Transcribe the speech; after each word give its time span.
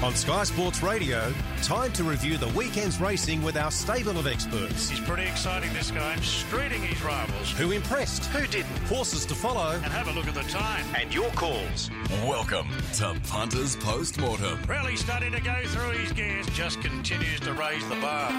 On 0.00 0.14
Sky 0.14 0.44
Sports 0.44 0.82
Radio, 0.82 1.34
time 1.62 1.92
to 1.92 2.04
review 2.04 2.38
the 2.38 2.48
weekend's 2.56 3.00
racing 3.00 3.42
with 3.42 3.56
our 3.56 3.70
stable 3.70 4.16
of 4.16 4.26
experts. 4.26 4.88
He's 4.88 5.00
pretty 5.00 5.24
exciting, 5.24 5.70
this 5.74 5.90
guy. 5.90 6.14
Streeting 6.20 6.80
his 6.80 7.02
rivals. 7.02 7.50
Who 7.52 7.72
impressed? 7.72 8.24
Who 8.26 8.46
didn't? 8.46 8.78
Horses 8.86 9.26
to 9.26 9.34
follow. 9.34 9.72
And 9.72 9.92
have 9.92 10.08
a 10.08 10.12
look 10.12 10.26
at 10.26 10.34
the 10.34 10.44
time. 10.44 10.86
And 10.96 11.12
your 11.12 11.28
calls. 11.30 11.90
Welcome 12.24 12.68
to 12.94 13.20
Punters 13.28 13.76
Postmortem. 13.76 14.62
Really 14.68 14.96
starting 14.96 15.32
to 15.32 15.40
go 15.40 15.56
through 15.66 15.98
his 15.98 16.12
gears. 16.12 16.46
Just 16.50 16.80
continues 16.80 17.40
to 17.40 17.52
raise 17.52 17.86
the 17.88 17.96
bar. 17.96 18.30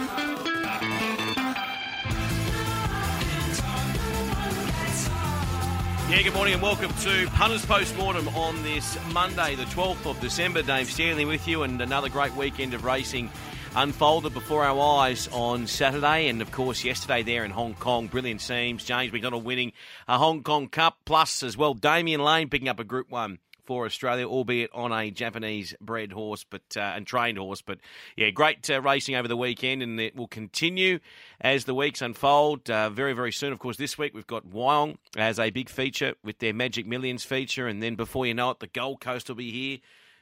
Yeah, 6.09 6.23
good 6.23 6.33
morning 6.33 6.55
and 6.55 6.63
welcome 6.63 6.91
to 6.91 7.27
Punters 7.35 7.63
Postmortem 7.67 8.27
on 8.29 8.63
this 8.63 8.97
Monday, 9.13 9.53
the 9.53 9.65
12th 9.65 10.09
of 10.09 10.19
December. 10.19 10.63
Dave 10.63 10.89
Stanley 10.89 11.23
with 11.23 11.47
you, 11.47 11.61
and 11.61 11.79
another 11.79 12.09
great 12.09 12.35
weekend 12.35 12.73
of 12.73 12.83
racing 12.83 13.29
unfolded 13.75 14.33
before 14.33 14.65
our 14.65 15.01
eyes 15.01 15.29
on 15.31 15.67
Saturday, 15.67 16.27
and 16.27 16.41
of 16.41 16.51
course 16.51 16.83
yesterday 16.83 17.21
there 17.21 17.45
in 17.45 17.51
Hong 17.51 17.75
Kong. 17.75 18.07
Brilliant 18.07 18.41
scenes. 18.41 18.83
James 18.83 19.13
McDonald 19.13 19.45
winning 19.45 19.71
a 20.07 20.17
Hong 20.17 20.41
Kong 20.41 20.67
Cup, 20.67 20.97
plus 21.05 21.43
as 21.43 21.55
well 21.55 21.75
Damian 21.75 22.23
Lane 22.23 22.49
picking 22.49 22.69
up 22.69 22.79
a 22.79 22.83
Group 22.83 23.11
One 23.11 23.37
for 23.69 23.85
Australia, 23.85 24.27
albeit 24.27 24.71
on 24.73 24.91
a 24.91 25.11
Japanese 25.11 25.75
bred 25.79 26.11
horse, 26.11 26.43
but 26.43 26.63
uh, 26.75 26.79
and 26.79 27.05
trained 27.05 27.37
horse. 27.37 27.61
But 27.61 27.77
yeah, 28.17 28.31
great 28.31 28.67
uh, 28.67 28.81
racing 28.81 29.13
over 29.13 29.27
the 29.27 29.37
weekend, 29.37 29.83
and 29.83 29.99
it 29.99 30.15
will 30.15 30.27
continue 30.27 30.97
as 31.39 31.65
the 31.65 31.75
weeks 31.75 32.01
unfold. 32.01 32.67
Uh, 32.67 32.89
very 32.89 33.13
very 33.13 33.31
soon, 33.31 33.53
of 33.53 33.59
course. 33.59 33.77
This 33.77 33.95
week 33.95 34.15
we've 34.15 34.25
got 34.25 34.49
Wyong 34.49 34.97
as 35.15 35.37
a 35.37 35.51
big 35.51 35.69
feature 35.69 36.15
with 36.23 36.39
their 36.39 36.51
Magic 36.51 36.87
Millions 36.87 37.23
feature, 37.23 37.67
and 37.67 37.83
then 37.83 37.93
before 37.93 38.25
you 38.25 38.33
know 38.33 38.49
it, 38.49 38.59
the 38.59 38.65
Gold 38.65 39.01
Coast 39.01 39.29
will 39.29 39.35
be 39.35 39.51
here. 39.51 39.77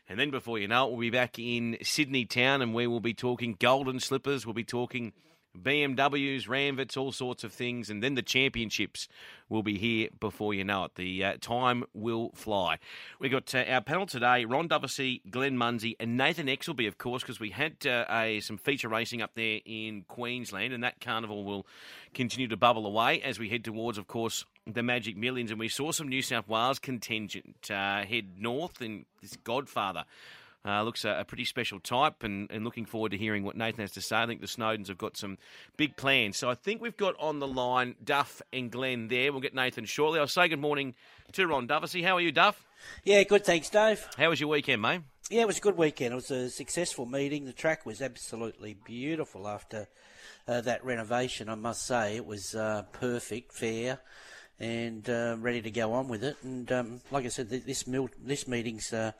And 0.09 0.19
then 0.19 0.29
before 0.29 0.59
you 0.59 0.67
know 0.67 0.87
it, 0.87 0.91
we'll 0.91 0.99
be 0.99 1.09
back 1.09 1.39
in 1.39 1.77
Sydney 1.83 2.25
town 2.25 2.61
and 2.61 2.73
we 2.73 2.85
will 2.85 2.99
be 2.99 3.13
talking 3.13 3.55
golden 3.57 4.01
slippers. 4.01 4.45
We'll 4.45 4.53
be 4.53 4.63
talking 4.65 5.13
BMWs, 5.63 6.47
Ranvets, 6.47 6.97
all 6.97 7.11
sorts 7.11 7.43
of 7.43 7.51
things. 7.51 7.89
And 7.89 8.03
then 8.03 8.15
the 8.15 8.21
championships 8.21 9.07
will 9.49 9.63
be 9.63 9.77
here 9.77 10.09
before 10.19 10.53
you 10.53 10.63
know 10.63 10.85
it. 10.85 10.95
The 10.95 11.23
uh, 11.23 11.33
time 11.39 11.83
will 11.93 12.31
fly. 12.35 12.79
We've 13.19 13.31
got 13.31 13.53
uh, 13.53 13.63
our 13.67 13.81
panel 13.81 14.05
today 14.05 14.45
Ron 14.45 14.67
Dufficy, 14.67 15.21
Glenn 15.29 15.57
Munsey, 15.57 15.95
and 15.99 16.17
Nathan 16.17 16.47
Exelby, 16.47 16.87
of 16.87 16.97
course, 16.97 17.23
because 17.23 17.39
we 17.39 17.51
had 17.51 17.85
uh, 17.85 18.05
a, 18.09 18.39
some 18.41 18.57
feature 18.57 18.89
racing 18.89 19.21
up 19.21 19.31
there 19.35 19.59
in 19.65 20.03
Queensland, 20.07 20.73
and 20.73 20.83
that 20.83 20.99
carnival 20.99 21.43
will 21.43 21.65
continue 22.13 22.47
to 22.47 22.57
bubble 22.57 22.85
away 22.85 23.21
as 23.21 23.39
we 23.39 23.49
head 23.49 23.63
towards, 23.63 23.97
of 23.97 24.07
course, 24.07 24.45
the 24.65 24.83
Magic 24.83 25.15
Millions. 25.15 25.51
And 25.51 25.59
we 25.59 25.69
saw 25.69 25.91
some 25.91 26.07
New 26.07 26.21
South 26.21 26.47
Wales 26.47 26.79
contingent 26.79 27.71
uh, 27.71 28.03
head 28.03 28.39
north 28.39 28.81
in 28.81 29.05
this 29.21 29.37
Godfather. 29.43 30.05
Uh, 30.65 30.83
looks 30.83 31.05
a, 31.05 31.19
a, 31.19 31.23
pretty 31.23 31.45
special 31.45 31.79
type, 31.79 32.23
and, 32.23 32.51
and, 32.51 32.65
looking 32.65 32.85
forward 32.85 33.11
to 33.11 33.17
hearing 33.17 33.43
what 33.43 33.55
Nathan 33.55 33.81
has 33.81 33.91
to 33.91 34.01
say. 34.01 34.17
I 34.17 34.25
think 34.25 34.41
the 34.41 34.47
Snowdens 34.47 34.87
have 34.87 34.97
got 34.97 35.15
some 35.15 35.37
big 35.77 35.95
plans. 35.95 36.35
So 36.35 36.49
I 36.49 36.55
think 36.55 36.81
we've 36.81 36.97
got 36.97 37.15
on 37.19 37.39
the 37.39 37.47
line 37.47 37.95
Duff 38.03 38.41
and 38.51 38.69
Glenn 38.69 39.07
there. 39.07 39.31
We'll 39.31 39.39
get 39.39 39.55
Nathan 39.55 39.85
shortly. 39.85 40.19
I'll 40.19 40.27
say 40.27 40.49
good 40.49 40.59
morning 40.59 40.93
to 41.31 41.47
Ron 41.47 41.67
Dufficy. 41.67 42.01
How 42.01 42.17
are 42.17 42.21
you, 42.21 42.33
Duff? 42.33 42.65
Yeah, 43.05 43.23
good. 43.23 43.45
Thanks, 43.45 43.69
Dave. 43.69 44.05
How 44.17 44.29
was 44.29 44.41
your 44.41 44.49
weekend, 44.49 44.81
mate? 44.81 45.01
Yeah, 45.29 45.41
it 45.41 45.47
was 45.47 45.57
a 45.57 45.61
good 45.61 45.77
weekend. 45.77 46.11
It 46.11 46.15
was 46.15 46.31
a 46.31 46.49
successful 46.49 47.05
meeting. 47.05 47.45
The 47.45 47.53
track 47.53 47.85
was 47.85 48.01
absolutely 48.01 48.75
beautiful 48.85 49.47
after 49.47 49.87
uh, 50.47 50.61
that 50.61 50.83
renovation, 50.83 51.47
I 51.47 51.55
must 51.55 51.85
say. 51.85 52.17
It 52.17 52.25
was 52.25 52.55
uh, 52.55 52.83
perfect, 52.91 53.53
fair 53.53 53.99
and 54.59 55.07
uh, 55.09 55.35
ready 55.39 55.61
to 55.61 55.71
go 55.71 55.93
on 55.93 56.07
with 56.07 56.23
it. 56.23 56.35
And 56.43 56.71
um, 56.71 57.01
like 57.11 57.25
I 57.25 57.29
said, 57.29 57.49
this 57.49 57.87
mil- 57.87 58.09
this 58.23 58.47
meeting's 58.47 58.91
uh, 58.91 59.11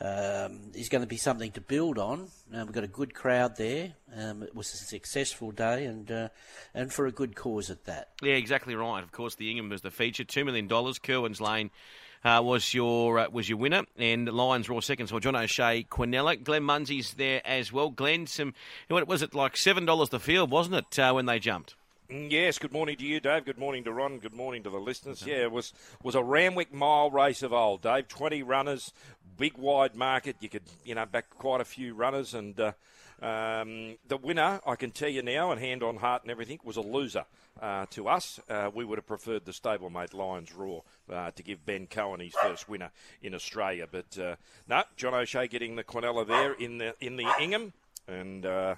um, 0.00 0.72
is 0.74 0.88
going 0.88 1.02
to 1.02 1.08
be 1.08 1.16
something 1.16 1.52
to 1.52 1.60
build 1.60 1.98
on. 1.98 2.28
Uh, 2.54 2.64
we've 2.64 2.72
got 2.72 2.84
a 2.84 2.88
good 2.88 3.14
crowd 3.14 3.56
there. 3.56 3.94
Um, 4.16 4.42
it 4.42 4.54
was 4.54 4.72
a 4.74 4.76
successful 4.76 5.50
day, 5.50 5.84
and 5.86 6.10
uh, 6.10 6.28
and 6.74 6.92
for 6.92 7.06
a 7.06 7.12
good 7.12 7.36
cause 7.36 7.70
at 7.70 7.84
that. 7.84 8.10
Yeah, 8.22 8.34
exactly 8.34 8.74
right. 8.74 9.02
Of 9.02 9.12
course, 9.12 9.34
the 9.36 9.50
Ingham 9.50 9.68
was 9.68 9.82
the 9.82 9.90
feature. 9.90 10.24
Two 10.24 10.44
million 10.44 10.66
dollars. 10.66 10.98
Kerwin's 10.98 11.40
Lane. 11.40 11.70
Uh, 12.24 12.40
was 12.42 12.72
your 12.72 13.18
uh, 13.18 13.28
was 13.28 13.50
your 13.50 13.58
winner, 13.58 13.82
and 13.98 14.26
Lions 14.32 14.68
Roar 14.68 14.80
second. 14.80 15.08
So 15.08 15.18
John 15.20 15.36
O'Shea, 15.36 15.86
Quinella, 15.90 16.42
Glenn 16.42 16.62
Munsey's 16.62 17.12
there 17.14 17.42
as 17.44 17.70
well. 17.70 17.90
Glenn, 17.90 18.26
some 18.26 18.54
what 18.88 19.06
was 19.06 19.20
it 19.20 19.34
like 19.34 19.58
seven 19.58 19.84
dollars 19.84 20.08
the 20.08 20.18
field, 20.18 20.50
wasn't 20.50 20.76
it, 20.76 20.98
uh, 20.98 21.12
when 21.12 21.26
they 21.26 21.38
jumped? 21.38 21.76
Mm, 22.10 22.30
yes, 22.30 22.58
good 22.58 22.72
morning 22.72 22.96
to 22.98 23.04
you, 23.04 23.18
Dave. 23.18 23.46
Good 23.46 23.56
morning 23.58 23.84
to 23.84 23.92
Ron. 23.92 24.18
Good 24.18 24.34
morning 24.34 24.62
to 24.64 24.70
the 24.70 24.78
listeners. 24.78 25.24
Yeah, 25.26 25.36
it 25.44 25.52
was 25.52 25.72
was 26.02 26.14
a 26.14 26.22
Randwick 26.22 26.72
mile 26.72 27.10
race 27.10 27.42
of 27.42 27.52
old, 27.52 27.80
Dave. 27.80 28.08
Twenty 28.08 28.42
runners, 28.42 28.92
big 29.38 29.56
wide 29.56 29.96
market. 29.96 30.36
You 30.40 30.50
could 30.50 30.64
you 30.84 30.94
know 30.94 31.06
back 31.06 31.30
quite 31.30 31.62
a 31.62 31.64
few 31.64 31.94
runners, 31.94 32.34
and 32.34 32.60
uh, 32.60 32.72
um, 33.22 33.96
the 34.06 34.18
winner, 34.18 34.60
I 34.66 34.76
can 34.76 34.90
tell 34.90 35.08
you 35.08 35.22
now, 35.22 35.50
and 35.50 35.58
hand 35.58 35.82
on 35.82 35.96
heart 35.96 36.22
and 36.22 36.30
everything, 36.30 36.58
was 36.62 36.76
a 36.76 36.82
loser 36.82 37.24
uh, 37.62 37.86
to 37.92 38.06
us. 38.08 38.38
Uh, 38.50 38.70
we 38.74 38.84
would 38.84 38.98
have 38.98 39.06
preferred 39.06 39.46
the 39.46 39.52
stablemate 39.52 40.12
Lions 40.12 40.52
Roar 40.54 40.82
uh, 41.10 41.30
to 41.30 41.42
give 41.42 41.64
Ben 41.64 41.86
Cohen 41.86 42.20
his 42.20 42.34
first 42.34 42.68
winner 42.68 42.90
in 43.22 43.34
Australia, 43.34 43.86
but 43.90 44.18
uh, 44.18 44.36
no, 44.68 44.82
John 44.96 45.14
O'Shea 45.14 45.48
getting 45.48 45.76
the 45.76 45.84
Quinella 45.84 46.26
there 46.26 46.52
in 46.52 46.76
the 46.76 46.94
in 47.00 47.16
the 47.16 47.32
Ingham, 47.40 47.72
and 48.06 48.44
uh, 48.44 48.74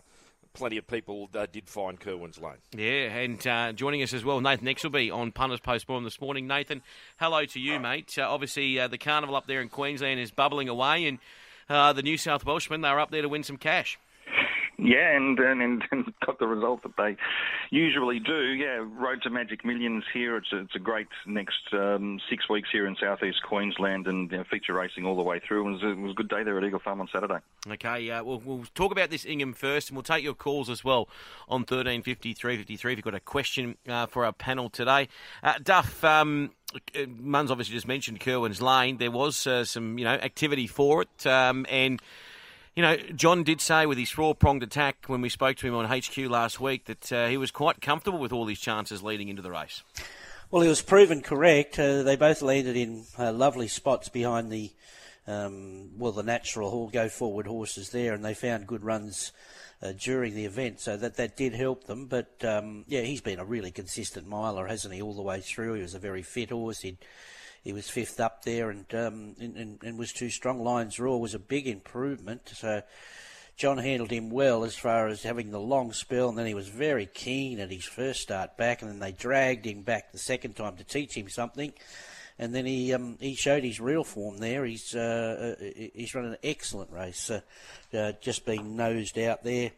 plenty 0.56 0.78
of 0.78 0.86
people 0.86 1.28
uh, 1.34 1.46
did 1.50 1.68
find 1.68 2.00
Kerwin's 2.00 2.40
Lane. 2.40 2.54
Yeah, 2.74 3.14
and 3.14 3.46
uh, 3.46 3.72
joining 3.72 4.02
us 4.02 4.12
as 4.12 4.24
well, 4.24 4.40
Nathan 4.40 4.66
Exelby 4.66 5.14
on 5.14 5.30
Punters 5.30 5.60
Postmortem 5.60 6.04
this 6.04 6.20
morning. 6.20 6.46
Nathan, 6.46 6.82
hello 7.18 7.44
to 7.44 7.60
you, 7.60 7.78
mate. 7.78 8.16
Uh, 8.18 8.22
obviously, 8.22 8.80
uh, 8.80 8.88
the 8.88 8.98
carnival 8.98 9.36
up 9.36 9.46
there 9.46 9.60
in 9.60 9.68
Queensland 9.68 10.18
is 10.18 10.30
bubbling 10.30 10.68
away, 10.68 11.06
and 11.06 11.18
uh, 11.68 11.92
the 11.92 12.02
New 12.02 12.16
South 12.16 12.44
Welshmen, 12.44 12.80
they're 12.80 12.98
up 12.98 13.10
there 13.10 13.22
to 13.22 13.28
win 13.28 13.42
some 13.42 13.58
cash. 13.58 13.98
Yeah, 14.78 15.16
and, 15.16 15.38
and 15.38 15.82
and 15.90 16.12
got 16.24 16.38
the 16.38 16.46
result 16.46 16.82
that 16.82 16.96
they 16.98 17.16
usually 17.70 18.18
do. 18.18 18.52
Yeah, 18.52 18.84
Road 18.86 19.22
to 19.22 19.30
Magic 19.30 19.64
Millions 19.64 20.04
here. 20.12 20.36
It's 20.36 20.52
a, 20.52 20.58
it's 20.58 20.74
a 20.74 20.78
great 20.78 21.08
next 21.26 21.72
um, 21.72 22.20
six 22.28 22.46
weeks 22.50 22.68
here 22.70 22.86
in 22.86 22.94
southeast 23.00 23.38
Queensland 23.42 24.06
and 24.06 24.30
you 24.30 24.36
know, 24.36 24.44
feature 24.50 24.74
racing 24.74 25.06
all 25.06 25.16
the 25.16 25.22
way 25.22 25.40
through. 25.40 25.66
It 25.66 25.72
was, 25.72 25.82
a, 25.82 25.88
it 25.92 25.98
was 25.98 26.10
a 26.12 26.14
good 26.14 26.28
day 26.28 26.42
there 26.42 26.58
at 26.58 26.64
Eagle 26.64 26.78
Farm 26.78 27.00
on 27.00 27.08
Saturday. 27.10 27.38
Okay, 27.66 28.10
uh, 28.10 28.22
we'll, 28.22 28.42
we'll 28.44 28.66
talk 28.74 28.92
about 28.92 29.08
this 29.08 29.24
Ingham 29.24 29.54
first, 29.54 29.88
and 29.88 29.96
we'll 29.96 30.02
take 30.02 30.22
your 30.22 30.34
calls 30.34 30.68
as 30.68 30.84
well 30.84 31.08
on 31.48 31.64
thirteen 31.64 32.02
fifty 32.02 32.34
three 32.34 32.58
fifty 32.58 32.76
three. 32.76 32.92
If 32.92 32.98
you've 32.98 33.04
got 33.04 33.14
a 33.14 33.20
question 33.20 33.78
uh, 33.88 34.04
for 34.06 34.26
our 34.26 34.32
panel 34.32 34.68
today, 34.68 35.08
uh, 35.42 35.54
Duff. 35.62 36.04
Um, 36.04 36.50
Mun's 37.06 37.50
obviously 37.50 37.74
just 37.74 37.88
mentioned 37.88 38.20
Kerwin's 38.20 38.60
Lane. 38.60 38.98
There 38.98 39.10
was 39.10 39.46
uh, 39.46 39.64
some, 39.64 39.98
you 39.98 40.04
know, 40.04 40.10
activity 40.10 40.66
for 40.66 41.02
it, 41.02 41.26
um, 41.26 41.64
and 41.70 42.02
you 42.76 42.82
know, 42.82 42.96
John 43.14 43.42
did 43.42 43.62
say 43.62 43.86
with 43.86 43.96
his 43.96 44.10
four 44.10 44.34
pronged 44.34 44.62
attack 44.62 45.04
when 45.06 45.22
we 45.22 45.30
spoke 45.30 45.56
to 45.56 45.66
him 45.66 45.74
on 45.74 45.86
HQ 45.86 46.18
last 46.28 46.60
week 46.60 46.84
that 46.84 47.10
uh, 47.10 47.26
he 47.26 47.38
was 47.38 47.50
quite 47.50 47.80
comfortable 47.80 48.18
with 48.18 48.32
all 48.32 48.46
his 48.46 48.60
chances 48.60 49.02
leading 49.02 49.28
into 49.28 49.40
the 49.40 49.50
race. 49.50 49.82
Well, 50.50 50.60
he 50.60 50.68
was 50.68 50.82
proven 50.82 51.22
correct. 51.22 51.78
Uh, 51.78 52.02
they 52.02 52.16
both 52.16 52.42
landed 52.42 52.76
in 52.76 53.04
uh, 53.18 53.32
lovely 53.32 53.66
spots 53.66 54.10
behind 54.10 54.52
the, 54.52 54.70
um, 55.26 55.98
well, 55.98 56.12
the 56.12 56.22
natural 56.22 56.88
go 56.88 57.08
forward 57.08 57.46
horses 57.46 57.90
there, 57.90 58.12
and 58.12 58.22
they 58.22 58.34
found 58.34 58.66
good 58.66 58.84
runs 58.84 59.32
uh, 59.82 59.92
during 59.98 60.34
the 60.34 60.44
event, 60.44 60.78
so 60.78 60.98
that 60.98 61.16
that 61.16 61.36
did 61.36 61.54
help 61.54 61.84
them. 61.84 62.06
But 62.06 62.44
um, 62.44 62.84
yeah, 62.88 63.00
he's 63.00 63.22
been 63.22 63.40
a 63.40 63.44
really 63.44 63.70
consistent 63.70 64.28
miler, 64.28 64.66
hasn't 64.66 64.94
he, 64.94 65.00
all 65.00 65.14
the 65.14 65.22
way 65.22 65.40
through? 65.40 65.74
He 65.74 65.82
was 65.82 65.94
a 65.94 65.98
very 65.98 66.22
fit 66.22 66.50
horse. 66.50 66.80
He'd 66.80 66.98
he 67.66 67.72
was 67.72 67.90
fifth 67.90 68.20
up 68.20 68.44
there 68.44 68.70
and, 68.70 68.86
um, 68.94 69.34
and, 69.40 69.56
and, 69.56 69.78
and, 69.82 69.98
was 69.98 70.12
too 70.12 70.30
strong. 70.30 70.62
Lions 70.62 71.00
Roar 71.00 71.20
was 71.20 71.34
a 71.34 71.38
big 71.40 71.66
improvement. 71.66 72.42
So 72.54 72.80
John 73.56 73.78
handled 73.78 74.12
him 74.12 74.30
well 74.30 74.62
as 74.62 74.76
far 74.76 75.08
as 75.08 75.24
having 75.24 75.50
the 75.50 75.58
long 75.58 75.92
spell, 75.92 76.28
and 76.28 76.38
then 76.38 76.46
he 76.46 76.54
was 76.54 76.68
very 76.68 77.06
keen 77.06 77.58
at 77.58 77.72
his 77.72 77.84
first 77.84 78.20
start 78.20 78.56
back, 78.56 78.82
and 78.82 78.90
then 78.92 79.00
they 79.00 79.10
dragged 79.10 79.66
him 79.66 79.82
back 79.82 80.12
the 80.12 80.18
second 80.18 80.54
time 80.54 80.76
to 80.76 80.84
teach 80.84 81.16
him 81.16 81.28
something. 81.28 81.72
And 82.38 82.54
then 82.54 82.66
he 82.66 82.94
um, 82.94 83.16
he 83.18 83.34
showed 83.34 83.64
his 83.64 83.80
real 83.80 84.04
form 84.04 84.38
there. 84.38 84.64
He's 84.64 84.94
uh, 84.94 85.56
uh, 85.58 85.64
he's 85.92 86.14
run 86.14 86.26
an 86.26 86.36
excellent 86.44 86.92
race, 86.92 87.32
uh, 87.32 87.40
uh, 87.92 88.12
just 88.20 88.46
being 88.46 88.76
nosed 88.76 89.18
out 89.18 89.42
there. 89.42 89.72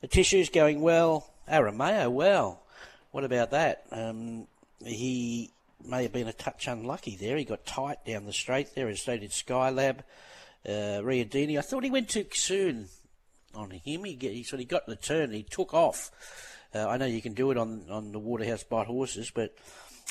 The 0.00 0.08
tissue's 0.08 0.48
going 0.48 0.80
well. 0.80 1.30
Arameo, 1.46 2.10
well, 2.10 2.62
what 3.10 3.24
about 3.24 3.50
that? 3.50 3.84
Um, 3.92 4.46
he 4.82 5.50
may 5.84 6.02
have 6.02 6.12
been 6.12 6.28
a 6.28 6.32
touch 6.32 6.66
unlucky 6.66 7.16
there. 7.16 7.36
He 7.36 7.44
got 7.44 7.66
tight 7.66 8.04
down 8.04 8.26
the 8.26 8.32
straight 8.32 8.74
there, 8.74 8.88
as 8.88 9.02
so 9.02 9.16
did 9.16 9.30
Skylab. 9.30 10.00
Uh, 10.66 11.00
Riodini, 11.02 11.58
I 11.58 11.62
thought 11.62 11.84
he 11.84 11.90
went 11.90 12.08
too 12.08 12.26
soon 12.32 12.88
on 13.54 13.70
him. 13.70 14.04
He, 14.04 14.14
get, 14.14 14.32
he 14.32 14.42
sort 14.42 14.62
of 14.62 14.68
got 14.68 14.86
the 14.86 14.96
turn, 14.96 15.32
he 15.32 15.42
took 15.42 15.72
off. 15.72 16.10
Uh, 16.74 16.86
I 16.86 16.96
know 16.96 17.06
you 17.06 17.22
can 17.22 17.34
do 17.34 17.50
it 17.50 17.56
on, 17.56 17.84
on 17.90 18.12
the 18.12 18.18
Waterhouse 18.18 18.64
Bott 18.64 18.86
horses, 18.86 19.30
but 19.34 19.54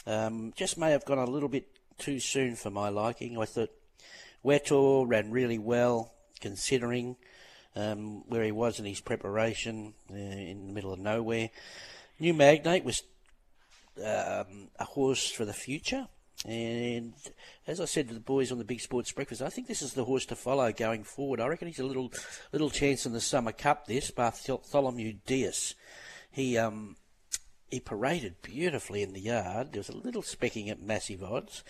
um, 0.06 0.54
just 0.56 0.78
may 0.78 0.92
have 0.92 1.06
gone 1.06 1.20
a 1.20 1.26
little 1.26 1.50
bit 1.50 1.68
too 1.98 2.20
soon 2.20 2.56
for 2.56 2.72
my 2.72 2.90
liking. 2.90 3.38
I 3.38 3.46
thought 3.46 3.70
Huetor 4.44 5.08
ran 5.08 5.32
really 5.32 5.60
well, 5.60 6.14
considering 6.40 7.18
um, 7.76 8.24
where 8.28 8.44
he 8.44 8.52
was 8.52 8.80
in 8.80 8.86
his 8.86 9.02
preparation 9.02 9.94
uh, 10.12 10.16
in 10.16 10.68
the 10.68 10.74
middle 10.74 10.94
of 10.94 11.00
nowhere. 11.00 11.50
New 12.20 12.34
Magnate 12.34 12.84
was 12.84 13.04
um, 14.00 14.70
a 14.80 14.86
horse 14.86 15.30
for 15.32 15.46
the 15.46 15.54
future. 15.54 16.08
and 16.46 17.14
as 17.66 17.82
I 17.82 17.86
said 17.86 18.08
to 18.08 18.14
the 18.14 18.20
boys 18.20 18.52
on 18.52 18.58
the 18.58 18.64
Big 18.64 18.82
Sports 18.82 19.12
Breakfast, 19.12 19.42
I 19.42 19.50
think 19.50 19.68
this 19.68 19.82
is 19.82 19.94
the 19.94 20.06
horse 20.06 20.26
to 20.28 20.36
follow 20.36 20.72
going 20.72 21.04
forward. 21.04 21.42
I 21.42 21.48
reckon 21.48 21.68
he's 21.68 21.80
a 21.80 21.86
little 21.86 22.12
little 22.52 22.70
chance 22.70 23.06
in 23.06 23.14
the 23.14 23.22
Summer 23.22 23.52
Cup. 23.52 23.88
This 23.88 24.12
Bartholomew 24.12 25.14
Diaz, 25.26 25.76
he 26.32 26.58
um 26.58 26.96
he 27.70 27.80
paraded 27.80 28.42
beautifully 28.42 29.02
in 29.02 29.14
the 29.14 29.20
yard. 29.20 29.74
There 29.74 29.80
was 29.80 29.90
a 29.90 29.98
little 29.98 30.22
specking 30.22 30.70
at 30.70 30.82
massive 30.82 31.24
odds, 31.24 31.64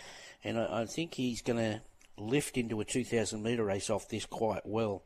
and 0.43 0.59
I, 0.59 0.81
I 0.81 0.85
think 0.85 1.15
he's 1.15 1.41
going 1.41 1.59
to 1.59 1.81
lift 2.17 2.57
into 2.57 2.79
a 2.81 2.85
2,000 2.85 3.41
metre 3.41 3.63
race 3.63 3.89
off 3.89 4.09
this 4.09 4.25
quite 4.25 4.65
well. 4.65 5.03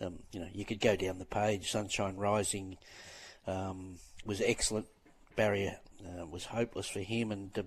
Um, 0.00 0.20
you 0.32 0.40
know, 0.40 0.48
you 0.52 0.64
could 0.64 0.80
go 0.80 0.96
down 0.96 1.18
the 1.18 1.24
page. 1.24 1.70
Sunshine 1.70 2.16
Rising 2.16 2.76
um, 3.46 3.96
was 4.24 4.40
excellent. 4.40 4.86
Barrier 5.36 5.78
uh, 6.06 6.26
was 6.26 6.44
hopeless 6.46 6.88
for 6.88 7.00
him, 7.00 7.32
and 7.32 7.56
uh, 7.58 7.62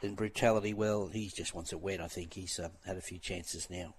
then 0.00 0.14
Brutality. 0.14 0.74
Well, 0.74 1.08
he 1.08 1.28
just 1.28 1.54
wants 1.54 1.72
it 1.72 1.80
wet. 1.80 2.00
I 2.00 2.08
think 2.08 2.34
he's 2.34 2.58
uh, 2.58 2.68
had 2.86 2.96
a 2.96 3.00
few 3.02 3.18
chances 3.18 3.68
now. 3.70 3.94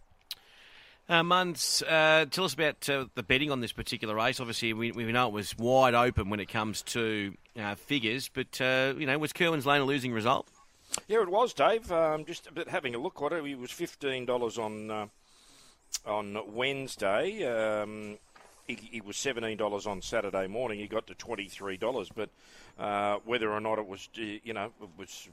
Uh, 1.09 1.23
Muns, 1.23 1.83
uh, 1.89 2.25
tell 2.25 2.45
us 2.45 2.53
about 2.53 2.87
uh, 2.89 3.05
the 3.15 3.23
betting 3.23 3.51
on 3.51 3.59
this 3.59 3.73
particular 3.73 4.15
race. 4.15 4.39
Obviously, 4.39 4.71
we, 4.71 4.91
we 4.91 5.03
know 5.11 5.27
it 5.27 5.33
was 5.33 5.57
wide 5.57 5.93
open 5.93 6.29
when 6.29 6.39
it 6.39 6.47
comes 6.47 6.81
to 6.83 7.33
uh, 7.59 7.75
figures, 7.75 8.29
but 8.29 8.61
uh, 8.61 8.93
you 8.97 9.05
know, 9.05 9.17
was 9.17 9.33
Kerwin's 9.33 9.65
Lane 9.65 9.81
a 9.81 9.85
losing 9.85 10.13
result? 10.13 10.47
Yeah, 11.07 11.21
it 11.21 11.29
was, 11.29 11.53
Dave. 11.53 11.91
Um, 11.91 12.25
just 12.25 12.47
having 12.67 12.95
a 12.95 12.97
look 12.97 13.21
at 13.21 13.33
it, 13.33 13.45
he 13.45 13.55
was 13.55 13.71
fifteen 13.71 14.25
dollars 14.25 14.57
on 14.57 14.91
uh, 14.91 15.07
on 16.05 16.37
Wednesday. 16.53 17.45
Um, 17.45 18.17
he, 18.67 18.75
he, 18.75 19.01
was 19.01 19.17
seventeen 19.17 19.57
dollars 19.57 19.87
on 19.87 20.01
Saturday 20.01 20.47
morning. 20.47 20.79
He 20.79 20.87
got 20.87 21.07
to 21.07 21.15
twenty 21.15 21.47
three 21.47 21.77
dollars, 21.77 22.09
but 22.13 22.29
uh, 22.79 23.17
whether 23.25 23.51
or 23.51 23.59
not 23.59 23.79
it 23.79 23.87
was, 23.87 24.09
you 24.15 24.53
know, 24.53 24.71
it 24.81 24.89
was 24.97 25.29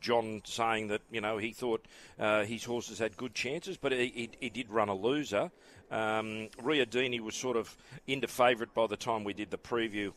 John 0.00 0.42
saying 0.44 0.88
that 0.88 1.02
you 1.10 1.20
know 1.20 1.38
he 1.38 1.52
thought 1.52 1.84
uh, 2.18 2.44
his 2.44 2.64
horses 2.64 2.98
had 2.98 3.16
good 3.16 3.34
chances, 3.34 3.76
but 3.76 3.92
he, 3.92 4.06
he, 4.14 4.30
he 4.40 4.50
did 4.50 4.70
run 4.70 4.88
a 4.88 4.94
loser. 4.94 5.50
Um, 5.90 6.48
Riodini 6.62 7.20
was 7.20 7.34
sort 7.34 7.56
of 7.56 7.74
into 8.06 8.26
favourite 8.26 8.74
by 8.74 8.86
the 8.86 8.96
time 8.96 9.24
we 9.24 9.32
did 9.32 9.50
the 9.50 9.58
preview. 9.58 10.12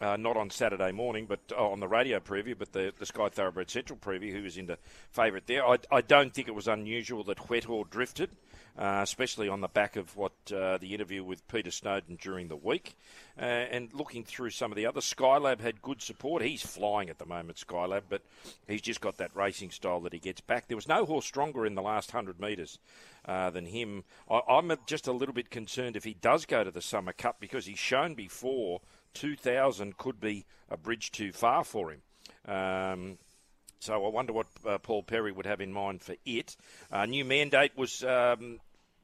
Uh, 0.00 0.16
not 0.16 0.34
on 0.34 0.48
Saturday 0.48 0.92
morning, 0.92 1.26
but 1.26 1.40
oh, 1.54 1.72
on 1.72 1.80
the 1.80 1.86
radio 1.86 2.18
preview, 2.18 2.56
but 2.58 2.72
the, 2.72 2.90
the 2.98 3.04
Sky 3.04 3.28
Thoroughbred 3.28 3.68
Central 3.68 3.98
preview, 3.98 4.32
who 4.32 4.42
was 4.42 4.56
into 4.56 4.78
favourite 5.10 5.46
there. 5.46 5.66
I, 5.66 5.76
I 5.92 6.00
don't 6.00 6.32
think 6.32 6.48
it 6.48 6.54
was 6.54 6.68
unusual 6.68 7.22
that 7.24 7.36
Huetor 7.36 7.90
drifted 7.90 8.30
uh, 8.78 9.00
especially 9.02 9.48
on 9.48 9.60
the 9.60 9.68
back 9.68 9.96
of 9.96 10.16
what 10.16 10.32
uh, 10.54 10.78
the 10.78 10.94
interview 10.94 11.22
with 11.22 11.46
Peter 11.48 11.70
Snowden 11.70 12.16
during 12.20 12.48
the 12.48 12.56
week. 12.56 12.96
Uh, 13.38 13.44
and 13.44 13.92
looking 13.94 14.24
through 14.24 14.50
some 14.50 14.70
of 14.70 14.76
the 14.76 14.86
other, 14.86 15.00
Skylab 15.00 15.60
had 15.60 15.82
good 15.82 16.02
support. 16.02 16.42
He's 16.42 16.62
flying 16.62 17.08
at 17.08 17.18
the 17.18 17.26
moment, 17.26 17.58
Skylab, 17.58 18.02
but 18.08 18.22
he's 18.66 18.82
just 18.82 19.00
got 19.00 19.16
that 19.18 19.34
racing 19.34 19.70
style 19.70 20.00
that 20.00 20.12
he 20.12 20.18
gets 20.18 20.40
back. 20.40 20.68
There 20.68 20.76
was 20.76 20.88
no 20.88 21.04
horse 21.04 21.26
stronger 21.26 21.64
in 21.64 21.74
the 21.74 21.82
last 21.82 22.12
100 22.12 22.40
metres 22.40 22.78
uh, 23.24 23.50
than 23.50 23.66
him. 23.66 24.04
I, 24.30 24.40
I'm 24.48 24.72
just 24.86 25.06
a 25.06 25.12
little 25.12 25.34
bit 25.34 25.50
concerned 25.50 25.96
if 25.96 26.04
he 26.04 26.14
does 26.14 26.44
go 26.46 26.64
to 26.64 26.70
the 26.70 26.82
Summer 26.82 27.12
Cup 27.12 27.36
because 27.40 27.66
he's 27.66 27.78
shown 27.78 28.14
before 28.14 28.80
2000 29.14 29.96
could 29.96 30.20
be 30.20 30.44
a 30.68 30.76
bridge 30.76 31.10
too 31.10 31.32
far 31.32 31.64
for 31.64 31.92
him. 31.92 32.02
Um, 32.46 33.18
so 33.80 34.04
I 34.04 34.08
wonder 34.08 34.32
what 34.32 34.46
uh, 34.66 34.78
Paul 34.78 35.02
Perry 35.02 35.32
would 35.32 35.46
have 35.46 35.60
in 35.60 35.72
mind 35.72 36.02
for 36.02 36.14
it. 36.26 36.56
Uh, 36.92 37.06
new 37.06 37.24
mandate 37.24 37.72
was 37.76 38.04
um, 38.04 38.60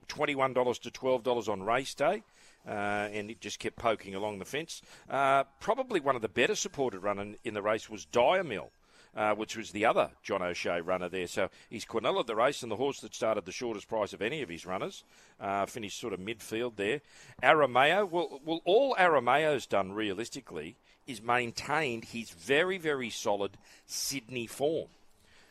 $21 0.09 0.81
to 0.83 0.91
$12 0.91 1.49
on 1.49 1.63
race 1.63 1.95
day. 1.95 2.23
Uh, 2.69 3.09
and 3.13 3.31
it 3.31 3.41
just 3.41 3.61
kept 3.61 3.77
poking 3.77 4.17
along 4.17 4.41
the 4.41 4.45
fence. 4.45 4.83
Uh, 5.09 5.45
probably 5.61 6.01
one 6.01 6.17
of 6.17 6.23
the 6.23 6.29
better 6.29 6.57
supported 6.57 6.99
runners 6.99 7.37
in 7.45 7.55
the 7.55 7.63
race 7.63 7.89
was 7.89 8.07
Diamil. 8.07 8.71
Uh, 9.15 9.35
which 9.35 9.57
was 9.57 9.71
the 9.71 9.87
other 9.87 10.11
John 10.23 10.43
O'Shea 10.43 10.83
runner 10.83 11.09
there. 11.09 11.27
So 11.27 11.49
he's 11.71 11.87
Quinella 11.87 12.21
of 12.21 12.27
the 12.27 12.37
race 12.37 12.63
and 12.63 12.71
the 12.71 12.77
horse 12.77 13.01
that 13.01 13.15
started 13.15 13.47
the 13.47 13.53
shortest 13.53 13.89
price 13.89 14.13
of 14.13 14.21
any 14.21 14.43
of 14.43 14.51
his 14.51 14.67
runners. 14.67 15.05
Uh, 15.41 15.65
finished 15.65 15.99
sort 15.99 16.13
of 16.13 16.21
midfield 16.21 16.77
there. 16.77 17.01
Arameo, 17.43 18.11
well, 18.11 18.43
well, 18.45 18.61
all 18.67 18.95
Arameo's 18.97 19.65
done 19.65 19.93
realistically 19.93 20.77
is 21.07 21.23
maintained 21.23 22.07
his 22.07 22.31
very, 22.31 22.79
very 22.79 23.11
solid 23.11 23.53
Sydney 23.87 24.47
form. 24.47 24.89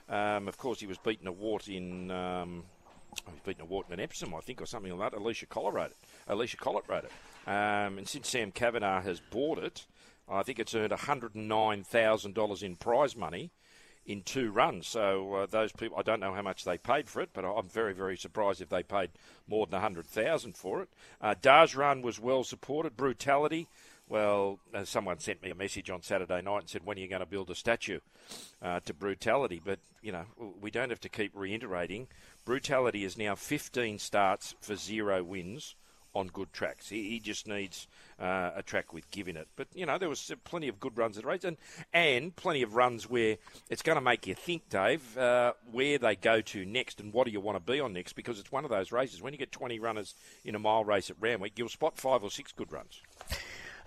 Um, 0.10 0.48
of 0.48 0.58
course, 0.58 0.80
he 0.80 0.88
was 0.88 0.98
beaten 0.98 1.28
a 1.28 1.32
wart 1.32 1.68
in. 1.68 2.12
Um, 2.12 2.64
oh, 3.28 3.32
he's 3.32 3.42
beaten 3.42 3.64
a 3.64 3.66
wart 3.66 3.90
in 3.90 4.00
Epsom, 4.00 4.36
I 4.36 4.42
think, 4.42 4.62
or 4.62 4.66
something 4.66 4.96
like 4.96 5.12
that. 5.12 5.20
Alysha 5.20 5.50
Collett 5.50 5.74
wrote 5.74 5.92
it. 5.92 5.98
Alysha 6.30 6.58
Collett 6.58 6.86
wrote 6.88 7.06
it. 7.06 7.12
Um, 7.50 7.98
and 7.98 8.08
since 8.08 8.30
Sam 8.30 8.52
Kavanagh 8.52 9.02
has 9.02 9.20
bought 9.20 9.60
it, 9.60 9.86
I 10.30 10.44
think 10.44 10.60
it's 10.60 10.76
earned 10.76 10.92
$109,000 10.92 12.64
in 12.64 12.76
prize 12.76 13.16
money 13.16 13.52
in 14.06 14.22
two 14.22 14.52
runs. 14.52 14.88
So 14.88 15.34
uh, 15.34 15.46
those 15.48 15.72
people, 15.72 15.98
I 15.98 16.04
don't 16.04 16.20
know 16.20 16.34
how 16.34 16.42
much 16.42 16.64
they 16.64 16.78
paid 16.78 17.10
for 17.10 17.22
it, 17.22 17.30
but 17.34 17.44
I'm 17.44 17.68
very, 17.68 17.94
very 17.94 18.18
surprised 18.18 18.62
if 18.62 18.70
they 18.70 18.84
paid 18.84 19.12
more 19.48 19.66
than 19.66 19.74
100,000 19.74 20.56
for 20.56 20.82
it. 20.82 20.90
Uh, 21.22 21.36
Run 21.76 22.02
was 22.02 22.20
well 22.20 22.44
supported. 22.44 22.98
Brutality 22.98 23.68
well, 24.08 24.60
uh, 24.74 24.86
someone 24.86 25.20
sent 25.20 25.42
me 25.42 25.50
a 25.50 25.56
message 25.56 25.90
on 25.90 26.02
Saturday 26.02 26.42
night 26.42 26.60
and 26.60 26.70
said, 26.70 26.86
when 26.86 26.98
are 26.98 27.02
you 27.02 27.08
going 27.08 27.22
to 27.22 27.26
build 27.26 27.50
a 27.50 27.56
statue 27.56 28.00
uh, 28.62 28.80
to 28.82 28.94
brutality? 28.94 29.62
But, 29.64 29.80
you 30.02 30.12
know, 30.12 30.26
we 30.62 30.70
don't 30.70 30.90
have 30.90 31.02
to 31.02 31.10
keep 31.10 31.32
reiterating. 31.34 32.08
Brutality 32.46 33.04
is 33.04 33.18
now 33.18 33.36
15 33.36 33.98
starts 33.98 34.56
for 34.62 34.76
zero 34.76 35.24
wins 35.24 35.76
on 36.14 36.28
good 36.28 36.54
tracks. 36.54 36.90
He, 36.90 37.10
he 37.10 37.20
just 37.20 37.48
needs 37.48 37.88
uh, 38.20 38.52
a 38.56 38.64
track 38.64 38.94
with 38.94 39.10
giving 39.12 39.36
it. 39.36 39.48
But, 39.56 39.68
you 39.74 39.86
know, 39.86 39.98
there 39.98 40.08
was 40.08 40.32
plenty 40.46 40.68
of 40.68 40.80
good 40.80 40.98
runs 40.98 41.18
at 41.18 41.24
the 41.24 41.30
race 41.30 41.44
and, 41.44 41.58
and 41.92 42.36
plenty 42.36 42.62
of 42.62 42.76
runs 42.76 43.10
where 43.10 43.38
it's 43.70 43.82
going 43.82 43.98
to 43.98 44.02
make 44.02 44.26
you 44.26 44.36
think, 44.36 44.70
Dave, 44.70 45.18
uh, 45.18 45.54
where 45.72 45.98
they 45.98 46.16
go 46.16 46.42
to 46.42 46.66
next 46.66 47.02
and 47.02 47.12
what 47.12 47.26
do 47.26 47.32
you 47.32 47.42
want 47.42 47.58
to 47.58 47.72
be 47.72 47.80
on 47.80 47.94
next 47.94 48.14
because 48.14 48.40
it's 48.40 48.52
one 48.52 48.64
of 48.64 48.70
those 48.70 48.92
races. 48.92 49.22
When 49.22 49.34
you 49.34 49.40
get 49.40 49.52
20 49.52 49.80
runners 49.80 50.14
in 50.46 50.56
a 50.56 50.60
mile 50.60 50.86
race 50.86 51.10
at 51.10 51.18
Randwick, 51.20 51.54
you'll 51.58 51.70
spot 51.70 51.98
five 51.98 52.24
or 52.24 52.32
six 52.32 52.52
good 52.52 52.72
runs. 52.72 53.02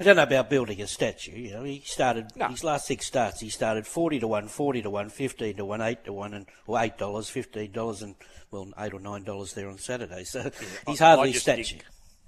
I 0.01 0.05
don't 0.05 0.17
know 0.17 0.23
about 0.23 0.49
building 0.49 0.81
a 0.81 0.87
statue. 0.87 1.37
You 1.37 1.53
know, 1.53 1.65
he 1.65 1.83
started 1.85 2.31
no. 2.37 2.49
his 2.49 2.63
last 2.63 2.87
six 2.87 3.07
starts. 3.07 3.41
He 3.41 3.49
started 3.49 3.87
forty 3.87 4.21
to 4.21 4.29
one, 4.29 4.49
40 4.49 4.83
to 4.83 4.91
one, 4.91 5.09
15 5.09 5.57
to 5.57 5.65
one, 5.65 5.81
eight 5.81 6.05
to 6.05 6.13
one, 6.13 6.35
and 6.35 6.47
or 6.67 6.81
eight 6.81 6.99
dollars, 6.99 7.29
fifteen 7.29 7.73
dollars, 7.73 8.03
and 8.03 8.15
well, 8.51 8.69
eight 8.79 8.95
or 8.95 9.01
nine 9.01 9.25
dollars 9.25 9.55
there 9.55 9.69
on 9.69 9.79
Saturday. 9.79 10.25
So 10.25 10.45
yeah, 10.45 10.51
he's 10.87 11.01
hardly 11.01 11.31
a 11.31 11.35
statue. 11.35 11.65
Think, 11.65 11.85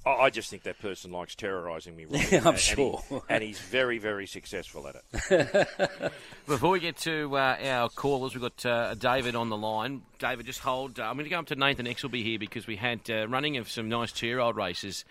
I 0.07 0.31
just 0.31 0.49
think 0.49 0.63
that 0.63 0.79
person 0.79 1.13
likes 1.13 1.35
terrorising 1.35 1.95
me. 1.95 2.07
Really, 2.07 2.39
I'm 2.39 2.49
and 2.49 2.59
sure, 2.59 3.03
he, 3.09 3.19
and 3.29 3.43
he's 3.43 3.61
very, 3.61 3.99
very 3.99 4.27
successful 4.27 4.89
at 4.89 4.97
it. 5.31 5.69
Before 6.47 6.71
we 6.71 6.81
get 6.81 6.97
to 6.99 7.37
uh, 7.37 7.57
our 7.63 7.89
callers, 7.91 8.35
we've 8.35 8.43
got 8.43 8.67
uh, 8.67 8.95
David 8.95 9.37
on 9.37 9.51
the 9.51 9.59
line. 9.59 10.03
David, 10.19 10.47
just 10.47 10.61
hold. 10.61 10.99
Uh, 10.99 11.05
I'm 11.05 11.15
going 11.15 11.25
to 11.25 11.31
go 11.31 11.39
up 11.39 11.47
to 11.47 11.55
Nathan 11.55 11.87
Exelby 11.87 12.25
here 12.25 12.39
because 12.39 12.67
we 12.67 12.77
had 12.77 13.01
uh, 13.11 13.29
running 13.29 13.59
of 13.59 13.71
some 13.71 13.89
nice 13.89 14.11
two-year-old 14.11 14.57
races 14.57 15.05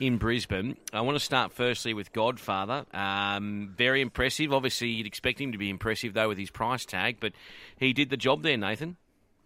in 0.00 0.18
Brisbane. 0.18 0.76
I 0.92 1.00
want 1.00 1.16
to 1.16 1.24
start 1.24 1.52
firstly 1.52 1.94
with 1.94 2.12
Godfather. 2.12 2.86
Um, 2.92 3.74
very 3.76 4.00
impressive. 4.00 4.52
Obviously, 4.52 4.88
you'd 4.88 5.06
expect 5.06 5.40
him 5.40 5.52
to 5.52 5.58
be 5.58 5.70
impressive 5.70 6.14
though 6.14 6.28
with 6.28 6.38
his 6.38 6.50
price 6.50 6.84
tag, 6.84 7.16
but 7.20 7.32
he 7.78 7.92
did 7.92 8.10
the 8.10 8.16
job 8.16 8.42
there, 8.42 8.56
Nathan. 8.56 8.96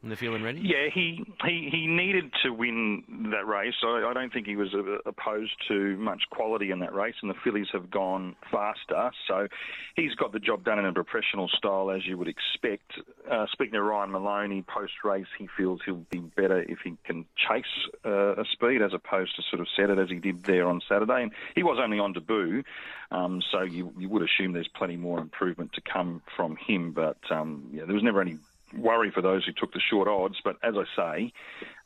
They're 0.05 0.17
feeling 0.17 0.43
ready? 0.43 0.59
Yeah, 0.61 0.89
he, 0.93 1.25
he, 1.45 1.69
he 1.71 1.87
needed 1.87 2.33
to 2.43 2.53
win 2.53 3.05
that 3.31 3.47
race. 3.47 3.75
I, 3.85 4.05
I 4.09 4.13
don't 4.13 4.33
think 4.33 4.47
he 4.47 4.57
was 4.57 4.75
opposed 5.07 5.53
to 5.69 5.97
much 5.97 6.25
quality 6.31 6.73
in 6.73 6.81
that 6.81 6.93
race, 6.93 7.15
and 7.23 7.31
the 7.31 7.37
fillies 7.45 7.69
have 7.73 7.89
gone 7.89 8.35
faster. 8.51 9.13
So 9.29 9.47
he's 9.95 10.15
got 10.17 10.33
the 10.33 10.41
job 10.41 10.65
done 10.65 10.81
in 10.81 10.87
a 10.87 10.93
professional 10.93 11.49
style, 11.49 11.93
as 11.93 12.05
you 12.05 12.19
would 12.19 12.27
expect. 12.27 12.91
Uh, 13.31 13.47
speaking 13.53 13.75
to 13.75 13.83
Ryan 13.83 14.11
Maloney 14.11 14.63
post 14.63 15.05
race, 15.05 15.29
he 15.39 15.49
feels 15.57 15.81
he'll 15.85 16.05
be 16.11 16.19
better 16.19 16.63
if 16.63 16.81
he 16.83 16.97
can 17.05 17.25
chase 17.37 17.65
uh, 18.05 18.35
a 18.35 18.45
speed 18.51 18.83
as 18.83 18.93
opposed 18.93 19.37
to 19.37 19.43
sort 19.51 19.61
of 19.61 19.69
set 19.77 19.89
it 19.89 20.01
as 20.01 20.11
he 20.11 20.19
did 20.19 20.43
there 20.43 20.67
on 20.67 20.81
Saturday. 20.89 21.23
And 21.23 21.33
he 21.55 21.63
was 21.63 21.79
only 21.81 22.01
on 22.01 22.13
debut, 22.13 22.65
um, 23.13 23.41
so 23.53 23.63
you, 23.63 23.93
you 23.97 24.09
would 24.09 24.23
assume 24.23 24.53
there's 24.53 24.67
plenty 24.67 24.97
more 24.97 25.21
improvement 25.21 25.75
to 25.75 25.81
come 25.81 26.23
from 26.37 26.57
him. 26.57 26.91
But 26.91 27.19
um, 27.31 27.69
yeah, 27.73 27.85
there 27.85 27.95
was 27.95 28.03
never 28.03 28.21
any 28.21 28.39
worry 28.77 29.11
for 29.11 29.23
those 29.23 29.45
who 29.45 29.53
took 29.53 29.73
the 29.73 29.81
short 29.81 30.09
odds. 30.09 30.37
But 30.45 30.57
as 30.63 30.75
I 30.77 30.85
say, 30.97 31.33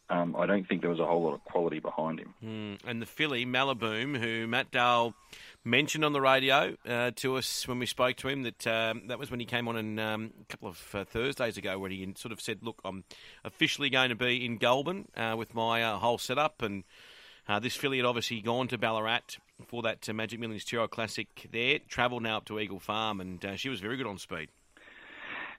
um, 0.09 0.37
I 0.39 0.47
don't 0.47 0.69
think 0.69 0.83
there 0.83 0.91
was 0.91 1.01
a 1.01 1.07
whole 1.07 1.25
lot 1.25 1.35
of 1.35 1.45
quality 1.45 1.81
behind 1.81 2.21
him. 2.21 2.35
Mm, 2.45 2.79
and 2.89 3.03
the 3.03 3.07
filly, 3.07 3.45
Malaboom, 3.45 4.17
who 4.17 4.47
Matt 4.47 4.71
Dale 4.71 5.15
mentioned 5.65 6.05
on 6.05 6.13
the 6.13 6.21
radio 6.21 6.77
uh, 6.89 7.11
to 7.17 7.37
us 7.37 7.67
when 7.67 7.81
we 7.81 7.87
spoke 7.87 8.17
to 8.19 8.29
him, 8.29 8.45
that 8.45 8.67
um, 8.67 9.09
that 9.09 9.19
was 9.19 9.31
when 9.31 9.41
he 9.41 9.47
came 9.47 9.67
on 9.67 9.77
in, 9.77 9.99
um, 9.99 10.33
a 10.41 10.45
couple 10.45 10.69
of 10.69 10.95
uh, 10.95 11.05
Thursdays 11.05 11.57
ago, 11.59 11.79
when 11.79 11.91
he 11.91 12.15
sort 12.17 12.33
of 12.33 12.41
said, 12.41 12.59
Look, 12.63 12.81
I'm 12.85 13.05
officially 13.45 13.91
going 13.91 14.11
to 14.11 14.15
be 14.15 14.45
in 14.45 14.59
Goulburn 14.59 15.09
uh, 15.17 15.35
with 15.37 15.55
my 15.55 15.83
uh, 15.83 15.97
whole 15.99 16.19
setup. 16.19 16.63
And 16.63 16.85
uh, 17.49 17.59
this 17.59 17.75
filly 17.75 17.97
had 17.97 18.07
obviously 18.07 18.41
gone 18.41 18.69
to 18.69 18.79
Ballarat 18.79 19.39
for 19.67 19.83
that 19.83 20.09
uh, 20.09 20.13
Magic 20.13 20.39
Millions 20.39 20.65
Two 20.65 20.87
Classic 20.87 21.49
there, 21.51 21.81
travelled 21.89 22.23
now 22.23 22.37
up 22.37 22.45
to 22.45 22.61
Eagle 22.61 22.81
Farm, 22.81 23.21
and 23.21 23.45
she 23.57 23.69
was 23.69 23.81
very 23.81 23.97
good 23.97 24.07
on 24.07 24.19
speed. 24.19 24.51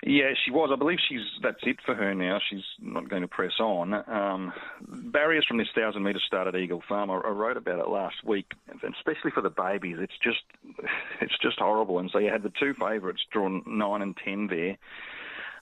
Yeah, 0.04 0.34
she 0.46 0.52
was. 0.52 0.70
I 0.72 0.76
believe 0.76 1.00
she's 1.10 1.26
that's 1.42 1.62
it 1.64 1.78
for 1.84 1.96
her 1.96 2.14
now. 2.14 2.40
She's 2.50 2.64
not 2.80 3.10
going 3.10 3.24
to 3.24 3.28
press 3.28 3.60
on. 3.60 3.94
Um, 3.94 4.54
barriers 4.88 5.46
from 5.48 5.58
this 5.58 5.70
thousand 5.74 6.04
metre 6.04 6.20
start 6.20 6.48
at 6.48 6.56
Eagle 6.56 6.84
Farm. 6.88 7.10
I, 7.10 7.16
I, 7.16 7.30
wrote 7.30 7.58
about 7.58 7.80
it 7.80 7.90
last 7.90 8.24
week, 8.24 8.52
and 8.70 8.94
especially 8.94 9.32
for 9.32 9.42
the 9.42 9.50
babies, 9.50 9.98
it's 10.00 10.18
just 10.22 10.44
it's 11.22 11.38
just 11.42 11.58
horrible. 11.58 11.98
And 11.98 12.12
so 12.12 12.20
you 12.20 12.30
had 12.30 12.44
the 12.44 12.54
two 12.60 12.76
favourites 12.76 13.26
drawn 13.32 13.64
nine 13.66 14.04
and 14.04 14.16
ten 14.24 14.48
there. 14.48 14.78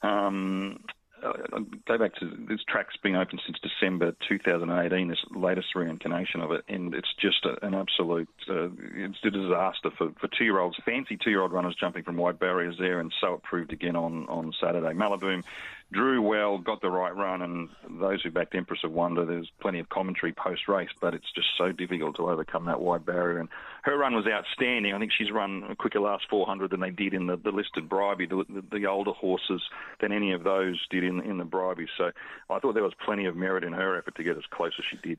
Um, 0.02 0.82
uh, 1.26 1.60
go 1.88 1.98
back 1.98 2.16
to 2.16 2.46
this 2.48 2.62
track's 2.68 2.98
been 2.98 3.16
open 3.16 3.40
since 3.46 3.58
December 3.60 4.16
2018. 4.28 5.08
This 5.08 5.18
latest 5.36 5.76
reincarnation 5.76 6.42
of 6.42 6.52
it, 6.52 6.64
and 6.68 6.94
it's 6.94 7.14
just 7.20 7.46
a, 7.46 7.64
an 7.66 7.74
absolute 7.74 8.30
uh, 8.50 8.70
it's 8.96 9.18
a 9.24 9.32
disaster 9.32 9.90
for, 9.98 10.12
for 10.20 10.28
two-year-olds. 10.38 10.78
Fancy 10.86 11.18
two-year-old 11.18 11.52
runners 11.52 11.76
jumping 11.80 12.04
from 12.04 12.18
wide 12.18 12.40
barriers 12.40 12.76
there, 12.80 13.00
and 13.00 13.14
so 13.20 13.36
it 13.36 13.44
proved 13.44 13.74
again 13.74 13.96
on 13.96 14.28
on 14.28 14.54
Saturday. 14.62 14.94
Malibu 14.94 15.44
drew 15.96 16.22
well, 16.22 16.58
got 16.58 16.82
the 16.82 16.90
right 16.90 17.16
run, 17.16 17.42
and 17.42 17.70
those 17.90 18.22
who 18.22 18.30
backed 18.30 18.54
Empress 18.54 18.82
of 18.84 18.92
Wonder, 18.92 19.26
there's 19.26 19.50
plenty 19.62 19.80
of 19.80 19.88
commentary 19.90 20.34
post 20.34 20.68
race, 20.68 20.90
but 21.00 21.14
it's 21.14 21.32
just 21.34 21.48
so 21.58 21.72
difficult 21.72 22.18
to 22.18 22.30
overcome 22.30 22.66
that 22.66 22.82
wide 22.82 23.06
barrier. 23.06 23.40
And 23.40 23.50
her 23.84 23.98
run 23.98 24.14
was 24.14 24.26
outstanding. 24.28 24.94
I 24.94 25.00
think 25.00 25.12
she's 25.18 25.32
run 25.32 25.64
a 25.70 25.76
quicker 25.76 26.02
last 26.02 26.26
400 26.30 26.72
than 26.72 26.82
they 26.82 26.92
did 26.92 27.14
in 27.14 27.28
the, 27.28 27.38
the 27.38 27.52
listed 27.52 27.88
Bribie, 27.88 28.30
the, 28.30 28.44
the, 28.50 28.80
the, 28.80 28.86
older 28.86 29.12
horses, 29.12 29.62
than 30.02 30.12
any 30.12 30.34
of 30.34 30.44
those 30.44 30.86
did 30.90 31.04
in, 31.04 31.22
in 31.22 31.38
the 31.38 31.46
Bribie. 31.46 31.88
So 31.98 32.12
I 32.50 32.60
thought 32.60 32.74
there 32.74 32.84
was 32.84 32.94
plenty 33.04 33.26
of 33.26 33.36
merit 33.36 33.64
in 33.64 33.74
her 33.74 33.98
effort 33.98 34.16
to 34.16 34.24
get 34.24 34.38
as 34.38 34.44
close 34.52 34.74
as 34.78 34.86
she 34.90 34.98
did. 35.08 35.18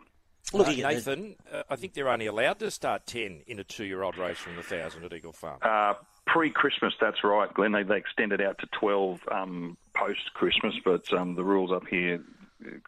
Look, 0.53 0.69
uh, 0.69 0.73
Nathan, 0.73 1.37
uh, 1.53 1.63
I 1.69 1.77
think 1.77 1.95
they're 1.95 2.09
only 2.09 2.27
allowed 2.27 2.59
to 2.61 2.71
start 2.71 3.07
10 3.07 3.43
in 3.47 3.59
a 3.59 3.65
two 3.65 3.85
year 3.85 4.03
old 4.03 4.17
race 4.17 4.39
from 4.39 4.53
the 4.53 4.61
1,000 4.61 5.05
at 5.05 5.13
Eagle 5.13 5.33
Farm. 5.33 5.59
Uh, 5.63 5.95
Pre 6.27 6.51
Christmas, 6.51 6.93
that's 7.01 7.23
right, 7.23 7.53
Glenn. 7.55 7.73
They, 7.73 7.85
they 7.85 7.97
extended 7.97 8.41
out 8.41 8.59
to 8.59 8.67
12 8.81 9.21
um, 9.31 9.77
post 9.95 10.33
Christmas, 10.35 10.75
but 10.85 11.13
um, 11.13 11.35
the 11.35 11.45
rules 11.45 11.71
up 11.73 11.87
here 11.89 12.21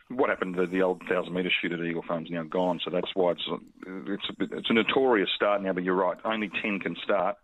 what 0.09 0.31
happened 0.31 0.57
to 0.57 0.67
the 0.67 0.83
old 0.83 1.03
thousand 1.09 1.35
metre 1.35 1.51
shoot 1.51 1.73
at 1.73 1.81
Eagle 1.81 2.03
Farm's 2.07 2.31
now 2.31 2.43
gone, 2.43 2.81
so 2.85 2.91
that's 2.91 3.15
why 3.15 3.33
it's 3.33 3.49
it's 3.87 4.29
a, 4.31 4.33
bit, 4.33 4.53
it's 4.53 4.71
a 4.71 4.73
notorious 4.73 5.31
start 5.35 5.63
now. 5.63 5.73
But 5.73 5.85
you're 5.85 5.95
right, 5.95 6.17
only 6.25 6.51
ten 6.63 6.81
can 6.81 6.97
start 7.03 7.37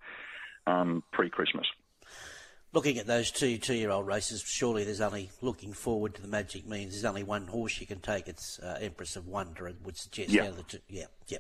um, 0.66 1.02
pre 1.12 1.30
Christmas. 1.30 1.66
Looking 2.72 2.98
at 2.98 3.06
those 3.06 3.30
two 3.30 3.58
two 3.58 3.74
year 3.74 3.90
old 3.90 4.06
races, 4.06 4.42
surely 4.42 4.84
there's 4.84 5.00
only 5.00 5.30
looking 5.42 5.72
forward 5.72 6.14
to 6.14 6.22
the 6.22 6.28
Magic 6.28 6.66
Means. 6.66 6.92
There's 6.92 7.04
only 7.04 7.22
one 7.22 7.46
horse 7.46 7.80
you 7.80 7.86
can 7.86 8.00
take. 8.00 8.26
It's 8.26 8.58
uh, 8.58 8.78
Empress 8.80 9.16
of 9.16 9.26
Wonder. 9.26 9.68
It 9.68 9.76
would 9.84 9.96
suggest. 9.96 10.30
Yeah. 10.30 10.50
Two, 10.66 10.78
yeah. 10.88 11.06
Yeah. 11.28 11.38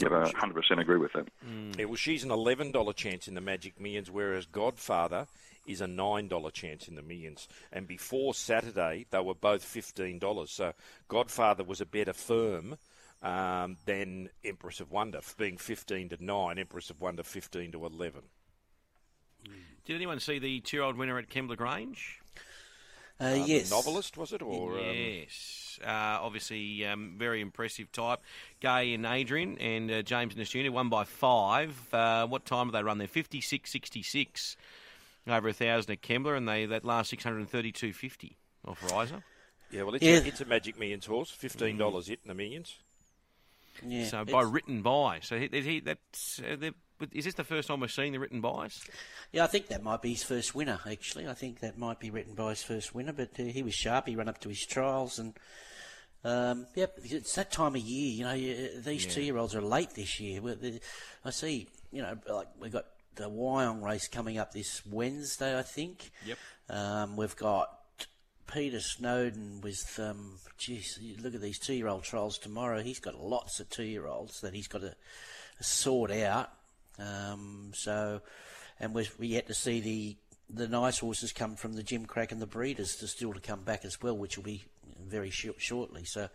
Yeah, 0.00 0.08
I 0.08 0.30
100% 0.32 0.80
agree 0.80 0.98
with 0.98 1.12
that. 1.12 1.28
Mm. 1.46 1.78
Yeah, 1.78 1.84
well, 1.86 1.96
she's 1.96 2.24
an 2.24 2.30
$11 2.30 2.94
chance 2.96 3.28
in 3.28 3.34
the 3.34 3.40
Magic 3.40 3.80
Millions, 3.80 4.10
whereas 4.10 4.46
Godfather 4.46 5.26
is 5.66 5.80
a 5.80 5.86
$9 5.86 6.52
chance 6.52 6.88
in 6.88 6.94
the 6.94 7.02
millions. 7.02 7.48
And 7.72 7.86
before 7.86 8.34
Saturday, 8.34 9.06
they 9.10 9.20
were 9.20 9.34
both 9.34 9.64
$15. 9.64 10.48
So 10.48 10.72
Godfather 11.08 11.64
was 11.64 11.80
a 11.80 11.86
better 11.86 12.12
firm 12.12 12.76
um, 13.22 13.78
than 13.86 14.28
Empress 14.44 14.80
of 14.80 14.90
Wonder, 14.90 15.20
being 15.38 15.56
15 15.56 16.10
to 16.10 16.24
9, 16.24 16.58
Empress 16.58 16.90
of 16.90 17.00
Wonder 17.00 17.22
15 17.22 17.72
to 17.72 17.86
11. 17.86 18.22
Did 19.84 19.96
anyone 19.96 20.20
see 20.20 20.38
the 20.38 20.60
two 20.60 20.78
year 20.78 20.84
old 20.84 20.96
winner 20.96 21.18
at 21.18 21.28
Kembla 21.28 21.56
Grange? 21.56 22.20
Uh, 23.20 23.24
uh, 23.24 23.44
yes. 23.46 23.70
novelist, 23.70 24.16
was 24.16 24.32
it? 24.32 24.42
Or, 24.42 24.78
um, 24.78 24.84
yes. 24.84 25.78
Um... 25.82 25.88
Uh, 25.88 26.18
obviously, 26.22 26.86
um, 26.86 27.14
very 27.18 27.40
impressive 27.40 27.90
type. 27.90 28.20
Gai 28.60 28.94
and 28.94 29.04
Adrian 29.06 29.58
and 29.58 29.90
uh, 29.90 30.02
James 30.02 30.34
and 30.36 30.44
Junior 30.46 30.72
won 30.72 30.88
by 30.88 31.04
five. 31.04 31.76
Uh, 31.92 32.26
what 32.26 32.44
time 32.44 32.68
did 32.68 32.74
they 32.74 32.82
run 32.82 32.98
there? 32.98 33.08
56 33.08 33.70
66 33.70 34.56
over 35.26 35.48
a 35.48 35.52
thousand 35.52 35.92
at 35.92 36.02
Kembla, 36.02 36.36
and 36.36 36.48
they 36.48 36.66
that 36.66 36.84
last 36.84 37.12
632.50 37.12 38.34
off 38.66 38.92
Riser. 38.92 39.22
Yeah, 39.70 39.82
well, 39.82 39.94
it's, 39.94 40.04
yeah. 40.04 40.18
A, 40.18 40.24
it's 40.24 40.40
a 40.40 40.44
Magic 40.44 40.78
Millions 40.78 41.06
horse. 41.06 41.34
$15 41.36 41.76
mm. 41.76 42.10
it 42.10 42.20
in 42.22 42.28
the 42.28 42.34
Millions. 42.34 42.76
Yeah, 43.84 44.06
so 44.06 44.24
by 44.24 44.42
Written 44.42 44.82
By. 44.82 45.18
So 45.20 45.38
he, 45.38 45.48
he 45.48 45.80
that's 45.80 46.40
uh, 46.40 46.70
is 47.12 47.24
this 47.24 47.34
the 47.34 47.44
first 47.44 47.68
time 47.68 47.80
we're 47.80 47.88
seeing 47.88 48.12
the 48.12 48.20
Written 48.20 48.40
Bys? 48.40 48.78
Yeah, 49.32 49.44
I 49.44 49.46
think 49.46 49.68
that 49.68 49.82
might 49.82 50.02
be 50.02 50.10
his 50.10 50.22
first 50.22 50.54
winner. 50.54 50.78
Actually, 50.88 51.26
I 51.26 51.34
think 51.34 51.60
that 51.60 51.78
might 51.78 52.00
be 52.00 52.10
Written 52.10 52.34
By 52.34 52.50
his 52.50 52.62
first 52.62 52.94
winner. 52.94 53.12
But 53.12 53.30
uh, 53.38 53.44
he 53.44 53.62
was 53.62 53.74
sharp. 53.74 54.06
He 54.06 54.16
ran 54.16 54.28
up 54.28 54.40
to 54.40 54.48
his 54.48 54.64
trials, 54.66 55.18
and 55.18 55.34
um, 56.24 56.66
yep, 56.74 56.98
it's 57.02 57.34
that 57.34 57.50
time 57.50 57.74
of 57.74 57.80
year. 57.82 58.12
You 58.12 58.24
know, 58.24 58.80
these 58.80 59.06
yeah. 59.06 59.12
two-year-olds 59.12 59.54
are 59.54 59.62
late 59.62 59.90
this 59.94 60.20
year. 60.20 60.40
I 61.24 61.30
see. 61.30 61.68
You 61.90 62.02
know, 62.02 62.16
like 62.28 62.48
we 62.60 62.70
got 62.70 62.86
the 63.16 63.30
Wyong 63.30 63.82
race 63.82 64.08
coming 64.08 64.38
up 64.38 64.52
this 64.52 64.82
Wednesday, 64.86 65.58
I 65.58 65.62
think. 65.62 66.10
Yep. 66.26 66.38
Um, 66.68 67.16
we've 67.16 67.36
got 67.36 67.68
Peter 68.52 68.80
Snowden 68.80 69.60
with, 69.62 69.98
um, 69.98 70.38
geez, 70.58 70.98
look 71.22 71.34
at 71.34 71.40
these 71.40 71.58
two-year-old 71.58 72.02
trials 72.02 72.38
tomorrow. 72.38 72.82
He's 72.82 73.00
got 73.00 73.14
lots 73.14 73.60
of 73.60 73.68
two-year-olds 73.70 74.40
that 74.40 74.54
he's 74.54 74.68
got 74.68 74.80
to 74.80 74.94
sort 75.60 76.10
out. 76.10 76.50
Um, 76.98 77.72
so, 77.74 78.20
and 78.78 78.94
we're 78.94 79.06
yet 79.18 79.46
to 79.48 79.54
see 79.54 79.80
the 79.80 80.16
the 80.50 80.68
nice 80.68 80.98
horses 80.98 81.32
come 81.32 81.56
from 81.56 81.72
the 81.72 81.82
Gimcrack 81.82 82.30
and 82.30 82.40
the 82.40 82.46
breeders 82.46 82.96
to 82.96 83.06
still 83.06 83.32
to 83.32 83.40
come 83.40 83.62
back 83.62 83.84
as 83.84 84.02
well, 84.02 84.16
which 84.16 84.36
will 84.36 84.44
be 84.44 84.64
very 85.02 85.30
sh- 85.30 85.48
shortly. 85.56 86.04
So, 86.04 86.28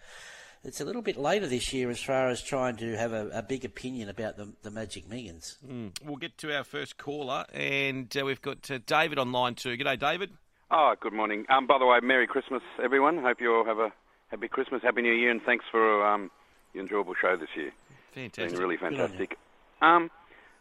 it's 0.63 0.81
a 0.81 0.85
little 0.85 1.01
bit 1.01 1.17
later 1.17 1.47
this 1.47 1.71
year 1.73 1.89
as 1.89 2.01
far 2.01 2.29
as 2.29 2.41
trying 2.41 2.75
to 2.77 2.97
have 2.97 3.13
a, 3.13 3.29
a 3.29 3.41
big 3.41 3.63
opinion 3.63 4.09
about 4.09 4.35
the, 4.35 4.51
the 4.63 4.71
Magic 4.71 5.07
Millions. 5.07 5.57
Mm. 5.65 5.91
We'll 6.03 6.17
get 6.17 6.37
to 6.39 6.55
our 6.55 6.63
first 6.63 6.97
caller, 6.97 7.45
and 7.53 8.15
uh, 8.17 8.25
we've 8.25 8.41
got 8.41 8.69
uh, 8.69 8.79
David 8.85 9.19
on 9.19 9.31
line 9.31 9.55
two. 9.55 9.77
G'day, 9.77 9.97
David. 9.99 10.31
Oh, 10.71 10.95
good 10.99 11.13
morning. 11.13 11.45
Um, 11.49 11.65
by 11.65 11.79
the 11.79 11.85
way, 11.85 11.99
Merry 12.01 12.27
Christmas, 12.27 12.61
everyone. 12.83 13.17
Hope 13.19 13.41
you 13.41 13.55
all 13.55 13.65
have 13.65 13.79
a 13.79 13.91
happy 14.27 14.47
Christmas, 14.47 14.83
Happy 14.83 15.01
New 15.01 15.13
Year, 15.13 15.31
and 15.31 15.41
thanks 15.41 15.65
for 15.71 16.05
um, 16.05 16.29
the 16.73 16.79
enjoyable 16.79 17.15
show 17.19 17.35
this 17.37 17.49
year. 17.55 17.71
Fantastic. 18.13 18.51
Been 18.51 18.61
really 18.61 18.77
fantastic. 18.77 19.37
Um, 19.81 20.11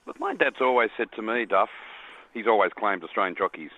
Look, 0.09 0.19
my 0.19 0.35
dad's 0.35 0.57
always 0.63 0.89
said 0.97 1.13
to 1.17 1.23
me, 1.23 1.45
Duff, 1.45 1.69
he's 2.33 2.47
always 2.47 2.73
claimed 2.73 3.05
Australian 3.05 3.37
jockeys 3.37 3.71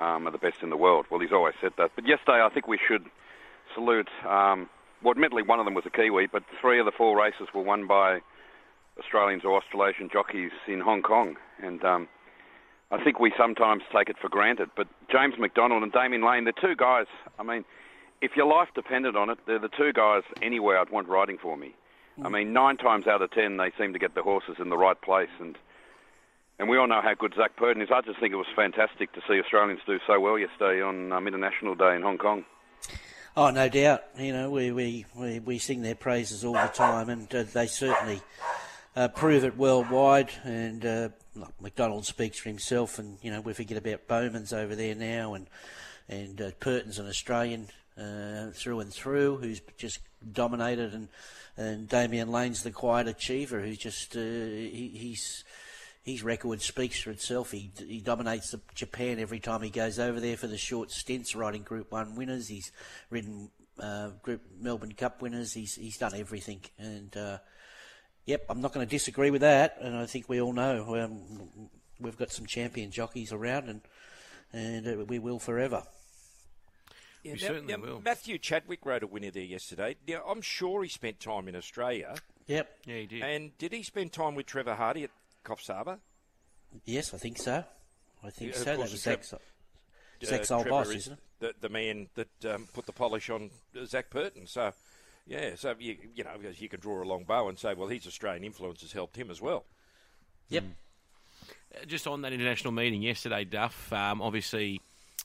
um, 0.00 0.26
are 0.26 0.32
the 0.32 0.38
best 0.38 0.64
in 0.64 0.70
the 0.70 0.76
world. 0.76 1.06
Well, 1.08 1.20
he's 1.20 1.30
always 1.30 1.54
said 1.60 1.70
that. 1.78 1.92
But 1.94 2.08
yesterday, 2.08 2.42
I 2.42 2.48
think 2.52 2.66
we 2.66 2.76
should 2.76 3.04
salute, 3.72 4.08
um, 4.28 4.68
well, 5.00 5.12
admittedly, 5.12 5.44
one 5.44 5.60
of 5.60 5.64
them 5.64 5.74
was 5.74 5.86
a 5.86 5.90
Kiwi, 5.90 6.26
but 6.26 6.42
three 6.60 6.80
of 6.80 6.86
the 6.86 6.90
four 6.90 7.16
races 7.16 7.46
were 7.54 7.62
won 7.62 7.86
by 7.86 8.18
Australians 8.98 9.44
or 9.44 9.56
Australasian 9.56 10.10
jockeys 10.12 10.50
in 10.66 10.80
Hong 10.80 11.02
Kong. 11.02 11.36
And 11.62 11.84
um, 11.84 12.08
I 12.90 13.02
think 13.04 13.20
we 13.20 13.32
sometimes 13.38 13.84
take 13.96 14.08
it 14.08 14.16
for 14.20 14.28
granted. 14.28 14.70
But 14.76 14.88
James 15.08 15.34
McDonald 15.38 15.84
and 15.84 15.92
Damian 15.92 16.26
Lane, 16.26 16.42
they're 16.42 16.52
two 16.60 16.74
guys, 16.74 17.06
I 17.38 17.44
mean, 17.44 17.64
if 18.20 18.32
your 18.34 18.46
life 18.46 18.70
depended 18.74 19.14
on 19.14 19.30
it, 19.30 19.38
they're 19.46 19.60
the 19.60 19.68
two 19.68 19.92
guys 19.92 20.24
anywhere 20.42 20.80
I'd 20.80 20.90
want 20.90 21.06
riding 21.06 21.38
for 21.38 21.56
me. 21.56 21.76
I 22.22 22.28
mean, 22.28 22.52
nine 22.52 22.76
times 22.76 23.06
out 23.06 23.22
of 23.22 23.30
ten, 23.32 23.56
they 23.56 23.72
seem 23.78 23.92
to 23.92 23.98
get 23.98 24.14
the 24.14 24.22
horses 24.22 24.56
in 24.60 24.68
the 24.68 24.76
right 24.76 25.00
place, 25.00 25.30
and 25.40 25.58
and 26.58 26.68
we 26.68 26.78
all 26.78 26.86
know 26.86 27.00
how 27.02 27.14
good 27.14 27.34
Zac 27.36 27.56
Purton 27.56 27.82
is. 27.82 27.88
I 27.92 28.00
just 28.02 28.20
think 28.20 28.32
it 28.32 28.36
was 28.36 28.46
fantastic 28.54 29.12
to 29.14 29.20
see 29.28 29.40
Australians 29.40 29.80
do 29.86 29.98
so 30.06 30.20
well 30.20 30.38
yesterday 30.38 30.80
on 30.80 31.10
um, 31.12 31.26
International 31.26 31.74
Day 31.74 31.96
in 31.96 32.02
Hong 32.02 32.18
Kong. 32.18 32.44
Oh, 33.36 33.50
no 33.50 33.68
doubt. 33.68 34.04
You 34.16 34.32
know, 34.32 34.50
we 34.50 34.70
we, 34.70 35.06
we, 35.16 35.40
we 35.40 35.58
sing 35.58 35.82
their 35.82 35.96
praises 35.96 36.44
all 36.44 36.52
the 36.52 36.68
time, 36.68 37.08
and 37.08 37.34
uh, 37.34 37.42
they 37.52 37.66
certainly 37.66 38.22
uh, 38.94 39.08
prove 39.08 39.42
it 39.42 39.56
worldwide. 39.56 40.30
And 40.44 40.86
uh, 40.86 41.08
McDonald 41.60 42.06
speaks 42.06 42.38
for 42.38 42.48
himself, 42.48 43.00
and 43.00 43.18
you 43.22 43.32
know 43.32 43.40
we 43.40 43.52
forget 43.52 43.76
about 43.76 44.06
Bowman's 44.06 44.52
over 44.52 44.76
there 44.76 44.94
now, 44.94 45.34
and 45.34 45.48
and 46.08 46.40
uh, 46.40 46.50
Purton's 46.60 47.00
an 47.00 47.08
Australian 47.08 47.68
uh, 47.98 48.50
through 48.52 48.80
and 48.80 48.92
through, 48.92 49.38
who's 49.38 49.60
just 49.76 50.00
dominated 50.32 50.94
and 50.94 51.08
and 51.56 51.88
Damian 51.88 52.32
Lane's 52.32 52.62
the 52.62 52.72
quiet 52.72 53.06
achiever 53.06 53.60
who 53.60 53.76
just 53.76 54.16
uh, 54.16 54.20
he, 54.20 54.90
he's 54.94 55.44
his 56.02 56.22
record 56.22 56.60
speaks 56.60 57.00
for 57.00 57.10
itself. 57.10 57.50
He 57.50 57.70
he 57.76 58.00
dominates 58.00 58.54
Japan 58.74 59.18
every 59.18 59.40
time 59.40 59.62
he 59.62 59.70
goes 59.70 59.98
over 59.98 60.20
there 60.20 60.36
for 60.36 60.46
the 60.46 60.58
short 60.58 60.90
stints, 60.90 61.34
riding 61.34 61.62
Group 61.62 61.92
One 61.92 62.16
winners. 62.16 62.48
He's 62.48 62.72
ridden 63.10 63.50
uh, 63.80 64.10
Group 64.22 64.42
Melbourne 64.60 64.92
Cup 64.92 65.22
winners. 65.22 65.52
He's 65.52 65.74
he's 65.76 65.96
done 65.96 66.14
everything, 66.14 66.60
and 66.78 67.16
uh, 67.16 67.38
yep, 68.26 68.44
I'm 68.50 68.60
not 68.60 68.72
going 68.72 68.86
to 68.86 68.90
disagree 68.90 69.30
with 69.30 69.40
that. 69.40 69.76
And 69.80 69.96
I 69.96 70.06
think 70.06 70.28
we 70.28 70.40
all 70.40 70.52
know 70.52 70.96
um, 71.02 71.70
we've 72.00 72.18
got 72.18 72.30
some 72.30 72.46
champion 72.46 72.90
jockeys 72.90 73.32
around, 73.32 73.68
and 73.68 73.80
and 74.52 74.86
uh, 74.86 75.04
we 75.04 75.18
will 75.18 75.38
forever. 75.38 75.84
Yeah, 77.24 77.32
we 77.32 77.38
now, 77.40 77.46
certainly 77.46 77.76
now, 77.76 77.82
will. 77.82 78.02
Matthew 78.04 78.38
Chadwick 78.38 78.84
wrote 78.84 79.02
a 79.02 79.06
winner 79.06 79.30
there 79.30 79.42
yesterday. 79.42 79.96
Now, 80.06 80.22
I'm 80.28 80.42
sure 80.42 80.82
he 80.82 80.90
spent 80.90 81.20
time 81.20 81.48
in 81.48 81.56
Australia. 81.56 82.14
Yep. 82.46 82.70
Yeah, 82.84 82.96
he 82.96 83.06
did. 83.06 83.22
And 83.22 83.56
did 83.56 83.72
he 83.72 83.82
spend 83.82 84.12
time 84.12 84.34
with 84.34 84.44
Trevor 84.44 84.74
Hardy 84.74 85.04
at 85.04 85.10
Coffs 85.42 85.68
Harbour? 85.68 85.98
Yes, 86.84 87.14
I 87.14 87.16
think 87.16 87.38
so. 87.38 87.64
I 88.22 88.30
think 88.30 88.52
yeah, 88.52 88.58
so. 88.58 88.64
That 88.64 88.78
was 88.78 88.90
Zac's, 88.90 89.32
uh, 89.32 89.38
Zac's 90.22 90.50
old 90.50 90.68
boss, 90.68 90.88
is 90.88 90.96
isn't 90.96 91.12
it? 91.14 91.18
The, 91.40 91.54
the 91.62 91.68
man 91.70 92.08
that 92.14 92.54
um, 92.54 92.68
put 92.72 92.84
the 92.84 92.92
polish 92.92 93.30
on 93.30 93.50
Zac 93.86 94.10
Purton. 94.10 94.46
So, 94.46 94.72
yeah, 95.26 95.54
so 95.56 95.74
you, 95.78 95.96
you 96.14 96.24
know, 96.24 96.32
you 96.56 96.68
can 96.68 96.80
draw 96.80 97.02
a 97.02 97.04
long 97.04 97.24
bow 97.24 97.48
and 97.48 97.58
say, 97.58 97.72
well, 97.72 97.88
his 97.88 98.06
Australian 98.06 98.44
influence 98.44 98.82
has 98.82 98.92
helped 98.92 99.16
him 99.16 99.30
as 99.30 99.40
well. 99.40 99.64
Yep. 100.50 100.64
Mm. 100.64 101.86
Just 101.86 102.06
on 102.06 102.20
that 102.22 102.32
international 102.32 102.72
meeting 102.72 103.02
yesterday, 103.02 103.44
Duff, 103.44 103.92
um, 103.92 104.22
obviously 104.22 104.80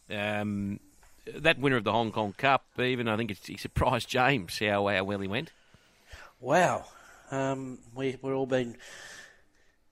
um, 0.10 0.80
that 1.26 1.60
winner 1.60 1.78
of 1.78 1.84
the 1.84 1.92
Hong 1.92 2.12
Kong 2.12 2.34
Cup, 2.38 2.66
even 2.80 3.08
I 3.08 3.18
think 3.18 3.38
he 3.46 3.58
surprised 3.58 4.10
James 4.10 4.60
how, 4.60 4.88
how 4.88 5.04
well 5.04 5.20
he 5.20 5.28
went. 5.28 5.52
Wow, 6.40 6.86
um, 7.32 7.80
we 7.94 8.18
we're 8.22 8.36
all 8.36 8.46
been 8.46 8.78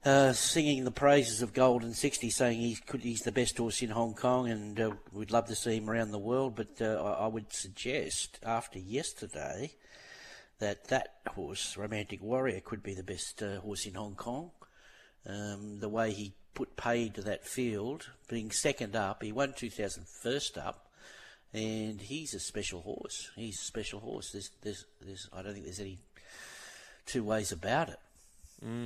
uh, 0.06 0.32
singing 0.32 0.86
the 0.86 0.92
praises 0.92 1.42
of 1.42 1.54
Golden 1.54 1.94
Sixty, 1.94 2.30
saying 2.30 2.60
he's, 2.60 2.80
could, 2.80 3.02
he's 3.02 3.22
the 3.22 3.32
best 3.32 3.58
horse 3.58 3.82
in 3.82 3.90
Hong 3.90 4.14
Kong 4.14 4.50
and 4.50 4.80
uh, 4.80 4.92
we'd 5.12 5.32
love 5.32 5.48
to 5.48 5.56
see 5.56 5.78
him 5.78 5.90
around 5.90 6.12
the 6.12 6.18
world. 6.18 6.56
But 6.56 6.82
uh, 6.82 7.02
I, 7.04 7.26
I 7.26 7.28
would 7.28 7.52
suggest 7.52 8.40
after 8.44 8.80
yesterday 8.80 9.72
that 10.60 10.88
that 10.88 11.16
horse, 11.28 11.78
Romantic 11.78 12.22
Warrior, 12.22 12.62
could 12.62 12.82
be 12.82 12.94
the 12.94 13.04
best 13.04 13.44
uh, 13.44 13.60
horse 13.60 13.86
in 13.86 13.96
Hong 13.96 14.16
Kong. 14.16 14.52
Um, 15.26 15.80
the 15.80 15.90
way 15.90 16.12
he 16.14 16.34
put 16.54 16.76
paid 16.76 17.14
to 17.16 17.22
that 17.22 17.46
field, 17.46 18.10
being 18.28 18.50
second 18.50 18.96
up, 18.96 19.22
he 19.22 19.32
won 19.32 19.54
2000 19.54 20.08
first 20.08 20.58
up, 20.58 20.87
and 21.58 22.02
he's 22.02 22.34
a 22.34 22.40
special 22.40 22.82
horse. 22.82 23.32
He's 23.36 23.60
a 23.60 23.64
special 23.64 24.00
horse. 24.00 24.32
There's, 24.32 24.52
there's, 24.62 24.86
there's, 25.02 25.30
I 25.34 25.42
don't 25.42 25.54
think 25.54 25.66
there's 25.66 25.80
any 25.80 25.98
two 27.06 27.24
ways 27.24 27.52
about 27.52 27.90
it. 27.90 28.00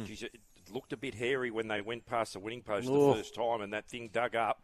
Geez, 0.05 0.23
it 0.23 0.39
looked 0.73 0.93
a 0.93 0.97
bit 0.97 1.15
hairy 1.15 1.51
when 1.51 1.67
they 1.67 1.81
went 1.81 2.05
past 2.05 2.33
the 2.33 2.39
winning 2.39 2.61
post 2.61 2.87
Oh. 2.89 3.09
the 3.09 3.15
first 3.19 3.35
time, 3.35 3.61
and 3.61 3.73
that 3.73 3.87
thing 3.87 4.09
dug 4.11 4.35
up. 4.35 4.63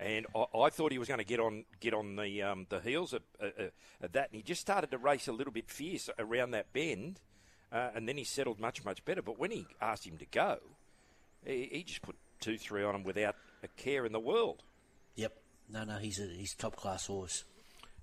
And 0.00 0.26
I, 0.34 0.44
I 0.58 0.70
thought 0.70 0.92
he 0.92 0.98
was 0.98 1.08
going 1.08 1.18
to 1.18 1.24
get 1.24 1.40
on 1.40 1.64
get 1.80 1.92
on 1.94 2.14
the 2.16 2.42
um, 2.42 2.66
the 2.68 2.80
heels 2.80 3.12
of, 3.12 3.22
uh, 3.42 3.46
uh, 3.58 3.62
of 4.02 4.12
that, 4.12 4.28
and 4.30 4.36
he 4.36 4.42
just 4.42 4.60
started 4.60 4.90
to 4.92 4.98
race 4.98 5.26
a 5.26 5.32
little 5.32 5.52
bit 5.52 5.68
fierce 5.68 6.08
around 6.20 6.52
that 6.52 6.72
bend, 6.72 7.20
uh, 7.72 7.90
and 7.94 8.08
then 8.08 8.16
he 8.16 8.22
settled 8.24 8.60
much 8.60 8.84
much 8.84 9.04
better. 9.04 9.22
But 9.22 9.38
when 9.40 9.50
he 9.50 9.66
asked 9.80 10.06
him 10.06 10.16
to 10.18 10.26
go, 10.26 10.58
he, 11.44 11.68
he 11.72 11.82
just 11.82 12.02
put 12.02 12.14
two 12.40 12.58
three 12.58 12.84
on 12.84 12.94
him 12.94 13.02
without 13.02 13.34
a 13.64 13.68
care 13.68 14.06
in 14.06 14.12
the 14.12 14.20
world. 14.20 14.62
No, 15.70 15.84
no, 15.84 15.98
he's 15.98 16.18
a 16.18 16.26
he's 16.26 16.54
top 16.54 16.76
class 16.76 17.06
horse. 17.06 17.44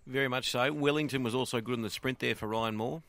Very 0.08 0.28
much 0.28 0.52
so. 0.52 0.72
Wellington 0.72 1.24
was 1.24 1.34
also 1.34 1.62
good 1.62 1.76
in 1.76 1.82
the 1.82 1.90
sprint 1.90 2.20
there 2.20 2.36
for 2.36 2.48
Ryan 2.48 2.76
Moore. 2.76 3.02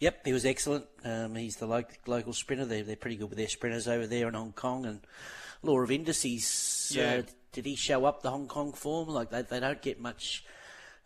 Yep, 0.00 0.26
he 0.26 0.32
was 0.32 0.44
excellent. 0.44 0.84
Um, 1.04 1.34
he's 1.34 1.56
the 1.56 1.66
lo- 1.66 1.84
local 2.06 2.32
sprinter. 2.32 2.64
They're, 2.66 2.82
they're 2.82 2.96
pretty 2.96 3.16
good 3.16 3.28
with 3.30 3.38
their 3.38 3.48
sprinters 3.48 3.88
over 3.88 4.06
there 4.06 4.28
in 4.28 4.34
Hong 4.34 4.52
Kong. 4.52 4.84
And 4.84 5.00
Law 5.62 5.80
of 5.80 5.90
Indices, 5.90 6.92
Yeah. 6.94 7.20
uh, 7.20 7.22
did 7.52 7.64
he 7.66 7.74
show 7.76 8.04
up 8.04 8.22
the 8.22 8.30
Hong 8.30 8.48
Kong 8.48 8.72
form? 8.72 9.08
Like 9.08 9.30
they, 9.30 9.42
they 9.42 9.60
don't 9.60 9.80
get 9.80 10.00
much 10.00 10.44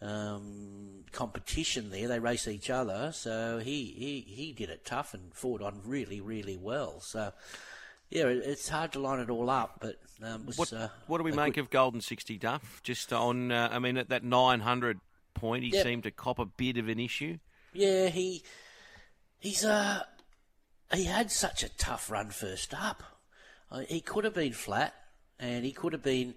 um, 0.03 1.05
competition 1.13 1.91
there. 1.91 2.09
They 2.09 2.19
race 2.19 2.49
each 2.49 2.71
other. 2.71 3.13
So 3.13 3.59
he, 3.59 3.85
he, 3.97 4.21
he 4.27 4.53
did 4.53 4.71
it 4.71 4.85
tough 4.85 5.15
and 5.15 5.33
fought 5.35 5.63
on 5.63 5.81
really, 5.85 6.21
really 6.21 6.57
well. 6.57 7.01
So, 7.01 7.33
yeah, 8.11 8.27
it's 8.27 8.69
hard 8.69 8.93
to 8.93 8.99
line 8.99 9.21
it 9.21 9.31
all 9.31 9.51
up. 9.51 9.79
But 9.81 9.97
um, 10.23 10.47
was, 10.47 10.59
What, 10.59 10.73
uh, 10.73 10.89
what 11.07 11.19
do 11.19 11.25
we 11.25 11.33
make 11.33 11.55
good- 11.55 11.61
of 11.63 11.71
Golden 11.71 12.01
Sixty 12.01 12.39
Duff? 12.39 12.81
Just 12.83 13.13
on, 13.13 13.51
uh, 13.53 13.69
I 13.73 13.79
mean, 13.79 13.97
at 13.97 14.09
that 14.11 14.25
900 14.25 15.01
point, 15.35 15.65
he 15.65 15.71
Yep. 15.71 15.83
seemed 15.85 16.03
to 16.05 16.11
cop 16.11 16.39
a 16.39 16.47
bit 16.47 16.77
of 16.79 16.89
an 16.89 16.99
issue. 17.01 17.39
Yeah, 17.73 18.09
he 18.09 18.43
he's 19.39 19.65
uh 19.65 20.05
he 20.95 21.05
had 21.05 21.31
such 21.31 21.63
a 21.63 21.69
tough 21.77 22.11
run 22.11 22.31
first 22.31 22.73
up. 22.73 23.03
Uh, 23.71 23.81
he 23.89 24.01
could 24.01 24.25
have 24.25 24.35
been 24.35 24.53
flat, 24.53 24.95
and 25.39 25.65
he 25.65 25.73
could 25.73 25.93
have 25.93 26.03
been. 26.03 26.35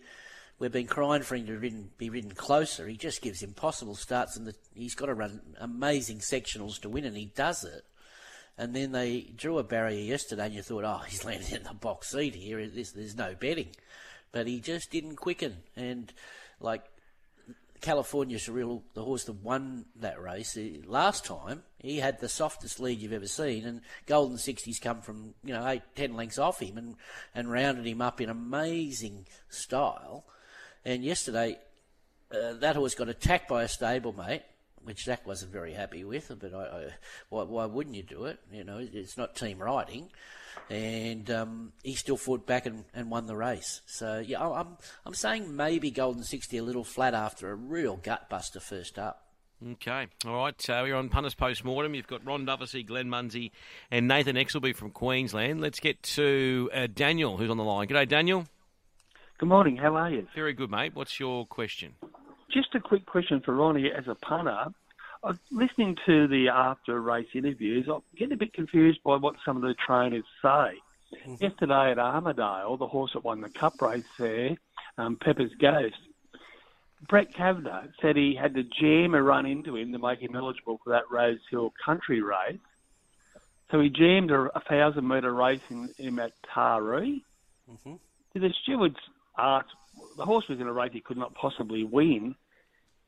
We've 0.57 0.71
been 0.71 0.87
crying 0.87 1.21
for 1.21 1.35
him 1.35 1.45
to 1.47 1.57
ridden, 1.57 1.91
be 1.97 2.09
ridden 2.09 2.33
closer. 2.33 2.85
He 2.85 2.97
just 2.97 3.21
gives 3.21 3.41
impossible 3.41 3.95
starts, 3.95 4.35
and 4.35 4.45
the, 4.45 4.55
he's 4.73 4.93
got 4.95 5.05
to 5.05 5.13
run 5.13 5.39
amazing 5.57 6.17
sectionals 6.19 6.81
to 6.81 6.89
win, 6.89 7.05
and 7.05 7.15
he 7.15 7.27
does 7.33 7.63
it. 7.63 7.85
And 8.59 8.75
then 8.75 8.91
they 8.91 9.21
drew 9.21 9.57
a 9.57 9.63
barrier 9.63 10.01
yesterday, 10.01 10.47
and 10.47 10.53
you 10.53 10.61
thought, 10.61 10.83
oh, 10.83 11.01
he's 11.07 11.23
landed 11.23 11.53
in 11.53 11.63
the 11.63 11.73
box 11.73 12.11
seat 12.11 12.35
here. 12.35 12.67
There's, 12.67 12.91
there's 12.91 13.15
no 13.15 13.33
betting, 13.33 13.69
but 14.33 14.47
he 14.47 14.59
just 14.59 14.91
didn't 14.91 15.15
quicken. 15.15 15.59
And 15.77 16.11
like 16.59 16.83
California's 17.79 18.47
the 18.47 18.51
real 18.51 18.83
the 18.95 19.03
horse 19.03 19.23
that 19.23 19.41
won 19.43 19.85
that 19.95 20.21
race 20.21 20.57
last 20.85 21.23
time. 21.23 21.63
He 21.79 21.99
had 21.99 22.19
the 22.19 22.27
softest 22.27 22.81
lead 22.81 22.99
you've 22.99 23.13
ever 23.13 23.27
seen, 23.27 23.65
and 23.65 23.79
Golden 24.05 24.37
Sixties 24.37 24.79
come 24.79 25.01
from 25.01 25.35
you 25.41 25.53
know 25.53 25.65
eight 25.65 25.83
ten 25.95 26.15
lengths 26.15 26.37
off 26.37 26.59
him 26.59 26.77
and 26.77 26.95
and 27.33 27.49
rounded 27.49 27.87
him 27.87 28.01
up 28.01 28.19
in 28.19 28.29
amazing 28.29 29.25
style. 29.47 30.25
And 30.83 31.03
yesterday, 31.03 31.59
uh, 32.29 32.53
that 32.55 32.75
horse 32.75 32.95
got 32.95 33.07
attacked 33.07 33.47
by 33.47 33.63
a 33.63 33.67
stablemate, 33.67 34.41
which 34.89 35.05
Zac 35.05 35.25
wasn't 35.25 35.53
very 35.53 35.71
happy 35.73 36.03
with. 36.03 36.31
But 36.41 36.53
I, 36.53 36.57
I, 36.63 36.87
why, 37.29 37.43
why 37.43 37.65
wouldn't 37.65 37.95
you 37.95 38.03
do 38.03 38.25
it? 38.25 38.39
You 38.51 38.63
know, 38.65 38.79
it's 38.79 39.17
not 39.17 39.35
team 39.35 39.59
riding, 39.59 40.09
and 40.69 41.29
um, 41.31 41.71
he 41.83 41.93
still 41.95 42.17
fought 42.17 42.45
back 42.45 42.65
and, 42.65 42.83
and 42.93 43.09
won 43.09 43.27
the 43.27 43.35
race. 43.35 43.81
So 43.85 44.19
yeah, 44.25 44.41
I- 44.41 44.59
I'm 44.61 44.77
I'm 45.05 45.13
saying 45.13 45.55
maybe 45.55 45.91
Golden 45.91 46.23
Sixty 46.23 46.57
a 46.57 46.63
little 46.63 46.83
flat 46.83 47.13
after 47.13 47.49
a 47.51 47.55
real 47.55 47.97
gutbuster 47.97 48.61
first 48.61 48.99
up. 48.99 49.27
Okay. 49.73 50.07
All 50.25 50.35
right. 50.35 50.69
Uh, 50.69 50.79
we're 50.83 50.95
on 50.95 51.09
Punters 51.09 51.35
Post 51.35 51.65
Mortem. 51.65 51.93
You've 51.93 52.07
got 52.07 52.25
Ron 52.25 52.45
Dufficy, 52.45 52.81
Glenn 52.81 53.09
Munsey, 53.09 53.51
and 53.91 54.07
Nathan 54.07 54.37
Exelby 54.37 54.73
from 54.73 54.89
Queensland. 54.91 55.59
Let's 55.59 55.81
get 55.81 56.01
to 56.15 56.69
uh, 56.73 56.87
Daniel, 56.93 57.35
who's 57.35 57.49
on 57.49 57.57
the 57.57 57.63
line. 57.65 57.87
G'day, 57.89 58.07
Daniel. 58.07 58.45
Good 59.37 59.49
morning. 59.49 59.75
How 59.77 59.95
are 59.97 60.09
you? 60.09 60.27
Very 60.33 60.53
good, 60.53 60.71
mate. 60.71 60.95
What's 60.95 61.19
your 61.19 61.45
question? 61.45 61.95
Just 62.51 62.73
a 62.73 62.79
quick 62.79 63.05
question 63.05 63.41
for 63.41 63.53
Ronnie 63.53 63.91
as 63.91 64.07
a 64.07 64.15
punter. 64.15 64.67
Listening 65.51 65.97
to 66.05 66.27
the 66.27 66.47
after 66.49 67.01
race 67.01 67.27
interviews, 67.35 67.87
I'm 67.91 68.01
getting 68.17 68.33
a 68.33 68.37
bit 68.37 68.53
confused 68.53 68.99
by 69.03 69.17
what 69.17 69.35
some 69.45 69.57
of 69.57 69.63
the 69.63 69.75
trainers 69.85 70.23
say. 70.41 70.75
Yesterday 71.39 71.91
at 71.91 71.97
Armidale, 71.97 72.77
the 72.77 72.87
horse 72.87 73.11
that 73.13 73.23
won 73.23 73.41
the 73.41 73.49
cup 73.49 73.81
race 73.81 74.03
there, 74.17 74.55
um, 74.97 75.17
Pepper's 75.17 75.51
Ghost, 75.59 75.95
Brett 77.07 77.33
Cavanough 77.33 77.91
said 78.01 78.15
he 78.15 78.35
had 78.39 78.53
to 78.55 78.63
jam 78.63 79.13
a 79.13 79.21
run 79.21 79.45
into 79.45 79.75
him 79.75 79.91
to 79.91 79.99
make 79.99 80.19
him 80.19 80.35
eligible 80.35 80.79
for 80.83 80.91
that 80.91 81.09
Rose 81.11 81.39
Hill 81.49 81.73
Country 81.83 82.21
race. 82.21 82.59
So 83.71 83.79
he 83.79 83.89
jammed 83.89 84.31
a, 84.31 84.49
a 84.55 84.61
thousand 84.67 85.07
metre 85.07 85.33
race 85.33 85.61
in 85.69 85.89
him 85.97 86.19
at 86.19 86.33
Taree. 86.53 87.23
Did 88.33 88.43
the 88.43 88.53
stewards 88.63 88.97
ask, 89.37 89.67
the 90.17 90.25
horse 90.25 90.47
was 90.49 90.59
in 90.59 90.67
a 90.67 90.73
race 90.73 90.91
he 90.93 91.01
could 91.01 91.17
not 91.17 91.33
possibly 91.35 91.83
win, 91.83 92.35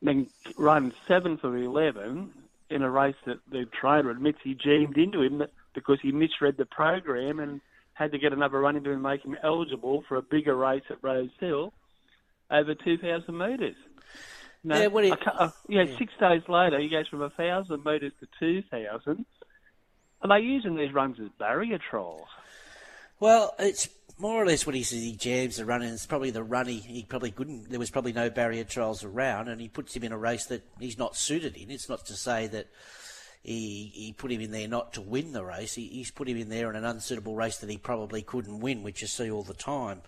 then 0.01 0.27
run 0.57 0.93
seven 1.07 1.37
for 1.37 1.55
11 1.55 2.31
in 2.69 2.81
a 2.81 2.89
race 2.89 3.15
that 3.25 3.37
the 3.51 3.65
trainer 3.65 4.09
admits 4.09 4.39
he 4.43 4.53
jammed 4.55 4.97
into 4.97 5.21
him 5.21 5.43
because 5.73 5.99
he 6.01 6.11
misread 6.11 6.57
the 6.57 6.65
program 6.65 7.39
and 7.39 7.61
had 7.93 8.11
to 8.11 8.17
get 8.17 8.33
another 8.33 8.59
run 8.59 8.75
into 8.75 8.89
him 8.89 8.95
and 8.95 9.03
make 9.03 9.23
him 9.23 9.37
eligible 9.43 10.03
for 10.07 10.15
a 10.17 10.21
bigger 10.21 10.55
race 10.55 10.83
at 10.89 10.97
Rose 11.01 11.29
Hill 11.39 11.73
over 12.49 12.73
2,000 12.73 13.37
metres. 13.37 13.75
No, 14.63 14.77
Yeah, 14.79 14.87
what 14.87 15.05
you- 15.05 15.13
I 15.13 15.29
uh, 15.31 15.49
yeah, 15.67 15.85
six 15.97 16.13
days 16.19 16.41
later, 16.47 16.79
he 16.79 16.89
goes 16.89 17.07
from 17.07 17.19
1,000 17.21 17.83
metres 17.83 18.13
to 18.19 18.27
2,000. 18.39 19.25
Are 20.21 20.27
they 20.27 20.43
using 20.45 20.75
these 20.75 20.93
runs 20.93 21.19
as 21.19 21.29
barrier 21.39 21.79
trials? 21.89 22.27
Well, 23.19 23.53
it's 23.59 23.87
more 24.21 24.41
or 24.41 24.45
less 24.45 24.65
what 24.65 24.75
he 24.75 24.84
says. 24.84 24.99
He 24.99 25.15
jams 25.15 25.57
the 25.57 25.65
run, 25.65 25.81
and 25.81 25.91
it's 25.91 26.05
probably 26.05 26.29
the 26.29 26.43
run 26.43 26.67
he, 26.67 26.77
he 26.77 27.03
probably 27.03 27.31
couldn't. 27.31 27.69
There 27.69 27.79
was 27.79 27.89
probably 27.89 28.13
no 28.13 28.29
barrier 28.29 28.63
trials 28.63 29.03
around, 29.03 29.47
and 29.47 29.60
he 29.60 29.67
puts 29.67 29.95
him 29.95 30.03
in 30.03 30.12
a 30.12 30.17
race 30.17 30.45
that 30.45 30.63
he's 30.79 30.97
not 30.97 31.15
suited 31.15 31.57
in. 31.57 31.71
It's 31.71 31.89
not 31.89 32.05
to 32.05 32.13
say 32.13 32.47
that 32.47 32.67
he 33.43 33.91
he 33.93 34.13
put 34.13 34.31
him 34.31 34.41
in 34.41 34.51
there 34.51 34.67
not 34.67 34.93
to 34.93 35.01
win 35.01 35.34
the 35.34 35.43
race. 35.43 35.73
He, 35.73 35.88
he's 35.88 36.12
put 36.12 36.29
him 36.29 36.38
in 36.38 36.49
there 36.49 36.69
in 36.69 36.75
an 36.75 36.86
unsuitable 36.86 37.36
race 37.36 37.57
that 37.57 37.69
he 37.69 37.77
probably 37.77 38.21
couldn't 38.21 38.60
win, 38.60 38.84
which 38.84 39.01
you 39.01 39.07
see 39.07 39.31
all 39.31 39.43
the 39.43 39.55
time. 39.55 40.01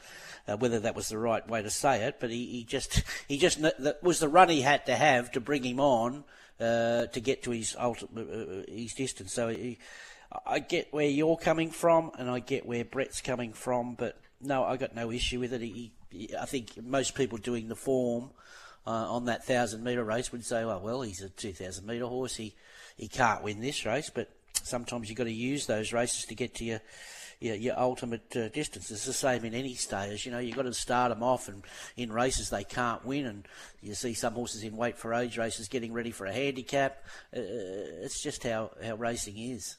Uh, 0.47 0.58
whether 0.58 0.80
that 0.82 0.95
was 0.95 1.10
the 1.10 1.17
right 1.17 1.47
way 1.47 1.62
to 1.62 1.69
say 1.69 2.04
it, 2.04 2.17
but 2.19 2.30
he, 2.30 2.45
he 2.45 2.63
just 2.63 3.02
he 3.28 3.38
just 3.38 3.62
that 3.62 4.04
was 4.04 4.19
the 4.19 4.30
run 4.30 4.49
he 4.49 4.62
had 4.62 4.86
to 4.86 4.95
have 4.95 5.32
to 5.32 5.41
bring 5.41 5.63
him 5.63 5.80
on 5.80 6.23
uh, 6.60 7.08
to 7.08 7.19
get 7.19 7.43
to 7.43 7.52
his 7.52 7.76
ultimate 7.80 8.30
uh, 8.30 8.71
his 8.71 8.93
distance. 8.93 9.34
So 9.34 9.47
he, 9.47 9.80
I 10.46 10.60
get 10.60 10.93
where 10.93 11.08
you're 11.08 11.38
coming 11.38 11.69
from, 11.69 12.12
and 12.17 12.30
I 12.30 12.39
get 12.39 12.65
where 12.65 12.86
Brett's 12.86 13.22
coming 13.22 13.54
from, 13.54 13.96
but 13.96 14.17
no, 14.41 14.63
I 14.63 14.78
got 14.78 14.96
no 14.96 15.12
issue 15.12 15.39
with 15.39 15.54
it. 15.54 15.62
He, 15.62 15.91
he, 16.10 16.36
I 16.36 16.46
think 16.46 16.84
most 16.84 17.15
people 17.15 17.38
doing 17.38 17.67
the 17.67 17.76
form 17.76 18.32
uh, 18.86 18.89
on 18.89 19.26
that 19.26 19.46
thousand 19.46 19.84
metre 19.84 20.04
race 20.04 20.32
would 20.32 20.46
say, 20.46 20.63
"Oh 20.63 20.80
well, 20.80 21.02
he's 21.02 21.22
a 21.22 21.30
two 21.30 21.54
thousand 21.54 21.86
metre 21.86 22.06
horse. 22.06 22.36
He 22.36 22.56
he 22.98 23.08
can't 23.08 23.43
win 23.43 23.62
this 23.62 23.86
race." 23.86 24.10
But 24.10 24.30
sometimes 24.62 25.10
you've 25.10 25.17
got 25.17 25.26
to 25.26 25.32
use 25.32 25.65
those 25.65 25.93
races 25.93 26.26
to 26.26 26.36
get 26.36 26.56
to 26.56 26.65
your 26.65 26.82
your, 27.39 27.56
your 27.56 27.80
ultimate 27.80 28.36
uh, 28.36 28.50
distance. 28.50 28.89
It's 28.89 29.06
the 29.06 29.13
same 29.13 29.46
in 29.46 29.54
any 29.54 29.76
stayers. 29.76 30.26
You 30.26 30.32
know, 30.32 30.39
you've 30.39 30.56
got 30.56 30.63
to 30.63 30.74
start 30.74 31.10
them 31.12 31.24
off, 31.24 31.48
and 31.48 31.63
in 31.96 32.12
races 32.12 32.50
they 32.50 32.63
can't 32.63 33.06
win. 33.06 33.26
And 33.26 33.48
you 33.82 33.93
see 33.93 34.13
some 34.13 34.34
horses 34.34 34.63
in 34.63 34.78
weight 34.78 34.98
for 34.98 35.13
age 35.13 35.38
races 35.38 35.67
getting 35.67 35.93
ready 35.93 36.12
for 36.12 36.26
a 36.26 36.34
handicap. 36.34 37.04
Uh, 37.36 37.41
it's 38.04 38.22
just 38.22 38.43
how, 38.43 38.72
how 38.84 38.96
racing 38.96 39.38
is. 39.38 39.78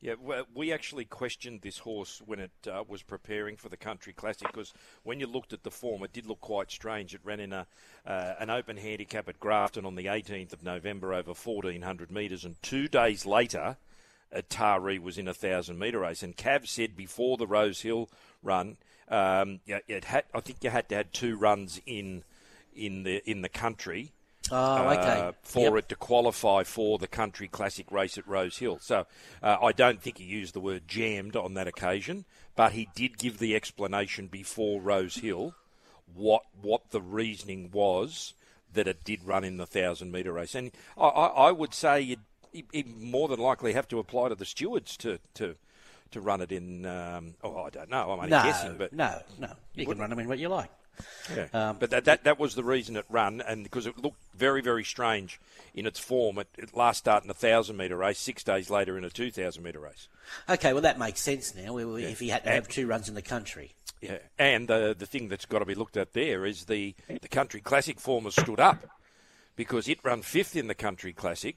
Yeah, 0.00 0.14
we 0.54 0.72
actually 0.72 1.06
questioned 1.06 1.62
this 1.62 1.78
horse 1.78 2.22
when 2.24 2.38
it 2.38 2.50
uh, 2.70 2.84
was 2.86 3.02
preparing 3.02 3.56
for 3.56 3.68
the 3.68 3.76
Country 3.76 4.12
Classic 4.12 4.46
because 4.46 4.74
when 5.02 5.20
you 5.20 5.26
looked 5.26 5.52
at 5.52 5.62
the 5.62 5.70
form, 5.70 6.04
it 6.04 6.12
did 6.12 6.26
look 6.26 6.40
quite 6.40 6.70
strange. 6.70 7.14
It 7.14 7.22
ran 7.24 7.40
in 7.40 7.52
a 7.52 7.66
uh, 8.06 8.34
an 8.38 8.50
open 8.50 8.76
handicap 8.76 9.28
at 9.28 9.40
Grafton 9.40 9.86
on 9.86 9.96
the 9.96 10.06
18th 10.06 10.52
of 10.52 10.62
November 10.62 11.12
over 11.14 11.32
1400 11.32 12.12
metres, 12.12 12.44
and 12.44 12.60
two 12.62 12.88
days 12.88 13.26
later, 13.26 13.78
at 14.30 14.48
Taree 14.48 14.98
was 14.98 15.18
in 15.18 15.28
a 15.28 15.34
thousand 15.34 15.78
metre 15.78 16.00
race. 16.00 16.22
And 16.22 16.36
Cav 16.36 16.66
said 16.66 16.96
before 16.96 17.36
the 17.36 17.46
Rose 17.46 17.80
Hill 17.80 18.08
run, 18.42 18.76
um, 19.08 19.60
yeah, 19.66 19.78
it 19.88 20.04
had, 20.04 20.24
I 20.34 20.40
think 20.40 20.62
you 20.62 20.70
had 20.70 20.88
to 20.90 20.96
have 20.96 21.12
two 21.12 21.36
runs 21.36 21.80
in 21.86 22.24
in 22.74 23.04
the 23.04 23.28
in 23.28 23.42
the 23.42 23.48
country. 23.48 24.12
Oh, 24.52 24.88
okay. 24.88 25.20
uh, 25.20 25.32
for 25.42 25.62
Yep. 25.74 25.74
it 25.84 25.88
to 25.90 25.96
qualify 25.96 26.62
for 26.64 26.98
the 26.98 27.06
country 27.08 27.48
classic 27.48 27.90
race 27.90 28.16
at 28.18 28.26
Rose 28.28 28.58
Hill. 28.58 28.78
So 28.80 29.06
uh, 29.42 29.56
I 29.62 29.72
don't 29.72 30.00
think 30.00 30.18
he 30.18 30.24
used 30.24 30.54
the 30.54 30.60
word 30.60 30.86
jammed 30.88 31.34
on 31.36 31.54
that 31.54 31.66
occasion, 31.66 32.24
but 32.54 32.72
he 32.72 32.88
did 32.94 33.18
give 33.18 33.38
the 33.38 33.54
explanation 33.56 34.26
before 34.28 34.80
Rose 34.80 35.16
Hill 35.16 35.54
what 36.14 36.42
what 36.62 36.90
the 36.90 37.00
reasoning 37.02 37.70
was 37.72 38.32
that 38.72 38.86
it 38.86 39.02
did 39.04 39.24
run 39.24 39.42
in 39.44 39.56
the 39.56 39.66
thousand 39.66 40.12
metre 40.12 40.32
race. 40.32 40.54
And 40.54 40.70
I, 40.96 41.06
I, 41.08 41.26
I 41.48 41.52
would 41.52 41.74
say 41.74 42.00
you'd, 42.00 42.20
you'd- 42.52 42.68
you'd 42.72 43.00
more 43.02 43.26
than 43.28 43.40
likely 43.40 43.72
have 43.72 43.88
to 43.88 43.98
apply 43.98 44.28
to 44.28 44.34
the 44.34 44.44
stewards 44.44 44.96
to 44.98 45.18
to, 45.34 45.56
to 46.12 46.20
run 46.20 46.40
it 46.40 46.52
in. 46.52 46.86
Um, 46.86 47.34
oh, 47.42 47.62
I 47.64 47.70
don't 47.70 47.90
know. 47.90 48.10
I'm 48.12 48.18
only 48.18 48.30
no, 48.30 48.42
guessing, 48.42 48.76
but 48.78 48.92
no, 48.92 49.20
no. 49.38 49.48
You 49.74 49.86
can 49.86 49.98
run 49.98 50.10
them 50.10 50.18
in 50.20 50.28
what 50.28 50.38
you 50.38 50.48
like. 50.48 50.70
Yeah. 51.34 51.46
Um, 51.52 51.76
but 51.78 51.90
that, 51.90 52.04
that 52.04 52.24
that 52.24 52.38
was 52.38 52.54
the 52.54 52.64
reason 52.64 52.96
it 52.96 53.04
ran, 53.08 53.40
and 53.40 53.62
because 53.64 53.86
it 53.86 53.98
looked 53.98 54.20
very 54.34 54.60
very 54.62 54.84
strange 54.84 55.40
in 55.74 55.86
its 55.86 55.98
form. 55.98 56.38
It, 56.38 56.48
it 56.56 56.76
last 56.76 56.98
start 56.98 57.24
in 57.24 57.30
a 57.30 57.34
thousand 57.34 57.76
metre 57.76 57.96
race, 57.96 58.18
six 58.18 58.42
days 58.42 58.70
later 58.70 58.96
in 58.98 59.04
a 59.04 59.10
two 59.10 59.30
thousand 59.30 59.62
metre 59.62 59.80
race. 59.80 60.08
Okay, 60.48 60.72
well 60.72 60.82
that 60.82 60.98
makes 60.98 61.20
sense 61.20 61.54
now. 61.54 61.72
we- 61.74 61.84
we- 61.84 62.02
Yeah. 62.02 62.08
If 62.08 62.20
he 62.20 62.28
had 62.28 62.44
to 62.44 62.50
have 62.50 62.68
two 62.68 62.86
runs 62.86 63.08
in 63.08 63.14
the 63.14 63.22
country. 63.22 63.72
Yeah, 64.00 64.18
and 64.38 64.68
the 64.68 64.94
the 64.98 65.06
thing 65.06 65.28
that's 65.28 65.46
got 65.46 65.60
to 65.60 65.64
be 65.64 65.74
looked 65.74 65.96
at 65.96 66.12
there 66.12 66.44
is 66.44 66.64
the 66.66 66.94
the 67.08 67.28
country 67.28 67.60
classic 67.60 67.98
form 67.98 68.24
has 68.24 68.34
stood 68.36 68.60
up 68.60 68.84
because 69.56 69.88
it 69.88 69.98
ran 70.04 70.22
fifth 70.22 70.54
in 70.56 70.66
the 70.68 70.74
country 70.74 71.12
classic. 71.12 71.56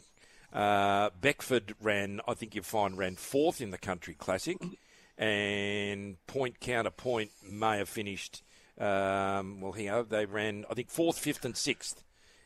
Uh, 0.54 1.10
Beckford 1.22 1.76
ran, 1.80 2.22
I 2.28 2.34
think 2.34 2.56
you 2.56 2.64
find, 2.64 2.98
ran 2.98 3.16
fourth 3.18 3.62
in 3.62 3.70
the 3.70 3.78
country 3.78 4.16
classic, 4.16 4.58
and 5.18 6.16
point 6.28 6.60
counter 6.60 6.90
point 6.90 7.32
may 7.44 7.78
have 7.78 7.90
finished. 7.90 8.42
Um, 8.80 9.62
well, 9.62 9.74
here 9.74 10.04
they 10.04 10.26
ran, 10.26 10.66
I 10.70 10.74
think, 10.74 10.90
fourth, 10.90 11.20
fifth, 11.20 11.44
and 11.44 11.56
sixth 11.56 12.04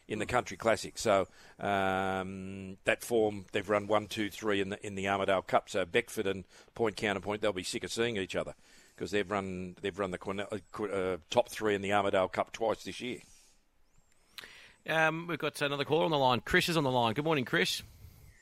in 0.07 0.19
the 0.19 0.25
country 0.25 0.57
classic. 0.57 0.97
So 0.97 1.27
um, 1.59 2.77
that 2.85 3.03
form 3.03 3.45
they've 3.51 3.69
run 3.69 3.87
one, 3.87 4.07
two, 4.07 4.29
three 4.29 4.61
in 4.61 4.69
the 4.69 4.85
in 4.85 4.95
the 4.95 5.05
Armidale 5.05 5.45
Cup. 5.45 5.69
So 5.69 5.85
Beckford 5.85 6.27
and 6.27 6.45
point 6.73 6.95
counterpoint 6.95 7.41
they'll 7.41 7.53
be 7.53 7.63
sick 7.63 7.83
of 7.83 7.91
seeing 7.91 8.17
each 8.17 8.35
other 8.35 8.53
because 8.95 9.11
they've 9.11 9.29
run 9.29 9.75
they've 9.81 9.97
run 9.97 10.11
the 10.11 10.19
uh, 10.51 10.83
uh, 10.83 11.17
top 11.29 11.49
three 11.49 11.75
in 11.75 11.81
the 11.81 11.89
Armidale 11.89 12.31
Cup 12.31 12.51
twice 12.51 12.83
this 12.83 13.01
year. 13.01 13.19
Um, 14.87 15.27
we've 15.27 15.39
got 15.39 15.61
another 15.61 15.85
caller 15.85 16.05
on 16.05 16.11
the 16.11 16.17
line. 16.17 16.41
Chris 16.43 16.67
is 16.67 16.75
on 16.75 16.83
the 16.83 16.91
line. 16.91 17.13
Good 17.13 17.23
morning, 17.23 17.45
Chris. 17.45 17.83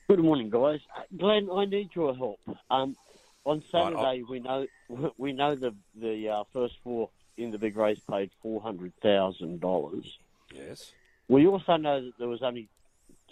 Good 0.08 0.18
morning, 0.18 0.50
guys. 0.50 0.80
Uh, 0.96 1.02
Glenn, 1.16 1.48
I 1.54 1.64
need 1.66 1.90
your 1.94 2.14
help. 2.16 2.40
Um, 2.68 2.96
on 3.44 3.58
Right, 3.58 3.64
Saturday, 3.70 4.24
we 4.28 4.40
know 4.40 4.66
we 5.18 5.32
know 5.32 5.54
the 5.54 5.74
the 5.94 6.28
uh, 6.28 6.44
first 6.52 6.74
four 6.82 7.10
in 7.36 7.50
the 7.50 7.58
big 7.58 7.76
race 7.76 8.00
paid 8.10 8.30
four 8.42 8.60
hundred 8.60 8.92
thousand 9.02 9.60
dollars. 9.60 10.18
Yes. 10.54 10.92
We 11.28 11.46
also 11.46 11.76
know 11.76 12.00
that 12.04 12.18
there 12.18 12.28
was 12.28 12.42
only 12.42 12.68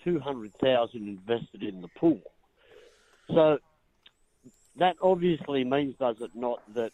two 0.03 0.21
hundred 0.21 0.55
thousand 0.55 1.09
invested 1.09 1.63
in 1.63 1.83
the 1.83 1.89
pool. 1.89 2.21
So 3.29 3.59
that 4.79 4.97
obviously 5.03 5.65
means, 5.65 5.97
does 5.99 6.21
it 6.21 6.31
not, 6.35 6.63
that 6.75 6.93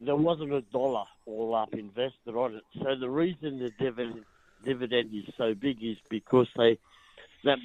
there 0.00 0.16
wasn't 0.16 0.52
a 0.52 0.62
dollar 0.62 1.04
all 1.26 1.54
up 1.54 1.74
invested 1.74 2.34
on 2.34 2.54
it. 2.54 2.64
So 2.82 2.96
the 2.98 3.10
reason 3.10 3.58
the 3.58 3.70
dividend 3.78 4.24
dividend 4.64 5.10
is 5.12 5.32
so 5.36 5.54
big 5.54 5.82
is 5.82 5.96
because 6.08 6.48
they 6.56 6.78
that 7.44 7.58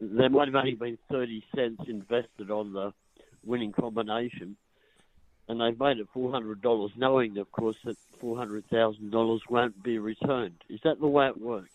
there 0.00 0.28
might 0.28 0.48
have 0.48 0.54
only 0.54 0.74
been 0.74 0.98
thirty 1.10 1.42
cents 1.54 1.82
invested 1.88 2.50
on 2.50 2.72
the 2.72 2.92
winning 3.44 3.72
combination, 3.72 4.56
and 5.48 5.60
they've 5.60 5.78
made 5.78 5.98
it 5.98 6.08
four 6.12 6.30
hundred 6.30 6.62
dollars, 6.62 6.92
knowing, 6.96 7.38
of 7.38 7.50
course, 7.52 7.76
that 7.84 7.96
four 8.20 8.36
hundred 8.36 8.66
thousand 8.68 9.10
dollars 9.10 9.42
won't 9.48 9.82
be 9.82 9.98
returned. 9.98 10.62
Is 10.68 10.80
that 10.84 11.00
the 11.00 11.08
way 11.08 11.28
it 11.28 11.40
works? 11.40 11.70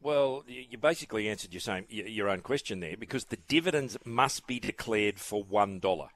Well, 0.00 0.44
you 0.46 0.76
basically 0.76 1.28
answered 1.28 1.54
your 1.54 1.60
same 1.60 1.86
your 1.88 2.28
own 2.28 2.40
question 2.40 2.80
there 2.80 2.96
because 2.96 3.26
the 3.26 3.38
dividends 3.48 3.96
must 4.04 4.46
be 4.46 4.60
declared 4.60 5.18
for 5.18 5.42
one 5.42 5.78
dollar. 5.78 6.08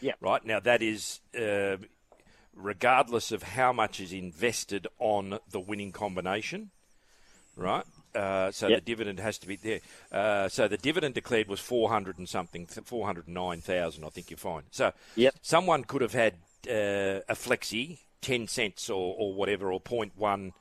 Yeah. 0.00 0.12
Right 0.20 0.44
now, 0.44 0.60
that 0.60 0.82
is 0.82 1.20
uh, 1.38 1.76
regardless 2.54 3.32
of 3.32 3.42
how 3.42 3.72
much 3.72 4.00
is 4.00 4.12
invested 4.12 4.86
on 4.98 5.38
the 5.50 5.60
winning 5.60 5.92
combination. 5.92 6.70
Right. 7.56 7.84
Uh, 8.14 8.50
so 8.50 8.68
Yep. 8.68 8.78
the 8.78 8.84
dividend 8.84 9.20
has 9.20 9.38
to 9.38 9.46
be 9.46 9.56
there. 9.56 9.80
Uh, 10.10 10.48
so 10.48 10.66
the 10.68 10.76
dividend 10.78 11.14
declared 11.14 11.48
was 11.48 11.60
four 11.60 11.88
hundred 11.88 12.18
and 12.18 12.28
something, 12.28 12.66
four 12.66 13.06
hundred 13.06 13.28
nine 13.28 13.60
thousand, 13.60 14.04
I 14.04 14.08
think 14.08 14.30
you 14.30 14.36
find. 14.36 14.64
So 14.70 14.92
Yep. 15.16 15.34
someone 15.42 15.84
could 15.84 16.02
have 16.02 16.12
had 16.14 16.34
uh, 16.68 17.20
a 17.28 17.34
flexi, 17.34 17.98
ten 18.20 18.48
cents 18.48 18.90
or, 18.90 19.14
or 19.18 19.34
whatever, 19.34 19.72
or 19.72 19.80
0.1 19.80 20.52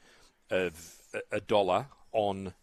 of 0.49 0.95
a, 1.31 1.39
dollar 1.41 1.88
on 2.12 2.53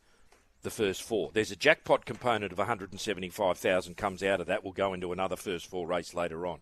the 0.62 0.70
first 0.70 1.02
four. 1.02 1.30
There's 1.34 1.50
a 1.50 1.56
jackpot 1.56 2.06
component 2.06 2.52
of 2.52 2.58
175,000 2.58 3.96
comes 3.96 4.22
out 4.22 4.40
of 4.40 4.46
that. 4.46 4.64
Will 4.64 4.72
go 4.72 4.94
into 4.94 5.12
another 5.12 5.36
first 5.36 5.66
four 5.66 5.86
race 5.86 6.14
later 6.14 6.46
on. 6.46 6.60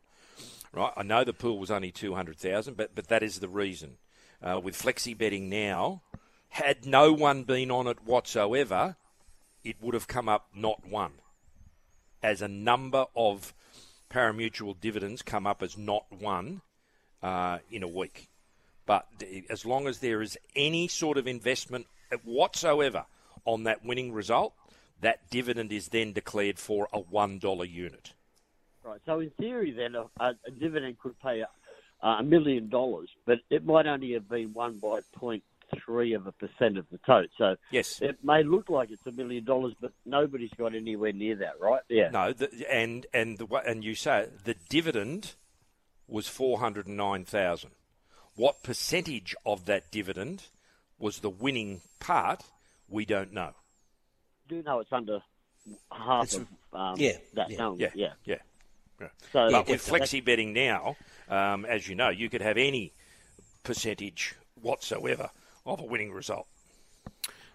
Right? 0.72 0.92
I 0.96 1.02
know 1.02 1.22
the 1.24 1.32
pool 1.34 1.58
was 1.58 1.70
only 1.70 1.92
200,000, 1.92 2.76
but 2.76 2.94
but 2.94 3.08
that 3.08 3.22
is 3.22 3.40
the 3.40 3.48
reason. 3.48 3.98
Uh, 4.42 4.58
with 4.58 4.74
flexi 4.80 5.16
betting 5.16 5.48
now, 5.48 6.02
had 6.52 6.84
no 6.84 7.14
one 7.14 7.44
been 7.44 7.70
on 7.70 7.86
it 7.86 8.04
whatsoever, 8.04 8.96
it 9.64 9.76
would 9.80 9.94
have 9.94 10.06
come 10.06 10.28
up 10.28 10.48
not 10.54 10.86
one. 10.86 11.12
As 12.22 12.42
a 12.42 12.48
number 12.48 13.06
of 13.16 13.54
parimutuel 14.10 14.76
dividends 14.78 15.22
come 15.22 15.46
up 15.46 15.62
as 15.62 15.78
not 15.78 16.04
one 16.10 16.60
uh, 17.22 17.58
in 17.70 17.82
a 17.82 17.88
week. 17.88 18.28
But 18.84 19.06
as 19.48 19.64
long 19.64 19.86
as 19.86 20.00
there 20.00 20.20
is 20.20 20.36
any 20.54 20.88
sort 20.88 21.16
of 21.16 21.26
investment 21.26 21.86
whatsoever 22.22 23.06
on 23.46 23.64
that 23.64 23.82
winning 23.82 24.12
result, 24.12 24.52
that 25.00 25.30
dividend 25.30 25.72
is 25.72 25.88
then 25.88 26.12
declared 26.12 26.58
for 26.58 26.86
a 26.92 27.00
$1 27.00 27.72
unit. 27.72 28.12
Right. 28.84 29.00
So 29.06 29.20
in 29.20 29.30
theory, 29.30 29.70
then 29.70 29.94
a, 29.94 30.04
a, 30.20 30.50
dividend 30.60 30.98
could 30.98 31.18
pay 31.20 31.40
a, 31.40 32.06
a 32.06 32.22
million 32.22 32.68
dollars, 32.68 33.08
but 33.24 33.38
it 33.48 33.64
might 33.64 33.86
only 33.86 34.12
have 34.12 34.28
been 34.28 34.52
one 34.52 34.78
by 34.78 35.00
point 35.14 35.44
three 35.84 36.12
of 36.14 36.26
a 36.26 36.32
percent 36.32 36.78
of 36.78 36.86
the 36.90 36.98
total. 36.98 37.28
So 37.38 37.56
Yes. 37.70 38.00
it 38.02 38.18
may 38.22 38.42
look 38.42 38.68
like 38.70 38.90
it's 38.90 39.06
a 39.06 39.12
million 39.12 39.44
dollars, 39.44 39.74
but 39.80 39.92
nobody's 40.04 40.50
got 40.56 40.74
anywhere 40.74 41.12
near 41.12 41.36
that, 41.36 41.60
right? 41.60 41.82
Yeah. 41.88 42.10
No, 42.10 42.32
the, 42.32 42.48
and 42.72 43.06
and 43.12 43.38
the 43.38 43.46
and 43.66 43.84
you 43.84 43.94
say 43.94 44.28
the 44.44 44.54
dividend 44.68 45.34
was 46.08 46.28
four 46.28 46.58
hundred 46.58 46.86
and 46.86 46.96
nine 46.96 47.24
thousand. 47.24 47.70
What 48.34 48.62
percentage 48.62 49.34
of 49.44 49.66
that 49.66 49.90
dividend 49.90 50.44
was 50.98 51.18
the 51.18 51.30
winning 51.30 51.82
part? 52.00 52.42
We 52.88 53.04
don't 53.04 53.32
know. 53.32 53.52
do 54.48 54.62
know 54.62 54.80
it's 54.80 54.92
under 54.92 55.20
half 55.90 56.24
It's- 56.24 56.36
of 56.36 56.48
um, 56.78 56.94
yeah, 56.98 57.16
that 57.34 57.50
yeah. 57.50 57.56
number. 57.58 57.82
Yeah, 57.82 57.90
Yeah. 57.94 58.12
yeah. 58.24 58.36
yeah. 59.00 59.08
So 59.32 59.50
but 59.50 59.66
with 59.68 59.84
that's- 59.86 60.10
flexi 60.12 60.24
betting 60.24 60.52
now, 60.52 60.96
um, 61.28 61.64
as 61.64 61.88
you 61.88 61.94
know, 61.94 62.08
you 62.10 62.28
could 62.28 62.40
have 62.42 62.56
any 62.58 62.92
percentage 63.62 64.34
whatsoever 64.60 65.30
of 65.66 65.80
a 65.80 65.84
winning 65.84 66.12
result. 66.12 66.46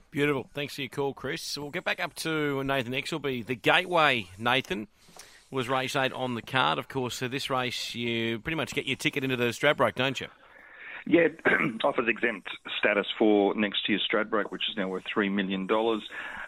Beautiful. 0.09 0.49
Thanks 0.53 0.75
for 0.75 0.81
your 0.81 0.89
call, 0.89 1.13
Chris. 1.13 1.41
So 1.41 1.61
we'll 1.61 1.71
get 1.71 1.83
back 1.83 1.99
up 1.99 2.15
to 2.15 2.63
Nathan 2.63 2.93
Exelby. 2.93 3.45
The 3.45 3.55
Gateway, 3.55 4.27
Nathan, 4.37 4.87
was 5.51 5.67
race 5.67 5.95
eight 5.95 6.13
on 6.13 6.35
the 6.35 6.41
card. 6.41 6.79
Of 6.79 6.87
course, 6.87 7.15
so 7.15 7.27
this 7.27 7.49
race, 7.49 7.93
you 7.93 8.39
pretty 8.39 8.55
much 8.55 8.73
get 8.73 8.85
your 8.85 8.95
ticket 8.95 9.23
into 9.23 9.35
the 9.35 9.45
Stradbroke, 9.45 9.95
don't 9.95 10.19
you? 10.19 10.27
Yeah, 11.07 11.27
offers 11.83 12.07
exempt 12.07 12.49
status 12.79 13.07
for 13.17 13.55
next 13.55 13.87
year's 13.87 14.05
Stradbroke, 14.11 14.51
which 14.51 14.63
is 14.69 14.75
now 14.75 14.87
worth 14.89 15.05
$3 15.05 15.31
million. 15.31 15.67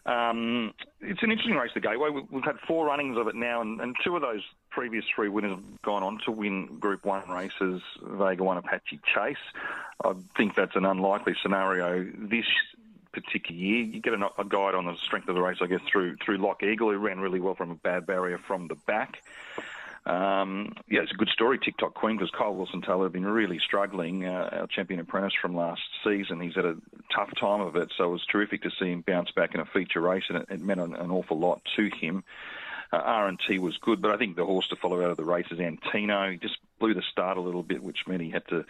Um, 0.06 0.74
it's 1.02 1.24
an 1.24 1.32
interesting 1.32 1.56
race, 1.56 1.72
the 1.74 1.80
Gateway. 1.80 2.10
We- 2.10 2.26
We've 2.30 2.44
had 2.44 2.60
four 2.68 2.86
runnings 2.88 3.18
of 3.18 3.28
it 3.28 3.36
now, 3.36 3.62
and, 3.62 3.80
and 3.80 3.96
two 4.04 4.16
of 4.16 4.22
those 4.22 4.42
previous 4.70 5.06
three 5.16 5.30
winners 5.30 5.52
have 5.52 5.82
gone 5.82 6.04
on 6.04 6.20
to 6.26 6.32
win 6.32 6.78
Group 6.80 7.06
1 7.06 7.30
races, 7.30 7.82
Vega 8.02 8.44
1 8.44 8.58
Apache 8.58 9.00
Chase. 9.14 9.38
I 10.04 10.14
think 10.36 10.56
that's 10.56 10.76
an 10.76 10.86
unlikely 10.86 11.36
scenario 11.42 12.06
this 12.18 12.46
particular 13.12 13.60
year. 13.60 13.84
You 13.84 14.02
get 14.02 14.14
a, 14.14 14.30
a 14.38 14.46
guide 14.46 14.76
on 14.76 14.86
the 14.86 14.96
strength 14.98 15.28
of 15.30 15.36
the 15.36 15.42
race, 15.42 15.58
I 15.62 15.66
guess, 15.68 15.82
through 15.92 16.18
through 16.18 16.38
Lock 16.38 16.64
Eagle, 16.64 16.92
who 16.92 16.98
ran 16.98 17.20
really 17.20 17.40
well 17.40 17.56
from 17.56 17.72
a 17.72 17.76
bad 17.76 18.06
barrier 18.06 18.38
from 18.38 18.68
the 18.68 18.76
back. 18.76 19.22
Um, 20.06 20.74
yeah, 20.90 21.02
it's 21.02 21.12
a 21.12 21.16
good 21.16 21.30
story, 21.30 21.60
TikTok 21.60 21.94
Queen, 21.94 22.18
because 22.18 22.32
Kyle 22.32 22.54
Wilson 22.54 22.82
Taylor 22.82 23.06
had 23.06 23.14
been 23.14 23.26
really 23.26 23.60
struggling, 23.60 24.26
uh, 24.26 24.50
our 24.52 24.68
champion 24.68 25.00
apprentice 25.00 25.34
from 25.40 25.56
last 25.56 25.82
season. 26.04 26.40
He's 26.40 26.56
had 26.56 26.66
a 26.66 26.78
tough 27.14 27.30
time 27.40 27.62
of 27.62 27.76
it, 27.76 27.92
so 27.98 28.06
it 28.06 28.12
was 28.12 28.26
terrific 28.26 28.64
to 28.64 28.72
see 28.80 28.92
him 28.92 29.02
bounce 29.02 29.32
back 29.32 29.54
in 29.54 29.62
a 29.62 29.66
feature 29.66 30.02
race, 30.02 30.24
and 30.30 30.40
it, 30.40 30.48
it 30.50 30.62
meant 30.62 30.80
an, 30.80 30.96
an 30.96 31.12
awful 31.12 31.38
lot 31.38 31.62
to 31.76 31.90
him. 32.00 32.24
Uh, 32.92 32.98
R&T 32.98 33.60
was 33.60 33.78
good, 33.78 34.02
but 34.02 34.12
I 34.12 34.18
think 34.18 34.36
the 34.36 34.46
horse 34.46 34.68
to 34.70 34.76
follow 34.76 35.04
out 35.04 35.12
of 35.12 35.18
the 35.18 35.26
race 35.26 35.46
is 35.52 35.60
Antino. 35.60 36.32
He 36.32 36.38
just 36.38 36.58
blew 36.80 36.96
the 36.96 37.04
start 37.04 37.38
a 37.38 37.42
little 37.42 37.62
bit, 37.62 37.84
which 37.84 38.08
meant 38.08 38.22
he 38.22 38.32
had 38.32 38.48
to 38.48 38.66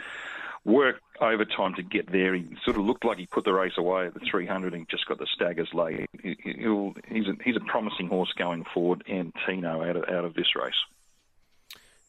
work 0.65 0.99
overtime 1.21 1.75
to 1.75 1.83
get 1.83 2.11
there. 2.11 2.33
He 2.33 2.57
sort 2.65 2.75
of 2.75 2.83
looked 2.85 3.05
like 3.05 3.17
he 3.17 3.27
put 3.27 3.45
the 3.45 3.53
race 3.53 3.77
away 3.77 4.07
at 4.07 4.13
the 4.13 4.19
300 4.19 4.73
and 4.73 4.89
just 4.89 5.05
got 5.05 5.19
the 5.19 5.27
staggers 5.33 5.73
late. 5.73 6.09
He, 6.21 6.35
he's, 6.43 7.27
a, 7.27 7.35
he's 7.43 7.55
a 7.55 7.61
promising 7.61 8.07
horse 8.07 8.33
going 8.37 8.65
forward, 8.73 9.03
Antino, 9.09 9.83
out 9.87 9.95
of, 9.95 10.03
out 10.09 10.25
of 10.25 10.33
this 10.33 10.53
race. 10.55 10.73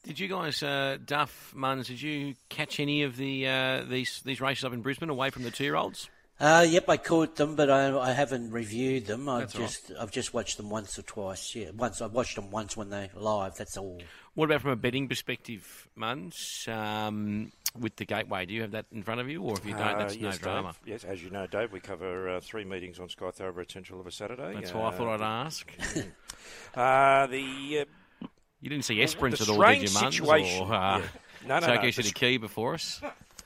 Did 0.03 0.19
you 0.19 0.29
guys, 0.29 0.63
uh, 0.63 0.97
Duff, 1.05 1.53
Muns, 1.57 1.87
did 1.87 2.01
you 2.01 2.35
catch 2.49 2.81
any 2.81 3.03
of 3.03 3.17
the 3.17 3.47
uh, 3.47 3.83
these 3.89 4.23
these 4.25 4.41
races 4.41 4.65
up 4.65 4.73
in 4.73 4.81
Brisbane 4.81 5.11
away 5.11 5.31
from 5.31 5.43
the 5.43 5.51
two-year-olds? 5.51 6.09
Uh, 6.41 6.65
yep, 6.67 6.89
I 6.89 6.97
caught 6.97 7.37
them, 7.37 7.55
but 7.55 7.69
I, 7.71 7.95
I 7.99 8.13
haven't 8.13 8.51
reviewed 8.51 9.05
them. 9.07 9.29
I've 9.29 9.41
That's 9.41 9.55
all 9.57 9.61
right. 9.61 9.69
just 9.69 9.93
I've 10.01 10.11
just 10.11 10.33
watched 10.33 10.57
them 10.57 10.71
once 10.71 10.99
or 10.99 11.03
twice. 11.03 11.55
Yeah, 11.55 11.71
once 11.77 12.01
I've 12.01 12.13
watched 12.13 12.37
them 12.37 12.51
once 12.51 12.79
when 12.79 12.89
they 12.89 13.11
live. 13.15 13.57
That's 13.57 13.77
all. 13.77 14.01
What 14.33 14.47
about 14.47 14.63
from 14.63 14.71
a 14.71 14.77
betting 14.77 15.07
perspective, 15.07 15.87
Muns? 15.99 16.67
Um, 16.67 17.53
with 17.79 17.97
the 17.97 18.07
gateway, 18.07 18.47
do 18.47 18.55
you 18.55 18.63
have 18.63 18.71
that 18.71 18.87
in 18.91 19.03
front 19.03 19.21
of 19.21 19.29
you, 19.29 19.43
or 19.43 19.53
if 19.59 19.67
you 19.67 19.73
don't, 19.73 19.83
Uh, 19.83 19.99
that's 19.99 20.17
yes, 20.17 20.37
no 20.37 20.39
drama. 20.39 20.75
Dave. 20.85 20.93
Yes, 20.93 21.05
as 21.05 21.23
you 21.23 21.29
know, 21.29 21.47
Dave, 21.47 21.73
we 21.73 21.81
cover 21.81 22.31
uh, 22.31 22.41
three 22.41 22.65
meetings 22.65 22.99
on 22.99 23.11
Sky 23.11 23.31
Thoroughbred 23.31 23.71
Central 23.71 24.01
of 24.01 24.07
a 24.07 24.11
Saturday. 24.11 24.55
That's 24.55 24.73
why 24.73 24.89
I 24.89 24.91
thought 24.93 25.21
I'd 25.21 25.45
ask. 25.47 25.71
Uh, 26.75 27.27
the 27.27 27.81
uh, 27.81 27.85
You 28.61 28.69
didn't 28.71 28.85
see 28.85 29.01
Esperance 29.03 29.39
the 29.39 29.45
at 29.45 29.49
all, 29.59 29.63
did 29.73 29.83
you, 29.83 29.89
Muns? 29.89 30.13
situation- 30.15 30.63
Or, 30.69 30.75
uh, 30.75 30.99
Yeah. 30.99 31.07
No, 31.47 31.59
no, 31.61 31.67
Tokyo 31.67 31.85
no. 31.85 31.91
City 31.91 32.11
Key 32.13 32.37
before 32.37 32.75
us. 32.75 33.01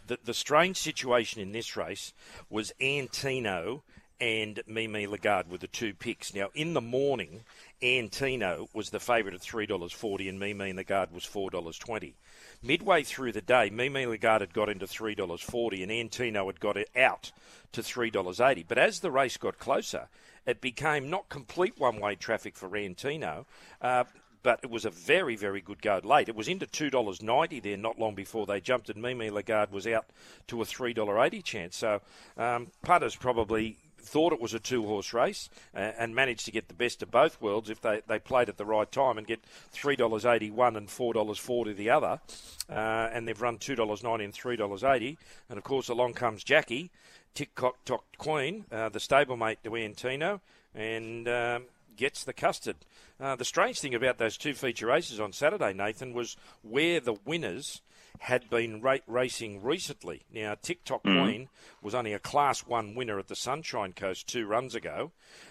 the, 0.09 0.19
the 0.25 0.35
strange 0.35 0.77
situation 0.77 1.41
in 1.41 1.53
this 1.53 1.77
race 1.77 2.13
was 2.51 2.73
Antino 2.81 3.83
and 4.21 4.61
Mimi 4.67 5.07
Lagarde 5.07 5.49
were 5.51 5.59
the 5.59 5.67
two 5.69 5.93
picks. 5.95 6.35
Now, 6.35 6.49
in 6.55 6.73
the 6.75 6.81
morning, 6.81 7.45
Antino 7.83 8.69
was 8.73 8.91
the 8.91 9.01
favourite 9.01 9.35
at 9.35 9.41
$3.40 9.43 10.29
and 10.29 10.39
Mimi 10.41 10.73
Lagarde 10.73 11.13
was 11.13 11.25
$4.20. 11.25 12.15
Midway 12.63 13.03
through 13.03 13.33
the 13.33 13.41
day, 13.43 13.71
Mimi 13.71 14.07
Lagarde 14.07 14.43
had 14.43 14.55
got 14.55 14.69
into 14.69 14.87
$3.40 14.87 15.83
and 15.83 15.93
Antino 15.93 16.47
had 16.47 16.61
got 16.61 16.77
it 16.77 16.89
out 16.97 17.31
to 17.73 17.83
$3.80. 17.83 18.65
But 18.67 18.79
as 18.79 19.01
the 19.01 19.11
race 19.11 19.37
got 19.37 19.59
closer, 19.59 20.09
it 20.47 20.61
became 20.61 21.11
not 21.11 21.29
complete 21.29 21.75
one-way 21.79 22.15
traffic 22.17 22.57
for 22.57 22.75
Antino, 22.77 23.47
uh, 23.81 24.05
but 24.45 24.61
it 24.63 24.71
was 24.71 24.85
a 24.85 24.91
very, 24.91 25.35
very 25.35 25.61
good 25.61 25.83
go 25.83 26.01
late. 26.05 26.29
It 26.29 26.37
was 26.37 26.47
into 26.47 26.67
$2.90 26.67 27.63
there 27.63 27.77
not 27.77 27.99
long 27.99 28.15
before 28.15 28.47
they 28.47 28.61
jumped, 28.61 28.91
and 28.91 29.03
Mimi 29.03 29.31
Lagarde 29.31 29.73
was 29.73 29.87
out 29.87 30.05
to 30.47 30.63
a 30.63 30.65
$3.80 30.65 31.43
chance. 31.43 31.77
So 31.77 32.03
um, 32.37 32.69
punters 32.83 33.17
probably 33.17 33.79
thought 33.99 34.35
it 34.35 34.41
was 34.41 34.53
a 34.53 34.59
two-horse 34.59 35.15
race 35.15 35.49
uh, 35.75 35.79
and 35.99 36.15
managed 36.15 36.45
to 36.45 36.53
get 36.53 36.69
the 36.69 36.75
best 36.75 37.03
of 37.03 37.11
both 37.11 37.41
worlds 37.41 37.71
if 37.71 37.81
they, 37.81 38.03
they 38.07 38.19
played 38.19 38.51
at 38.51 38.59
the 38.59 38.67
right 38.67 38.93
time 38.93 39.17
and 39.17 39.27
get 39.27 39.41
$3.81 39.73 40.77
and 40.77 40.89
$4.40 40.89 41.75
the 41.75 41.89
other. 41.89 42.21
Uh, 42.69 43.09
and 43.13 43.27
they've 43.27 43.41
run 43.41 43.57
$2.90 43.57 44.25
and 44.25 44.35
$3.80. 44.35 45.17
And, 45.49 45.57
of 45.57 45.65
course, 45.65 45.89
along 45.89 46.13
comes 46.13 46.45
Jackie, 46.45 46.91
TikTok 47.35 48.05
Queen, 48.19 48.67
uh, 48.71 48.91
the 48.91 48.99
stablemate 48.99 49.57
to 49.65 49.75
Antino, 49.75 50.43
and 50.75 51.27
um, 51.29 51.63
gets 51.97 52.25
the 52.25 52.33
custard. 52.33 52.77
Uh, 53.21 53.37
the 53.37 53.45
strange 53.45 53.81
thing 53.81 53.95
about 53.95 54.19
those 54.19 54.37
two 54.37 54.55
feature 54.55 54.87
races 54.87 55.21
on 55.21 55.33
Saturday, 55.33 55.73
Nathan, 55.73 56.13
was 56.13 56.37
where 56.63 57.01
the 57.01 57.15
winners 57.25 57.81
had 58.21 58.49
been 58.49 58.81
ra- 58.81 58.99
racing 59.09 59.61
recently. 59.63 60.23
Now, 60.33 60.55
TikTok 60.55 61.03
Mhm. 61.03 61.23
Queen 61.23 61.49
was 61.83 61.95
only 61.97 62.13
a 62.13 62.19
Class 62.21 62.61
1 62.65 62.95
winner 62.95 63.19
at 63.19 63.27
the 63.27 63.35
Sunshine 63.35 63.93
Coast 63.93 64.29
two 64.29 64.47
runs 64.47 64.75
ago. 64.77 65.11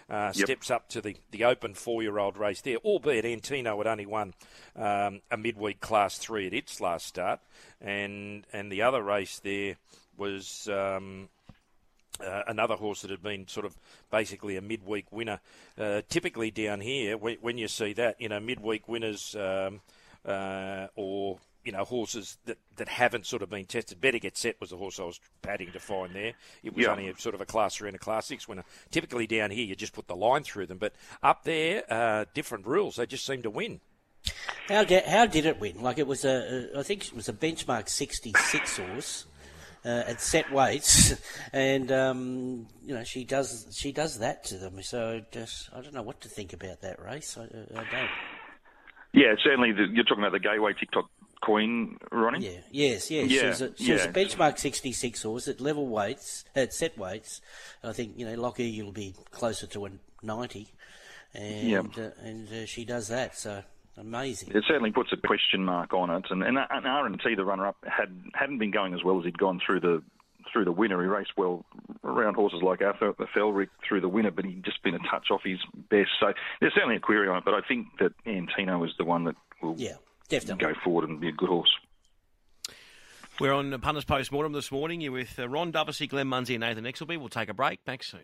Uh, 0.10 0.32
Yep. 0.34 0.45
Steps 0.47 0.71
up 0.71 0.88
to 0.89 1.01
the, 1.01 1.17
the 1.32 1.43
open 1.43 1.73
four 1.73 2.01
year 2.01 2.17
old 2.17 2.38
race 2.38 2.62
there, 2.62 2.77
albeit 2.77 3.25
Antino 3.25 3.77
had 3.79 3.88
only 3.88 4.06
won 4.06 4.34
um, 4.77 5.21
a 5.29 5.36
midweek 5.38 5.82
Class 5.82 6.17
3 6.17 6.47
at 6.47 6.53
its 6.53 6.79
last 6.79 7.06
start. 7.06 7.41
And, 7.82 8.47
and 8.53 8.71
the 8.71 8.82
other 8.82 9.03
race 9.03 9.39
there 9.39 9.75
was. 10.17 10.67
Um, 10.69 11.29
uh, 12.19 12.43
another 12.47 12.76
horse 12.76 13.02
that 13.02 13.12
had 13.12 13.23
been 13.23 13.47
sort 13.47 13.65
of 13.65 13.76
basically 14.12 14.56
a 14.58 14.62
midweek 14.62 15.12
winner. 15.12 15.39
Uh, 15.78 16.02
typically 16.10 16.52
down 16.52 16.80
here, 16.82 17.17
when, 17.17 17.38
when 17.41 17.58
you 17.58 17.67
see 17.67 17.93
that, 17.93 18.19
you 18.19 18.30
know, 18.30 18.39
midweek 18.39 18.88
winners 18.88 19.36
um, 19.36 19.82
uh, 20.26 20.88
or 20.95 21.39
you 21.63 21.71
know 21.71 21.86
horses 21.86 22.38
that, 22.45 22.58
that 22.76 22.89
haven't 22.89 23.26
sort 23.26 23.41
of 23.41 23.49
been 23.49 23.65
tested. 23.65 24.02
Better 24.02 24.19
get 24.19 24.36
set 24.38 24.60
was 24.60 24.69
the 24.71 24.78
horse 24.78 24.99
I 24.99 25.04
was 25.04 25.19
padding 25.41 25.71
to 25.71 25.80
find 25.80 26.13
there. 26.13 26.34
It 26.62 26.76
was 26.76 26.84
Yeah. 26.86 26.91
only 26.91 27.08
a, 27.08 27.17
sort 27.17 27.36
of 27.36 27.41
a 27.41 27.45
class 27.45 27.76
three 27.76 27.88
and 27.88 27.95
a 27.95 27.99
class 27.99 28.28
six 28.28 28.47
winner. 28.47 28.65
Typically 28.91 29.28
down 29.28 29.49
here, 29.49 29.65
you 29.65 29.76
just 29.76 29.93
put 29.93 30.08
the 30.08 30.15
line 30.15 30.43
through 30.43 30.65
them, 30.67 30.78
but 30.78 30.93
up 31.21 31.45
there, 31.45 31.84
uh, 31.91 32.26
different 32.34 32.67
rules. 32.67 32.97
They 32.97 33.06
just 33.06 33.26
seem 33.26 33.41
to 33.43 33.49
win. 33.49 33.80
How 34.67 34.84
did, 34.84 35.06
how 35.06 35.26
did 35.26 35.45
it 35.45 35.60
win? 35.60 35.82
Like 35.82 35.97
it 35.97 36.08
was 36.08 36.26
a, 36.26 36.69
a 36.76 36.80
I 36.80 36.84
think 36.84 37.08
it 37.08 37.13
was 37.13 37.30
a 37.30 37.34
benchmark 37.34 37.88
66 37.89 38.78
horse 38.78 39.26
uh, 39.86 40.04
at 40.08 40.22
set 40.22 40.52
weights, 40.52 41.13
and 41.54 41.91
um, 41.91 42.67
you 42.86 42.93
know 42.93 43.04
she 43.04 43.24
does 43.24 43.67
she 43.78 43.91
does 43.91 44.19
that 44.19 44.43
to 44.46 44.58
them. 44.58 44.82
So 44.84 45.22
just 45.32 45.69
I 45.76 45.82
don't 45.82 45.93
know 45.93 46.04
what 46.04 46.22
to 46.22 46.30
think 46.30 46.54
about 46.54 46.82
that 46.82 47.02
race. 47.02 47.38
I, 47.38 47.43
I 47.43 47.84
don't. 47.91 48.10
Yeah, 49.13 49.36
certainly. 49.43 49.72
The, 49.72 49.86
you're 49.93 50.04
talking 50.04 50.24
about 50.24 50.32
the 50.32 50.39
Gateway 50.39 50.74
TikTok 50.74 51.10
Queen, 51.41 51.98
Ronnie. 52.12 52.46
Yeah. 52.46 52.60
Yes. 52.72 53.12
Yes. 53.12 53.30
Yeah, 53.30 53.41
She 53.41 53.46
was 53.48 53.62
a, 53.62 53.76
she 53.78 53.91
was 53.91 54.06
a 54.06 54.08
benchmark 54.10 54.58
66 54.58 55.22
horse 55.22 55.48
at 55.48 55.60
level 55.62 55.88
weights 55.88 56.46
at 56.56 56.74
set 56.74 56.98
weights. 56.98 57.41
I 57.84 57.91
think 57.91 58.13
you 58.17 58.26
know 58.26 58.36
Lockie 58.36 58.82
will 58.82 58.91
be 58.93 59.13
closer 59.32 59.67
to 59.67 59.86
a 59.86 59.89
90, 60.24 60.67
and 61.36 61.67
Yeah. 61.69 61.80
uh, 61.98 62.10
and 62.24 62.48
uh, 62.52 62.65
she 62.65 62.86
does 62.86 63.10
that. 63.10 63.38
So 63.38 63.62
amazing. 63.97 64.49
It 64.56 64.63
certainly 64.67 64.91
puts 64.91 65.12
a 65.13 65.17
question 65.17 65.63
mark 65.65 65.93
on 65.93 66.10
it, 66.10 66.25
and 66.29 66.43
and, 66.43 66.58
and 66.58 66.88
R 66.88 67.06
and 67.06 67.19
T, 67.21 67.36
the 67.36 67.45
runner-up, 67.45 67.77
had 67.88 68.10
hadn't 68.34 68.58
been 68.60 68.71
going 68.71 68.93
as 68.93 69.03
well 69.03 69.19
as 69.19 69.25
he'd 69.25 69.38
gone 69.38 69.60
through 69.65 69.79
the 69.82 70.03
through 70.51 70.65
the 70.65 70.71
winner. 70.71 71.01
He 71.01 71.08
raced 71.08 71.32
well 71.38 71.65
around 72.03 72.36
horses 72.36 72.62
like 72.62 72.82
Arthur 72.82 73.10
at 73.10 73.17
the 73.17 73.25
Felric 73.25 73.69
through 73.88 74.01
the 74.01 74.10
winner, 74.10 74.29
but 74.32 74.45
he'd 74.45 74.63
just 74.63 74.84
been 74.84 74.93
a 74.93 74.99
touch 75.10 75.27
off 75.32 75.41
his 75.43 75.60
best. 75.89 76.10
So 76.19 76.34
there's 76.60 76.73
certainly 76.73 76.97
a 76.97 76.99
query 76.99 77.27
on 77.29 77.38
it, 77.38 77.45
but 77.45 77.53
I 77.53 77.62
think 77.67 77.88
that 77.99 78.12
Antino 78.27 78.84
is 78.84 78.91
the 78.97 79.06
one 79.06 79.23
that 79.23 79.36
will 79.62 79.75
Yeah, 79.77 79.93
definitely. 80.29 80.73
go 80.73 80.79
forward 80.84 81.10
and 81.10 81.19
be 81.19 81.29
a 81.29 81.32
good 81.32 81.49
horse. 81.49 81.71
We're 83.39 83.53
on 83.53 83.79
Punters 83.82 84.06
Post 84.06 84.32
Mortem 84.32 84.51
this 84.53 84.71
morning. 84.71 85.01
You're 85.01 85.12
with 85.13 85.39
uh, 85.39 85.49
Ron 85.49 85.71
Dufficy, 85.71 86.06
Glenn 86.08 86.27
Munsey, 86.27 86.53
and 86.56 86.62
Nathan 86.62 86.84
Exelby. 86.84 87.17
We'll 87.17 87.29
take 87.29 87.49
a 87.49 87.53
break. 87.53 87.84
Back 87.84 88.03
soon. 88.03 88.21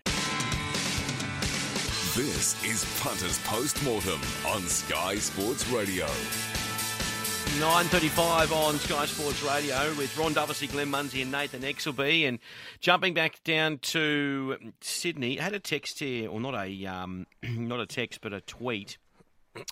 This 2.19 2.61
is 2.65 2.99
Punters 2.99 3.39
Post 3.45 3.81
Mortem 3.81 4.19
on 4.45 4.61
Sky 4.63 5.15
Sports 5.15 5.65
Radio. 5.69 6.05
9.35 6.05 8.51
on 8.51 8.77
Sky 8.77 9.05
Sports 9.05 9.41
Radio 9.41 9.93
with 9.97 10.17
Ron 10.17 10.33
Dufficy, 10.33 10.67
Glenn 10.67 10.89
Munsey 10.89 11.21
and 11.21 11.31
Nathan 11.31 11.61
Exelby. 11.61 12.27
And 12.27 12.39
jumping 12.81 13.13
back 13.13 13.41
down 13.45 13.77
to 13.77 14.57
Sydney, 14.81 15.39
I 15.39 15.43
had 15.43 15.53
a 15.53 15.61
text 15.61 15.99
here, 15.99 16.29
or 16.29 16.41
not 16.41 16.55
a, 16.55 16.85
um, 16.87 17.25
not 17.41 17.79
a 17.79 17.85
text, 17.85 18.19
but 18.19 18.33
a 18.33 18.41
tweet 18.41 18.97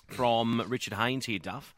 from 0.06 0.64
Richard 0.68 0.94
Haynes 0.94 1.26
here, 1.26 1.38
Duff. 1.38 1.74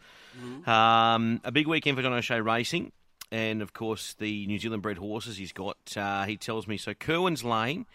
Um, 0.69 1.41
a 1.43 1.51
big 1.51 1.67
weekend 1.67 1.97
for 1.97 2.03
Don 2.05 2.13
O'Shea 2.13 2.41
Racing. 2.41 2.93
And, 3.33 3.61
of 3.61 3.73
course, 3.73 4.15
the 4.21 4.47
New 4.47 4.61
Zealand 4.61 4.83
bred 4.83 4.99
horses 4.99 5.37
he's 5.37 5.53
got. 5.53 5.79
Uh, 5.97 6.27
he 6.27 6.37
tells 6.37 6.69
me, 6.69 6.77
so 6.77 6.95
Kerwin's 6.95 7.43
Lane, 7.43 7.87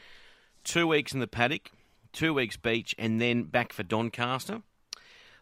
two 0.65 0.87
weeks 0.87 1.13
in 1.13 1.21
the 1.21 1.27
paddock, 1.27 1.71
two 2.15 2.33
weeks 2.33 2.57
beach, 2.57 2.95
and 2.97 3.21
then 3.21 3.43
back 3.43 3.73
for 3.73 3.83
Doncaster. 3.83 4.61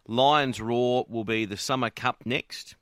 Lions 0.06 0.60
Roar 0.60 1.06
will 1.08 1.24
be 1.24 1.46
the 1.46 1.56
Summer 1.56 1.88
Cup 1.88 2.26
next. 2.26 2.74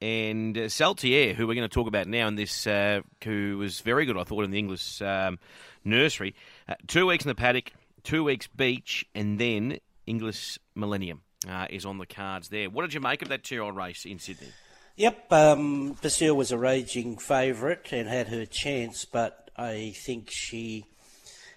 And 0.00 0.56
uh, 0.56 0.68
Saltaire, 0.68 1.32
who 1.34 1.46
we're 1.46 1.54
going 1.54 1.68
to 1.68 1.74
talk 1.74 1.88
about 1.88 2.06
now, 2.06 2.28
in 2.28 2.36
this, 2.36 2.66
uh, 2.66 3.00
who 3.24 3.56
was 3.58 3.80
very 3.80 4.04
good, 4.04 4.18
I 4.18 4.24
thought, 4.24 4.44
in 4.44 4.50
the 4.50 4.58
Inglis 4.58 5.00
um, 5.00 5.38
nursery. 5.84 6.34
Uh, 6.68 6.74
two 6.86 7.06
weeks 7.06 7.24
in 7.24 7.30
the 7.30 7.34
paddock, 7.34 7.72
two 8.04 8.22
weeks 8.22 8.46
beach, 8.46 9.06
and 9.14 9.40
then 9.40 9.78
Inglis 10.06 10.58
Millennium 10.74 11.22
uh, 11.48 11.66
is 11.70 11.86
on 11.86 11.98
the 11.98 12.06
cards 12.06 12.50
there. 12.50 12.68
What 12.68 12.82
did 12.82 12.92
you 12.92 13.00
make 13.00 13.22
of 13.22 13.28
that 13.28 13.42
two-year-old 13.42 13.74
race 13.74 14.04
in 14.04 14.18
Sydney? 14.18 14.48
Yep, 14.96 15.32
um, 15.32 15.96
Basile 16.00 16.36
was 16.36 16.52
a 16.52 16.58
raging 16.58 17.16
favourite 17.16 17.92
and 17.92 18.08
had 18.08 18.28
her 18.28 18.46
chance, 18.46 19.04
but 19.04 19.50
I 19.56 19.94
think 20.04 20.28
she 20.30 20.84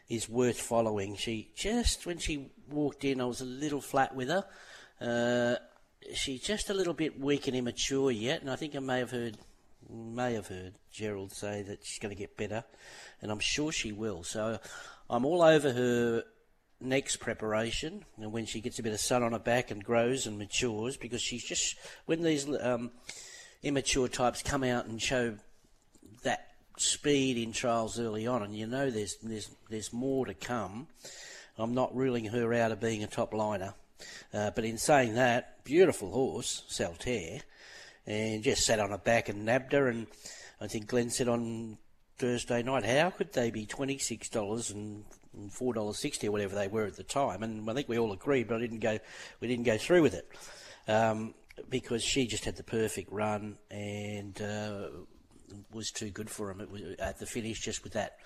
is 0.10 0.28
worth 0.28 0.60
following. 0.60 1.16
She 1.16 1.52
just 1.56 2.06
when 2.06 2.18
she 2.18 2.52
walked 2.70 3.06
in, 3.06 3.22
I 3.22 3.26
was 3.26 3.42
a 3.42 3.46
little 3.46 3.82
flat 3.82 4.16
with 4.16 4.30
her. 4.30 4.46
Uh, 5.00 5.56
she's 6.14 6.42
just 6.42 6.70
a 6.70 6.74
little 6.74 6.94
bit 6.94 7.20
weak 7.20 7.48
and 7.48 7.56
immature 7.56 8.12
yet, 8.12 8.42
and 8.42 8.50
I 8.50 8.56
think 8.56 8.76
I 8.76 8.80
may 8.80 9.00
have 9.00 9.12
heard 9.12 9.38
may 9.90 10.34
have 10.34 10.48
heard 10.48 10.74
Gerald 10.92 11.32
say 11.32 11.62
that 11.64 11.80
she's 11.84 12.00
going 12.00 12.16
to 12.16 12.20
get 12.20 12.38
better, 12.38 12.64
and 13.22 13.32
I'm 13.32 13.40
sure 13.40 13.72
she 13.72 13.92
will. 13.92 14.24
So 14.24 14.60
I'm 15.10 15.26
all 15.26 15.42
over 15.42 15.72
her 15.72 16.24
next 16.82 17.18
preparation 17.18 18.06
and 18.18 18.32
when 18.32 18.46
she 18.46 18.62
gets 18.62 18.80
a 18.80 18.84
bit 18.84 18.94
of 18.94 19.00
sun 19.02 19.22
on 19.22 19.34
her 19.34 19.40
back 19.40 19.70
and 19.70 19.84
grows 19.84 20.26
and 20.26 20.38
matures 20.38 20.96
because 20.96 21.22
she's 21.22 21.44
just 21.44 21.76
when 22.06 22.24
these 22.24 22.48
um, 22.62 22.90
immature 23.64 24.08
types 24.08 24.42
come 24.42 24.64
out 24.64 24.86
and 24.86 25.02
show 25.02 25.36
that 26.24 26.49
speed 26.82 27.38
in 27.38 27.52
trials 27.52 28.00
early 28.00 28.28
on 28.28 28.44
and 28.44 28.56
you 28.56 28.68
know 28.68 28.90
there's 28.90 29.18
there's 29.24 29.50
there's 29.70 29.94
more 29.94 30.26
to 30.26 30.34
come 30.34 30.88
I'm 31.58 31.74
not 31.74 31.96
ruling 31.96 32.26
her 32.26 32.54
out 32.54 32.72
of 32.72 32.80
being 32.80 33.04
a 33.04 33.08
top 33.08 33.34
liner 33.34 33.74
uh, 34.34 34.52
but 34.52 34.66
in 34.66 34.78
saying 34.78 35.16
that 35.16 35.64
beautiful 35.64 36.12
horse 36.12 36.64
Saltaire 36.68 37.42
and 38.06 38.44
just 38.44 38.66
sat 38.66 38.80
on 38.80 38.92
her 38.92 38.98
back 38.98 39.30
and 39.30 39.46
nabbed 39.46 39.74
her 39.74 39.88
and 39.88 40.08
I 40.62 40.68
think 40.68 40.88
Glenn 40.88 41.10
said 41.10 41.28
on 41.28 41.78
Thursday 42.18 42.64
night 42.64 42.86
how 42.86 43.10
could 43.12 43.34
they 43.34 43.52
be 43.52 43.66
$26 43.66 44.74
and 44.74 45.06
and 45.34 45.52
four 45.52 45.74
dollars 45.74 45.98
sixty 45.98 46.28
or 46.28 46.32
whatever 46.32 46.56
they 46.56 46.68
were 46.68 46.86
at 46.86 46.96
the 46.96 47.04
time, 47.04 47.44
and 47.44 47.70
I 47.70 47.74
think 47.74 47.88
we 47.88 47.98
all 47.98 48.12
agreed, 48.12 48.48
but 48.48 48.58
I 48.58 48.60
didn't 48.60 48.80
go. 48.80 49.00
We 49.40 49.48
didn't 49.48 49.66
go 49.66 49.78
through 49.78 50.02
with 50.02 50.14
it 50.14 50.28
um, 50.88 51.34
because 51.70 52.04
she 52.04 52.28
just 52.28 52.46
had 52.46 52.56
the 52.56 52.64
perfect 52.64 53.12
run, 53.12 53.58
and 53.70 54.40
uh, 54.42 54.88
was 55.72 55.92
too 55.92 56.10
good 56.10 56.30
for 56.30 56.50
him. 56.50 56.62
It 56.62 56.72
was 56.72 56.82
at 57.00 57.20
the 57.20 57.26
finish, 57.26 57.60
just 57.60 57.84
with 57.84 57.94
that 57.94 58.18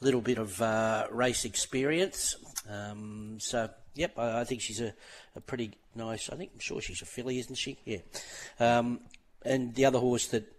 little 0.00 0.20
bit 0.20 0.38
of 0.38 0.60
uh, 0.60 1.06
race 1.10 1.44
experience. 1.44 2.36
Um, 2.68 3.38
so, 3.40 3.70
yep, 3.94 4.18
I, 4.18 4.40
I 4.40 4.44
think 4.44 4.60
she's 4.60 4.80
a, 4.80 4.92
a, 5.34 5.40
pretty 5.40 5.72
nice. 5.94 6.28
I 6.30 6.36
think 6.36 6.50
I'm 6.54 6.60
sure 6.60 6.80
she's 6.80 7.02
a 7.02 7.06
filly, 7.06 7.38
isn't 7.38 7.56
she? 7.56 7.78
Yeah. 7.84 7.98
Um, 8.60 9.00
and 9.44 9.74
the 9.74 9.84
other 9.84 9.98
horse 9.98 10.26
that 10.28 10.52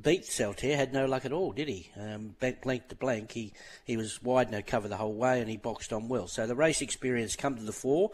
beat 0.00 0.24
Saltaire 0.24 0.76
had 0.76 0.92
no 0.92 1.06
luck 1.06 1.24
at 1.24 1.32
all, 1.32 1.52
did 1.52 1.68
he? 1.68 1.90
Um, 1.98 2.34
blank 2.38 2.88
to 2.88 2.94
blank, 2.94 3.32
he 3.32 3.52
he 3.84 3.96
was 3.96 4.22
wide 4.22 4.50
no 4.50 4.62
cover 4.62 4.88
the 4.88 4.96
whole 4.96 5.14
way, 5.14 5.40
and 5.40 5.48
he 5.48 5.56
boxed 5.56 5.92
on 5.92 6.08
well. 6.08 6.26
So 6.26 6.46
the 6.46 6.54
race 6.54 6.82
experience 6.82 7.36
come 7.36 7.56
to 7.56 7.62
the 7.62 7.72
fore 7.72 8.10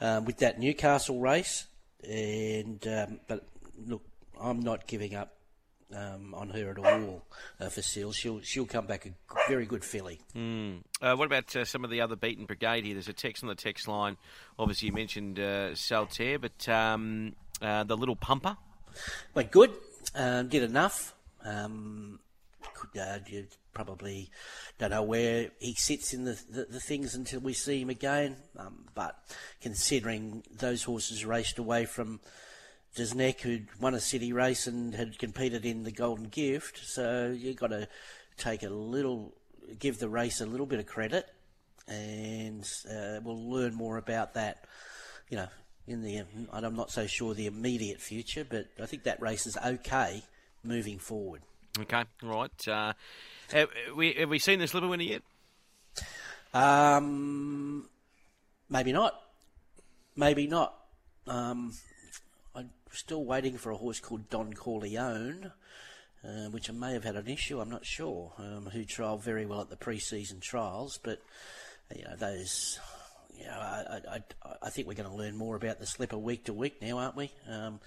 um, 0.00 0.24
with 0.24 0.38
that 0.38 0.58
Newcastle 0.58 1.20
race, 1.20 1.66
and 2.08 2.86
um, 2.86 3.20
but 3.28 3.46
look, 3.86 4.02
I'm 4.40 4.60
not 4.60 4.86
giving 4.86 5.14
up 5.14 5.34
um, 5.94 6.34
on 6.34 6.50
her 6.50 6.70
at 6.70 6.78
all 6.78 7.24
uh, 7.60 7.68
for 7.68 7.82
Seal. 7.82 8.12
She'll 8.12 8.40
she'll 8.40 8.66
come 8.66 8.86
back 8.86 9.06
a 9.06 9.10
very 9.48 9.66
good 9.66 9.84
filly. 9.84 10.20
Mm. 10.34 10.82
Uh, 11.00 11.14
what 11.16 11.26
about 11.26 11.54
uh, 11.56 11.64
some 11.64 11.84
of 11.84 11.90
the 11.90 12.00
other 12.00 12.16
beaten 12.16 12.46
brigade 12.46 12.84
here? 12.84 12.94
There's 12.94 13.08
a 13.08 13.12
text 13.12 13.42
on 13.42 13.48
the 13.48 13.54
text 13.54 13.88
line. 13.88 14.16
Obviously, 14.58 14.86
you 14.86 14.92
mentioned 14.92 15.38
uh, 15.38 15.74
Saltaire, 15.74 16.38
but 16.38 16.68
um, 16.68 17.34
uh, 17.62 17.84
the 17.84 17.96
little 17.96 18.16
pumper 18.16 18.56
went 19.34 19.50
good. 19.50 19.72
Um, 20.14 20.48
did 20.48 20.62
enough. 20.62 21.14
Um, 21.44 22.20
could, 22.74 23.00
uh, 23.00 23.18
you 23.26 23.46
probably 23.72 24.30
don't 24.78 24.90
know 24.90 25.02
where 25.02 25.50
he 25.58 25.74
sits 25.74 26.12
in 26.12 26.24
the, 26.24 26.38
the, 26.50 26.64
the 26.64 26.80
things 26.80 27.14
until 27.14 27.40
we 27.40 27.52
see 27.52 27.80
him 27.80 27.90
again. 27.90 28.36
Um, 28.56 28.86
but 28.94 29.18
considering 29.60 30.42
those 30.50 30.82
horses 30.82 31.24
raced 31.24 31.58
away 31.58 31.84
from 31.84 32.20
Desneck, 32.96 33.40
who'd 33.40 33.68
won 33.80 33.94
a 33.94 34.00
city 34.00 34.32
race 34.32 34.66
and 34.66 34.94
had 34.94 35.18
competed 35.18 35.64
in 35.64 35.84
the 35.84 35.92
Golden 35.92 36.28
Gift, 36.28 36.80
so 36.84 37.34
you've 37.36 37.56
got 37.56 37.68
to 37.68 37.88
take 38.36 38.62
a 38.62 38.68
little, 38.68 39.32
give 39.78 39.98
the 39.98 40.08
race 40.08 40.40
a 40.40 40.46
little 40.46 40.66
bit 40.66 40.80
of 40.80 40.86
credit, 40.86 41.26
and 41.86 42.68
uh, 42.90 43.20
we'll 43.22 43.50
learn 43.50 43.74
more 43.74 43.96
about 43.96 44.34
that. 44.34 44.64
You 45.28 45.36
know, 45.36 45.48
in 45.86 46.02
the 46.02 46.24
I'm 46.52 46.74
not 46.76 46.90
so 46.90 47.06
sure 47.06 47.34
the 47.34 47.46
immediate 47.46 48.00
future, 48.00 48.44
but 48.48 48.66
I 48.82 48.86
think 48.86 49.04
that 49.04 49.20
race 49.22 49.46
is 49.46 49.56
okay 49.64 50.22
moving 50.64 50.98
forward. 50.98 51.42
Okay, 51.78 52.04
right. 52.22 52.68
Uh, 52.68 52.92
have, 53.52 53.68
we, 53.94 54.12
have 54.14 54.28
we 54.28 54.38
seen 54.38 54.58
the 54.58 54.66
slipper 54.66 54.88
winner 54.88 55.04
yet? 55.04 55.22
Um, 56.52 57.88
maybe 58.68 58.92
not. 58.92 59.14
Maybe 60.16 60.46
not. 60.46 60.74
Um, 61.26 61.72
still 62.92 63.24
waiting 63.24 63.56
for 63.56 63.70
a 63.70 63.76
horse 63.76 64.00
called 64.00 64.28
Don 64.30 64.52
Corleone, 64.52 65.52
uh, 66.24 66.48
which 66.50 66.68
I 66.68 66.72
may 66.72 66.92
have 66.92 67.04
had 67.04 67.16
an 67.16 67.28
issue. 67.28 67.60
I'm 67.60 67.70
not 67.70 67.84
sure. 67.84 68.32
Um, 68.38 68.66
who 68.66 68.84
trialled 68.84 69.22
very 69.22 69.46
well 69.46 69.60
at 69.60 69.70
the 69.70 69.76
pre-season 69.76 70.40
trials, 70.40 70.98
but 71.02 71.20
you 71.94 72.04
know 72.04 72.16
those. 72.16 72.78
You 73.38 73.46
know, 73.46 73.52
I, 73.52 74.00
I, 74.16 74.22
I 74.62 74.70
think 74.70 74.86
we're 74.86 74.94
going 74.94 75.08
to 75.08 75.16
learn 75.16 75.34
more 75.34 75.56
about 75.56 75.78
the 75.78 75.86
slipper 75.86 76.18
week 76.18 76.44
to 76.44 76.52
week 76.52 76.82
now, 76.82 76.98
aren't 76.98 77.16
we? 77.16 77.30
Um, 77.48 77.80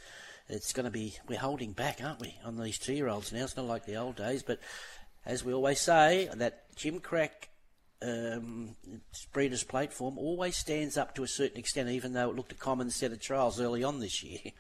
it's 0.49 0.73
going 0.73 0.85
to 0.85 0.91
be 0.91 1.15
we're 1.27 1.37
holding 1.37 1.73
back, 1.73 1.99
aren't 2.03 2.19
we, 2.19 2.35
on 2.43 2.57
these 2.57 2.79
two-year-olds 2.79 3.31
now? 3.31 3.43
It's 3.43 3.55
not 3.55 3.67
like 3.67 3.85
the 3.85 3.97
old 3.97 4.15
days, 4.15 4.41
but 4.41 4.59
as 5.25 5.43
we 5.43 5.53
always 5.53 5.79
say, 5.79 6.29
that 6.33 6.75
Gimcrack 6.75 7.49
um, 8.01 8.75
breeders' 9.31 9.63
platform 9.63 10.17
always 10.17 10.57
stands 10.57 10.97
up 10.97 11.15
to 11.15 11.23
a 11.23 11.27
certain 11.27 11.57
extent, 11.57 11.89
even 11.89 12.13
though 12.13 12.29
it 12.29 12.35
looked 12.35 12.51
a 12.51 12.55
common 12.55 12.89
set 12.89 13.11
of 13.11 13.21
trials 13.21 13.59
early 13.59 13.83
on 13.83 13.99
this 13.99 14.23
year. 14.23 14.39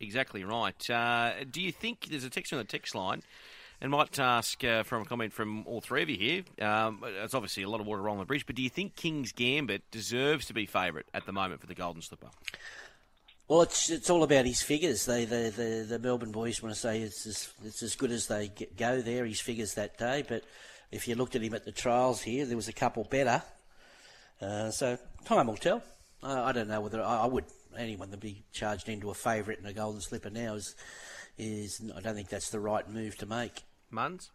Exactly 0.00 0.44
right. 0.44 0.90
Uh, 0.90 1.32
do 1.50 1.60
you 1.60 1.72
think 1.72 2.08
there's 2.10 2.24
a 2.24 2.30
text 2.30 2.52
on 2.52 2.58
the 2.58 2.64
text 2.64 2.94
line? 2.94 3.22
And 3.80 3.92
might 3.92 4.18
ask 4.18 4.64
uh, 4.64 4.82
from 4.82 5.02
a 5.02 5.04
comment 5.04 5.32
from 5.32 5.64
all 5.64 5.80
three 5.80 6.02
of 6.02 6.08
you 6.08 6.16
here. 6.16 6.66
Um, 6.66 7.04
it's 7.22 7.32
obviously 7.32 7.62
a 7.62 7.68
lot 7.68 7.80
of 7.80 7.86
water 7.86 8.08
on 8.08 8.18
the 8.18 8.24
bridge, 8.24 8.44
but 8.44 8.56
do 8.56 8.62
you 8.62 8.68
think 8.68 8.96
King's 8.96 9.30
Gambit 9.30 9.88
deserves 9.92 10.46
to 10.46 10.52
be 10.52 10.66
favourite 10.66 11.06
at 11.14 11.26
the 11.26 11.32
moment 11.32 11.60
for 11.60 11.68
the 11.68 11.76
Golden 11.76 12.02
Slipper? 12.02 12.26
Well, 13.46 13.62
it's 13.62 13.88
it's 13.88 14.10
all 14.10 14.24
about 14.24 14.46
his 14.46 14.62
figures. 14.62 15.06
They 15.06 15.24
the 15.24 15.52
the, 15.56 15.86
the 15.88 15.98
Melbourne 16.00 16.32
boys 16.32 16.60
want 16.60 16.74
to 16.74 16.80
say 16.80 17.00
it's 17.00 17.24
as, 17.24 17.48
it's 17.64 17.82
as 17.84 17.94
good 17.94 18.10
as 18.10 18.26
they 18.26 18.50
go 18.76 19.00
there. 19.00 19.24
His 19.24 19.40
figures 19.40 19.74
that 19.74 19.96
day, 19.96 20.24
but 20.26 20.42
if 20.90 21.06
you 21.08 21.14
looked 21.14 21.36
at 21.36 21.42
him 21.42 21.54
at 21.54 21.64
the 21.64 21.72
trials 21.72 22.20
here, 22.20 22.46
there 22.46 22.56
was 22.56 22.68
a 22.68 22.72
couple 22.72 23.04
better. 23.04 23.42
Uh, 24.40 24.70
so 24.70 24.98
time 25.24 25.46
will 25.46 25.56
tell. 25.56 25.82
Uh, 26.22 26.42
I 26.42 26.52
don't 26.52 26.68
know 26.68 26.80
whether 26.80 27.02
I, 27.02 27.20
I, 27.20 27.26
would 27.26 27.44
anyone 27.78 28.10
to 28.10 28.16
be 28.16 28.44
charged 28.52 28.88
into 28.88 29.10
a 29.10 29.14
favourite 29.14 29.58
and 29.58 29.68
a 29.68 29.72
golden 29.72 30.00
slipper 30.00 30.30
now 30.30 30.54
is 30.54 30.74
is 31.38 31.80
I 31.96 32.00
don't 32.00 32.14
think 32.14 32.28
that's 32.28 32.50
the 32.50 32.60
right 32.60 32.88
move 32.88 33.16
to 33.18 33.26
make. 33.26 33.62
Muns. 33.92 34.30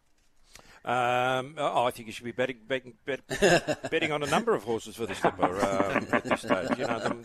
Um, 0.85 1.55
oh, 1.57 1.85
I 1.85 1.91
think 1.91 2.07
you 2.07 2.13
should 2.13 2.25
be 2.25 2.33
betting, 2.33 2.57
betting, 2.67 2.93
bet, 3.05 3.21
betting 3.91 4.11
on 4.11 4.21
a 4.21 4.25
number 4.25 4.53
of 4.53 4.63
horses 4.63 4.97
for 4.97 5.05
the 5.05 5.15
slipper 5.15 5.45
um, 5.45 6.07
at 6.11 6.23
this 6.25 6.41
stage. 6.41 6.77
You 6.77 6.87
know, 6.87 6.99
them, 6.99 7.23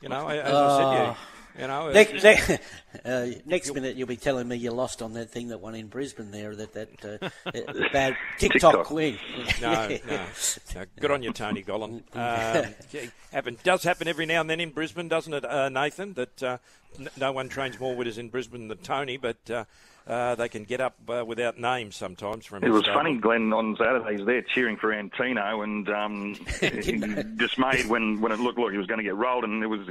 you 0.00 0.08
know, 0.08 0.28
as 0.28 0.54
I 0.54 0.78
said, 0.78 1.08
you, 1.08 1.16
you 1.58 1.66
know, 1.66 1.90
next, 1.90 2.22
next, 2.22 2.50
uh, 3.04 3.26
next 3.46 3.74
minute 3.74 3.96
you'll 3.96 4.08
be 4.08 4.16
telling 4.16 4.48
me 4.48 4.56
you 4.56 4.70
lost 4.70 5.02
on 5.02 5.14
that 5.14 5.30
thing 5.30 5.48
that 5.48 5.58
won 5.58 5.74
in 5.74 5.88
Brisbane 5.88 6.30
there, 6.30 6.54
that 6.54 6.72
that 6.74 6.88
uh, 7.22 7.88
bad 7.92 8.16
TikTok, 8.38 8.72
TikTok. 8.72 8.86
queen. 8.86 9.18
no, 9.60 9.88
no, 9.88 10.26
no, 10.74 10.84
good 10.98 11.10
on 11.10 11.22
you, 11.22 11.32
Tony 11.32 11.62
Gollan. 11.62 12.02
Um, 12.14 13.10
happen, 13.32 13.58
does 13.62 13.82
happen 13.82 14.08
every 14.08 14.26
now 14.26 14.40
and 14.40 14.50
then 14.50 14.60
in 14.60 14.70
Brisbane, 14.70 15.08
doesn't 15.08 15.32
it, 15.34 15.44
uh, 15.44 15.68
Nathan? 15.68 16.14
That 16.14 16.42
uh, 16.42 16.58
n- 16.98 17.10
no 17.16 17.32
one 17.32 17.48
trains 17.48 17.78
more 17.78 17.94
winners 17.94 18.18
in 18.18 18.28
Brisbane 18.28 18.68
than 18.68 18.78
Tony, 18.78 19.16
but 19.16 19.66
uh, 20.10 20.34
they 20.34 20.48
can 20.48 20.64
get 20.64 20.80
up 20.80 20.96
uh, 21.08 21.24
without 21.24 21.56
names 21.56 21.94
sometimes. 21.94 22.44
From 22.44 22.64
it 22.64 22.70
was 22.70 22.84
funny, 22.84 23.16
Glenn, 23.16 23.52
on 23.52 23.76
Saturdays 23.76 24.26
there 24.26 24.42
cheering 24.42 24.76
for 24.76 24.92
Antino 24.92 25.62
and 25.62 25.88
um, 25.88 26.32
dismayed 27.36 27.86
when, 27.86 28.20
when 28.20 28.32
it 28.32 28.40
looked 28.40 28.58
like 28.58 28.72
he 28.72 28.76
was 28.78 28.88
going 28.88 28.98
to 28.98 29.04
get 29.04 29.14
rolled, 29.14 29.44
and 29.44 29.62
it 29.62 29.68
was 29.68 29.86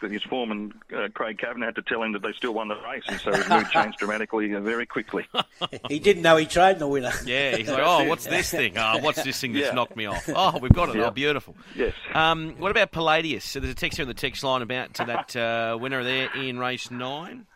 his 0.00 0.22
foreman 0.22 0.72
uh, 0.96 1.08
Craig 1.12 1.38
Kavanagh 1.38 1.66
had 1.66 1.74
to 1.74 1.82
tell 1.82 2.00
him 2.00 2.12
that 2.12 2.22
they 2.22 2.32
still 2.32 2.54
won 2.54 2.68
the 2.68 2.76
race, 2.76 3.02
and 3.08 3.18
so 3.18 3.32
his 3.32 3.48
mood 3.48 3.68
changed 3.70 3.98
dramatically 3.98 4.54
uh, 4.54 4.60
very 4.60 4.86
quickly. 4.86 5.26
he 5.88 5.98
didn't 5.98 6.22
know 6.22 6.36
he 6.36 6.46
trained 6.46 6.78
the 6.78 6.86
winner. 6.86 7.12
Yeah, 7.24 7.56
he's 7.56 7.68
like, 7.68 7.82
oh, 7.84 8.04
what's 8.04 8.24
this 8.24 8.50
thing? 8.50 8.74
Oh, 8.86 8.98
what's 8.98 9.22
this 9.22 9.40
thing 9.40 9.52
that's 9.52 9.68
yeah. 9.68 9.72
knocked 9.72 9.96
me 9.96 10.06
off? 10.06 10.28
Oh, 10.28 10.58
we've 10.58 10.72
got 10.72 10.90
it. 10.90 10.96
Yeah. 10.96 11.06
Oh, 11.06 11.10
beautiful. 11.10 11.56
Yes. 11.74 11.94
Um, 12.14 12.54
what 12.58 12.70
about 12.70 12.92
Paladas? 12.92 13.42
So 13.42 13.58
there's 13.58 13.72
a 13.72 13.74
text 13.74 13.96
here 13.96 14.04
on 14.04 14.08
the 14.08 14.14
text 14.14 14.44
line 14.44 14.62
about 14.62 14.94
to 14.94 15.04
that 15.06 15.34
uh, 15.34 15.78
winner 15.80 16.04
there 16.04 16.28
in 16.36 16.58
race 16.58 16.90
nine. 16.90 17.46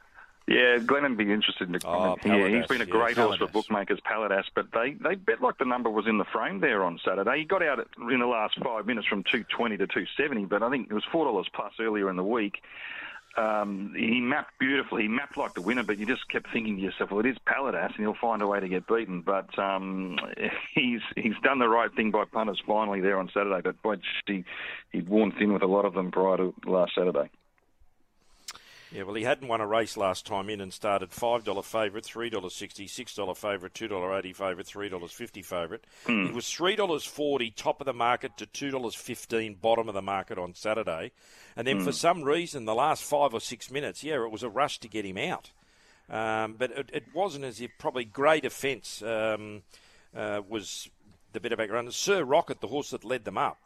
Yeah, 0.46 0.78
Glenn 0.78 1.02
would 1.04 1.16
be 1.16 1.32
interested 1.32 1.68
in 1.68 1.72
the 1.72 1.78
comment 1.78 2.20
oh, 2.24 2.28
here. 2.28 2.48
He's 2.48 2.66
been 2.66 2.80
a 2.80 2.86
great 2.86 3.16
yeah, 3.16 3.24
horse 3.24 3.38
for 3.38 3.46
bookmakers, 3.46 4.00
Paladas, 4.00 4.44
but 4.54 4.66
they, 4.72 4.94
they 4.94 5.14
bet 5.14 5.40
like 5.40 5.58
the 5.58 5.64
number 5.64 5.88
was 5.88 6.08
in 6.08 6.18
the 6.18 6.24
frame 6.24 6.60
there 6.60 6.82
on 6.82 6.98
Saturday. 7.04 7.38
He 7.38 7.44
got 7.44 7.62
out 7.62 7.86
in 8.10 8.18
the 8.18 8.26
last 8.26 8.58
five 8.62 8.86
minutes 8.86 9.06
from 9.06 9.22
220 9.22 9.76
to 9.76 9.86
270, 9.86 10.46
but 10.46 10.62
I 10.62 10.70
think 10.70 10.90
it 10.90 10.94
was 10.94 11.04
$4 11.12 11.44
plus 11.52 11.72
earlier 11.78 12.10
in 12.10 12.16
the 12.16 12.24
week. 12.24 12.62
Um, 13.36 13.94
he 13.96 14.20
mapped 14.20 14.58
beautifully. 14.58 15.02
He 15.02 15.08
mapped 15.08 15.36
like 15.36 15.54
the 15.54 15.62
winner, 15.62 15.84
but 15.84 15.98
you 15.98 16.06
just 16.06 16.28
kept 16.28 16.52
thinking 16.52 16.76
to 16.76 16.82
yourself, 16.82 17.10
well, 17.10 17.20
it 17.20 17.26
is 17.26 17.36
Paladas, 17.46 17.94
and 17.94 17.98
he'll 17.98 18.16
find 18.20 18.42
a 18.42 18.46
way 18.46 18.58
to 18.58 18.68
get 18.68 18.88
beaten. 18.88 19.20
But 19.20 19.56
um, 19.58 20.18
he's 20.74 21.00
he's 21.16 21.34
done 21.42 21.60
the 21.60 21.68
right 21.68 21.94
thing 21.94 22.10
by 22.10 22.24
punters 22.24 22.60
finally 22.66 23.00
there 23.00 23.18
on 23.18 23.30
Saturday. 23.32 23.60
But 23.62 23.80
boy, 23.82 23.96
he, 24.26 24.44
he'd 24.90 25.08
worn 25.08 25.32
thin 25.32 25.52
with 25.52 25.62
a 25.62 25.66
lot 25.66 25.84
of 25.84 25.94
them 25.94 26.10
prior 26.10 26.38
to 26.38 26.54
last 26.66 26.92
Saturday. 26.96 27.30
Yeah, 28.92 29.04
well, 29.04 29.14
he 29.14 29.22
hadn't 29.22 29.46
won 29.46 29.60
a 29.60 29.66
race 29.66 29.96
last 29.96 30.26
time 30.26 30.50
in 30.50 30.60
and 30.60 30.72
started 30.72 31.10
$5 31.10 31.64
favourite, 31.64 32.04
$3.60, 32.04 32.86
$6 32.86 33.36
favourite, 33.36 33.72
$2.80 33.72 34.34
favourite, 34.34 34.66
$3.50 34.66 35.44
favourite. 35.44 35.84
Mm. 36.06 36.26
He 36.28 36.32
was 36.32 36.46
$3.40 36.46 37.54
top 37.54 37.80
of 37.80 37.86
the 37.86 37.92
market 37.92 38.36
to 38.38 38.46
$2.15 38.46 39.60
bottom 39.60 39.88
of 39.88 39.94
the 39.94 40.02
market 40.02 40.38
on 40.38 40.54
Saturday. 40.54 41.12
And 41.56 41.68
then 41.68 41.80
mm. 41.80 41.84
for 41.84 41.92
some 41.92 42.24
reason, 42.24 42.64
the 42.64 42.74
last 42.74 43.04
five 43.04 43.32
or 43.32 43.40
six 43.40 43.70
minutes, 43.70 44.02
yeah, 44.02 44.24
it 44.24 44.30
was 44.30 44.42
a 44.42 44.50
rush 44.50 44.80
to 44.80 44.88
get 44.88 45.04
him 45.04 45.18
out. 45.18 45.52
Um, 46.10 46.56
but 46.58 46.72
it, 46.72 46.90
it, 46.92 47.04
wasn't 47.14 47.44
as 47.44 47.60
if 47.60 47.70
probably 47.78 48.04
Great 48.04 48.44
Offence 48.44 49.00
um, 49.02 49.62
uh, 50.16 50.40
was 50.48 50.90
the 51.32 51.38
better 51.38 51.56
background. 51.56 51.94
Sir 51.94 52.24
Rocket, 52.24 52.60
the 52.60 52.66
horse 52.66 52.90
that 52.90 53.04
led 53.04 53.24
them 53.24 53.38
up, 53.38 53.58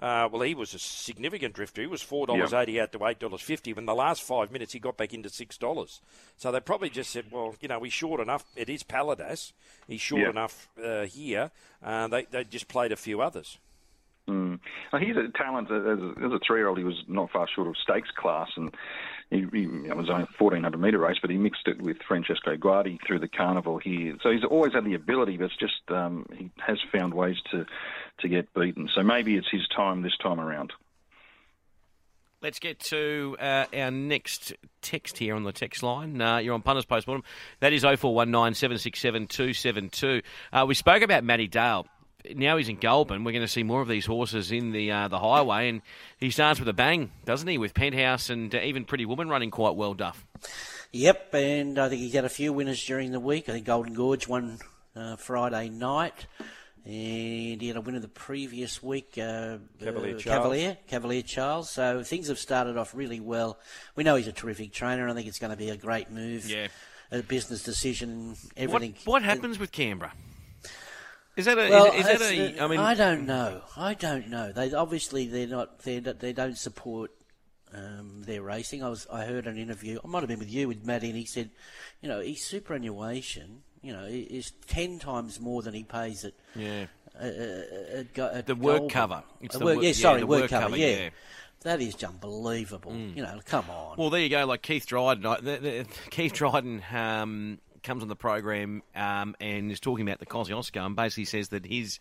uh, 0.00 0.28
well, 0.30 0.42
he 0.42 0.54
was 0.54 0.74
a 0.74 0.78
significant 0.78 1.54
drifter. 1.54 1.82
He 1.82 1.86
was 1.86 2.02
four 2.02 2.26
dollars 2.26 2.52
yep. 2.52 2.62
eighty 2.62 2.80
out 2.80 2.92
to 2.92 3.06
eight 3.06 3.18
dollars 3.18 3.40
fifty. 3.40 3.74
In 3.76 3.86
the 3.86 3.94
last 3.94 4.22
five 4.22 4.50
minutes, 4.50 4.72
he 4.72 4.78
got 4.78 4.96
back 4.96 5.12
into 5.12 5.28
six 5.28 5.58
dollars. 5.58 6.00
So 6.36 6.50
they 6.50 6.60
probably 6.60 6.90
just 6.90 7.10
said, 7.10 7.26
"Well, 7.30 7.54
you 7.60 7.68
know, 7.68 7.82
he's 7.82 7.92
short 7.92 8.20
enough. 8.20 8.44
It 8.56 8.68
is 8.68 8.82
Paladas. 8.82 9.52
He's 9.86 10.00
short 10.00 10.22
yep. 10.22 10.30
enough 10.30 10.68
uh, 10.82 11.02
here." 11.04 11.50
Uh, 11.82 12.08
they 12.08 12.26
they 12.30 12.44
just 12.44 12.68
played 12.68 12.92
a 12.92 12.96
few 12.96 13.20
others. 13.20 13.58
Mm. 14.28 14.60
He's 15.00 15.16
a 15.16 15.28
talent 15.36 15.70
as, 15.70 15.82
as 16.24 16.32
a 16.32 16.38
three-year-old. 16.46 16.78
He 16.78 16.84
was 16.84 17.02
not 17.08 17.30
far 17.30 17.48
short 17.54 17.68
of 17.68 17.76
stakes 17.76 18.10
class, 18.16 18.48
and 18.56 18.72
he, 19.30 19.46
he 19.52 19.62
it 19.62 19.96
was 19.96 20.08
a 20.08 20.26
1400 20.38 20.78
metre 20.78 20.98
race, 20.98 21.18
but 21.20 21.30
he 21.30 21.38
mixed 21.38 21.66
it 21.66 21.80
with 21.80 21.98
Francesco 22.06 22.56
Guardi 22.56 22.98
through 23.06 23.20
the 23.20 23.28
carnival 23.28 23.78
here. 23.78 24.16
So 24.22 24.30
he's 24.30 24.44
always 24.44 24.72
had 24.72 24.84
the 24.84 24.94
ability, 24.94 25.36
but 25.36 25.44
it's 25.44 25.56
just 25.56 25.80
um, 25.88 26.26
he 26.36 26.50
has 26.58 26.78
found 26.92 27.14
ways 27.14 27.36
to 27.52 27.64
to 28.20 28.28
get 28.28 28.52
beaten. 28.54 28.88
So 28.94 29.02
maybe 29.02 29.36
it's 29.36 29.48
his 29.50 29.66
time 29.74 30.02
this 30.02 30.16
time 30.22 30.40
around. 30.40 30.72
Let's 32.42 32.58
get 32.58 32.80
to 32.80 33.36
uh, 33.38 33.66
our 33.76 33.90
next 33.90 34.54
text 34.80 35.18
here 35.18 35.34
on 35.34 35.44
the 35.44 35.52
text 35.52 35.82
line. 35.82 36.20
Uh, 36.20 36.38
you're 36.38 36.54
on 36.54 36.62
Punters 36.62 36.86
Postmortem. 36.86 37.22
That 37.60 37.74
is 37.74 37.82
0419 37.82 38.54
767 38.54 39.26
272. 39.26 40.22
Uh, 40.50 40.64
we 40.66 40.74
spoke 40.74 41.02
about 41.02 41.22
Matty 41.22 41.48
Dale. 41.48 41.86
Now 42.34 42.56
he's 42.56 42.68
in 42.68 42.76
Goulburn. 42.76 43.24
We're 43.24 43.32
going 43.32 43.42
to 43.44 43.48
see 43.48 43.62
more 43.62 43.80
of 43.80 43.88
these 43.88 44.06
horses 44.06 44.52
in 44.52 44.72
the 44.72 44.90
uh, 44.90 45.08
the 45.08 45.18
highway, 45.18 45.68
and 45.68 45.82
he 46.18 46.30
starts 46.30 46.58
with 46.60 46.68
a 46.68 46.72
bang, 46.72 47.10
doesn't 47.24 47.48
he? 47.48 47.58
With 47.58 47.74
Penthouse 47.74 48.28
and 48.30 48.54
uh, 48.54 48.58
even 48.58 48.84
Pretty 48.84 49.06
Woman 49.06 49.28
running 49.28 49.50
quite 49.50 49.74
well, 49.76 49.94
Duff. 49.94 50.24
Yep, 50.92 51.34
and 51.34 51.78
I 51.78 51.88
think 51.88 52.00
he's 52.02 52.14
had 52.14 52.24
a 52.24 52.28
few 52.28 52.52
winners 52.52 52.84
during 52.84 53.12
the 53.12 53.20
week. 53.20 53.48
I 53.48 53.52
think 53.52 53.66
Golden 53.66 53.94
Gorge 53.94 54.26
won 54.26 54.58
uh, 54.96 55.16
Friday 55.16 55.68
night, 55.68 56.26
and 56.84 57.60
he 57.60 57.68
had 57.68 57.76
a 57.76 57.80
winner 57.80 58.00
the 58.00 58.08
previous 58.08 58.82
week. 58.82 59.12
Uh, 59.16 59.58
Cavalier 59.78 60.16
uh, 60.16 60.18
Charles. 60.18 60.24
Cavalier, 60.24 60.76
Cavalier 60.88 61.22
Charles. 61.22 61.70
So 61.70 62.02
things 62.02 62.28
have 62.28 62.38
started 62.38 62.76
off 62.76 62.94
really 62.94 63.20
well. 63.20 63.58
We 63.96 64.04
know 64.04 64.16
he's 64.16 64.26
a 64.28 64.32
terrific 64.32 64.72
trainer. 64.72 65.02
and 65.02 65.12
I 65.12 65.14
think 65.14 65.28
it's 65.28 65.38
going 65.38 65.52
to 65.52 65.56
be 65.56 65.70
a 65.70 65.76
great 65.76 66.10
move. 66.10 66.48
Yeah. 66.50 66.68
A 67.12 67.22
business 67.22 67.62
decision, 67.64 68.30
What, 68.30 68.38
everything. 68.56 68.94
what 69.04 69.22
happens 69.22 69.58
with 69.58 69.72
Canberra? 69.72 70.12
Is 71.36 71.46
that 71.46 71.58
a? 71.58 71.70
Well, 71.70 71.86
is, 71.92 72.06
is 72.06 72.18
that 72.18 72.20
a? 72.22 72.58
uh, 72.60 72.64
I 72.64 72.68
mean, 72.68 72.80
I 72.80 72.94
don't 72.94 73.26
know. 73.26 73.62
I 73.76 73.94
don't 73.94 74.28
know. 74.28 74.52
They 74.52 74.72
obviously 74.72 75.26
they're 75.26 75.46
not. 75.46 75.80
They're, 75.80 76.00
they 76.00 76.32
don't 76.32 76.58
support 76.58 77.12
um, 77.74 78.22
their 78.24 78.42
racing. 78.42 78.82
I 78.82 78.88
was. 78.88 79.06
I 79.12 79.24
heard 79.24 79.46
an 79.46 79.56
interview. 79.56 79.98
I 80.04 80.08
might 80.08 80.20
have 80.20 80.28
been 80.28 80.38
with 80.40 80.52
you 80.52 80.68
with 80.68 80.84
Matty, 80.84 81.08
and 81.08 81.16
he 81.16 81.24
said, 81.24 81.50
you 82.02 82.08
know, 82.08 82.20
his 82.20 82.42
superannuation, 82.42 83.62
you 83.82 83.92
know, 83.92 84.04
is 84.04 84.52
ten 84.66 84.98
times 84.98 85.40
more 85.40 85.62
than 85.62 85.74
he 85.74 85.84
pays 85.84 86.24
it. 86.24 86.34
Yeah. 86.54 86.86
Uh, 87.20 87.24
uh, 87.24 88.30
at 88.34 88.46
The 88.46 88.54
work 88.54 88.88
cover. 88.88 89.22
It's 89.40 89.54
Uh, 89.54 89.58
the 89.58 89.64
work- 89.64 89.76
work- 89.76 89.84
yeah, 89.84 89.92
sorry, 89.92 90.20
the 90.20 90.26
work, 90.26 90.42
work 90.42 90.50
cover. 90.50 90.62
cover, 90.66 90.76
yeah. 90.78 90.86
yeah. 90.86 91.08
Mm. 91.08 91.12
that 91.62 91.80
is 91.82 92.02
unbelievable. 92.04 92.94
You 92.94 93.22
know, 93.22 93.40
come 93.44 93.68
on. 93.68 93.96
Well, 93.98 94.10
there 94.10 94.20
you 94.20 94.28
go. 94.30 94.46
Like 94.46 94.62
Keith 94.62 94.86
Dryden, 94.86 95.26
I- 95.26 95.40
the, 95.40 95.56
the, 95.58 95.86
Keith 96.10 96.32
Dryden 96.32 96.82
um, 96.92 97.58
comes 97.82 98.02
on 98.02 98.08
the 98.08 98.16
program 98.16 98.82
um, 98.94 99.34
and 99.40 99.70
is 99.70 99.80
talking 99.80 100.06
about 100.06 100.18
the 100.18 100.26
Kosciuszko 100.26 100.84
and 100.84 100.96
basically 100.96 101.24
says 101.24 101.48
that 101.48 101.64
his 101.64 101.98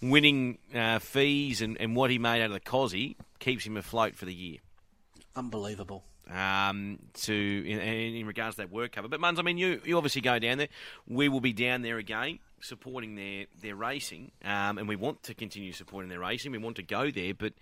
winning 0.00 0.58
uh, 0.74 0.98
fees 0.98 1.62
and, 1.62 1.80
and 1.80 1.96
what 1.96 2.10
he 2.10 2.18
made 2.18 2.42
out 2.42 2.46
of 2.46 2.52
the 2.52 2.60
Cosy 2.60 3.16
keeps 3.38 3.64
him 3.64 3.76
afloat 3.76 4.14
for 4.14 4.24
the 4.24 4.34
year. 4.34 4.58
Unbelievable. 5.36 6.04
Um, 6.30 6.98
to 7.22 7.32
in, 7.32 7.78
in, 7.78 8.26
regards 8.26 8.56
to 8.56 8.62
that 8.62 8.70
work 8.70 8.92
cover, 8.92 9.08
but 9.08 9.18
Muns, 9.18 9.38
I 9.38 9.42
mean, 9.42 9.56
you 9.56 9.80
you 9.86 9.96
obviously 9.96 10.20
go 10.20 10.38
down 10.38 10.58
there. 10.58 10.68
We 11.06 11.30
will 11.30 11.40
be 11.40 11.54
down 11.54 11.80
there 11.80 11.96
again, 11.96 12.40
supporting 12.60 13.14
their 13.14 13.46
their 13.62 13.74
racing, 13.74 14.32
um, 14.44 14.76
and 14.76 14.86
we 14.86 14.94
want 14.94 15.22
to 15.22 15.34
continue 15.34 15.72
supporting 15.72 16.10
their 16.10 16.20
racing. 16.20 16.52
We 16.52 16.58
want 16.58 16.76
to 16.76 16.82
go 16.82 17.10
there, 17.10 17.32
but 17.32 17.54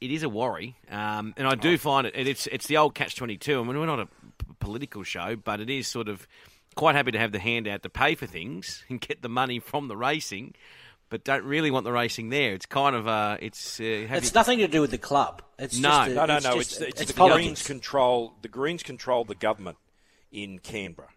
it 0.00 0.10
is 0.10 0.24
a 0.24 0.28
worry, 0.28 0.74
um, 0.90 1.32
and 1.36 1.46
I 1.46 1.54
do 1.54 1.78
find 1.78 2.08
it. 2.08 2.14
It's 2.16 2.48
it's 2.48 2.66
the 2.66 2.78
old 2.78 2.96
catch 2.96 3.14
twenty 3.14 3.36
two. 3.36 3.60
I 3.60 3.62
mean, 3.62 3.78
we're 3.78 3.86
not 3.86 4.00
a 4.00 4.06
p- 4.06 4.12
political 4.58 5.04
show, 5.04 5.36
but 5.36 5.60
it 5.60 5.70
is 5.70 5.86
sort 5.86 6.08
of 6.08 6.26
quite 6.74 6.94
happy 6.94 7.10
to 7.12 7.18
have 7.18 7.32
the 7.32 7.38
handout 7.38 7.82
to 7.82 7.88
pay 7.90 8.14
for 8.14 8.26
things 8.26 8.84
and 8.88 9.00
get 9.00 9.22
the 9.22 9.28
money 9.28 9.58
from 9.58 9.88
the 9.88 9.96
racing, 9.96 10.54
but 11.08 11.24
don't 11.24 11.44
really 11.44 11.70
want 11.70 11.84
the 11.84 11.92
racing 11.92 12.30
there. 12.30 12.54
It's 12.54 12.66
kind 12.66 12.94
of 12.96 13.06
uh, 13.08 13.36
it's 13.40 13.80
uh, 13.80 13.84
It's 13.84 14.28
you- 14.30 14.34
nothing 14.34 14.58
to 14.58 14.68
do 14.68 14.80
with 14.80 14.90
the 14.90 14.98
club. 14.98 15.42
It's 15.58 15.78
No. 15.78 15.88
just 15.90 16.10
a, 16.10 16.14
No, 16.14 16.26
no, 16.26 16.36
it's 16.36 16.44
no. 16.46 16.54
just- 16.58 16.80
It's, 16.80 17.00
it's, 17.02 17.12
the 17.12 17.16
politics. 17.18 17.44
Greens 17.46 17.66
control. 17.66 18.34
The 18.42 18.48
Greens 18.48 18.82
control 18.82 19.24
the 19.24 19.34
government 19.34 19.76
in 20.30 20.58
Canberra. 20.58 21.08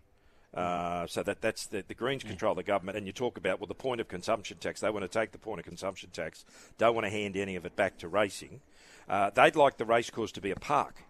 Uh, 0.54 1.06
so 1.08 1.22
that 1.22 1.42
that's 1.42 1.68
the, 1.68 1.84
the 1.86 1.94
Greens 1.94 2.24
control 2.24 2.56
the 2.56 2.64
government, 2.64 2.98
and 2.98 3.06
you 3.06 3.12
talk 3.12 3.38
about 3.38 3.60
well 3.60 3.68
the 3.68 3.74
point 3.76 4.00
of 4.00 4.08
consumption 4.08 4.58
tax. 4.58 4.80
They 4.80 4.90
want 4.90 5.04
to 5.04 5.10
take 5.20 5.34
the 5.34 5.38
point 5.38 5.60
of 5.60 5.66
consumption 5.66 6.12
tax, 6.12 6.46
don't 6.78 6.96
want 6.96 7.04
to 7.06 7.10
hand 7.12 7.36
any 7.36 7.58
of 7.58 7.66
it 7.66 7.76
back 7.76 7.98
to 7.98 8.08
racing. 8.08 8.62
Uh, 9.10 9.30
they'd 9.32 9.58
like 9.58 9.76
the 9.78 9.84
racecourse 9.86 10.32
to 10.32 10.40
be 10.42 10.52
a 10.52 10.56
park, 10.56 11.04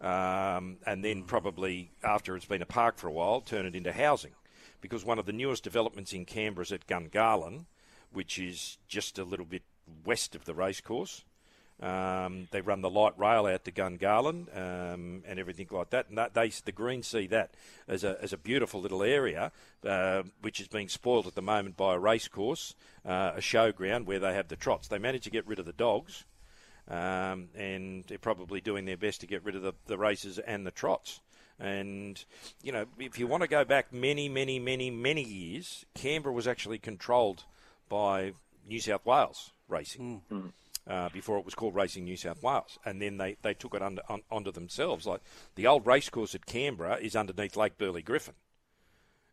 um, 0.00 0.76
and 0.86 1.04
then 1.04 1.22
probably 1.22 1.90
after 2.02 2.36
it's 2.36 2.46
been 2.46 2.62
a 2.62 2.66
park 2.66 2.98
for 2.98 3.08
a 3.08 3.12
while, 3.12 3.40
turn 3.40 3.66
it 3.66 3.74
into 3.74 3.92
housing, 3.92 4.32
because 4.80 5.04
one 5.04 5.18
of 5.18 5.26
the 5.26 5.32
newest 5.32 5.64
developments 5.64 6.12
in 6.12 6.24
Canberra 6.24 6.64
is 6.64 6.72
at 6.72 6.86
Gungahlin, 6.86 7.66
which 8.12 8.38
is 8.38 8.78
just 8.88 9.18
a 9.18 9.24
little 9.24 9.46
bit 9.46 9.62
west 10.04 10.34
of 10.34 10.44
the 10.44 10.54
racecourse. 10.54 11.24
Um, 11.78 12.48
they 12.52 12.62
run 12.62 12.80
the 12.80 12.88
light 12.88 13.18
rail 13.18 13.44
out 13.44 13.64
to 13.66 13.72
Gungahlin 13.72 14.48
um, 14.56 15.22
and 15.26 15.38
everything 15.38 15.68
like 15.70 15.90
that. 15.90 16.08
And 16.08 16.16
that, 16.16 16.32
they, 16.32 16.48
the 16.48 16.72
Greens 16.72 17.06
see 17.06 17.26
that 17.26 17.52
as 17.86 18.02
a, 18.02 18.16
as 18.22 18.32
a 18.32 18.38
beautiful 18.38 18.80
little 18.80 19.02
area, 19.02 19.52
uh, 19.84 20.22
which 20.40 20.58
is 20.58 20.68
being 20.68 20.88
spoiled 20.88 21.26
at 21.26 21.34
the 21.34 21.42
moment 21.42 21.76
by 21.76 21.94
a 21.94 21.98
racecourse, 21.98 22.74
uh, 23.04 23.32
a 23.36 23.40
showground 23.40 24.06
where 24.06 24.18
they 24.18 24.32
have 24.32 24.48
the 24.48 24.56
trots. 24.56 24.88
They 24.88 24.98
managed 24.98 25.24
to 25.24 25.30
get 25.30 25.46
rid 25.46 25.58
of 25.58 25.66
the 25.66 25.72
dogs, 25.74 26.24
um, 26.88 27.48
and 27.56 28.04
they're 28.06 28.18
probably 28.18 28.60
doing 28.60 28.84
their 28.84 28.96
best 28.96 29.20
to 29.20 29.26
get 29.26 29.44
rid 29.44 29.56
of 29.56 29.62
the, 29.62 29.72
the 29.86 29.98
races 29.98 30.38
and 30.38 30.66
the 30.66 30.70
trots. 30.70 31.20
And, 31.58 32.22
you 32.62 32.70
know, 32.70 32.84
if 32.98 33.18
you 33.18 33.26
want 33.26 33.42
to 33.42 33.48
go 33.48 33.64
back 33.64 33.92
many, 33.92 34.28
many, 34.28 34.58
many, 34.58 34.90
many 34.90 35.22
years, 35.22 35.86
Canberra 35.94 36.34
was 36.34 36.46
actually 36.46 36.78
controlled 36.78 37.44
by 37.88 38.32
New 38.68 38.80
South 38.80 39.06
Wales 39.06 39.52
racing 39.68 40.22
uh, 40.86 41.08
before 41.08 41.38
it 41.38 41.44
was 41.44 41.54
called 41.54 41.74
Racing 41.74 42.04
New 42.04 42.16
South 42.16 42.42
Wales, 42.42 42.78
and 42.84 43.00
then 43.00 43.16
they, 43.16 43.36
they 43.42 43.54
took 43.54 43.74
it 43.74 43.82
under, 43.82 44.02
on, 44.08 44.22
onto 44.30 44.52
themselves. 44.52 45.06
Like 45.06 45.20
the 45.54 45.66
old 45.66 45.86
racecourse 45.86 46.34
at 46.34 46.46
Canberra 46.46 46.96
is 46.96 47.16
underneath 47.16 47.56
Lake 47.56 47.78
Burley 47.78 48.02
Griffin 48.02 48.34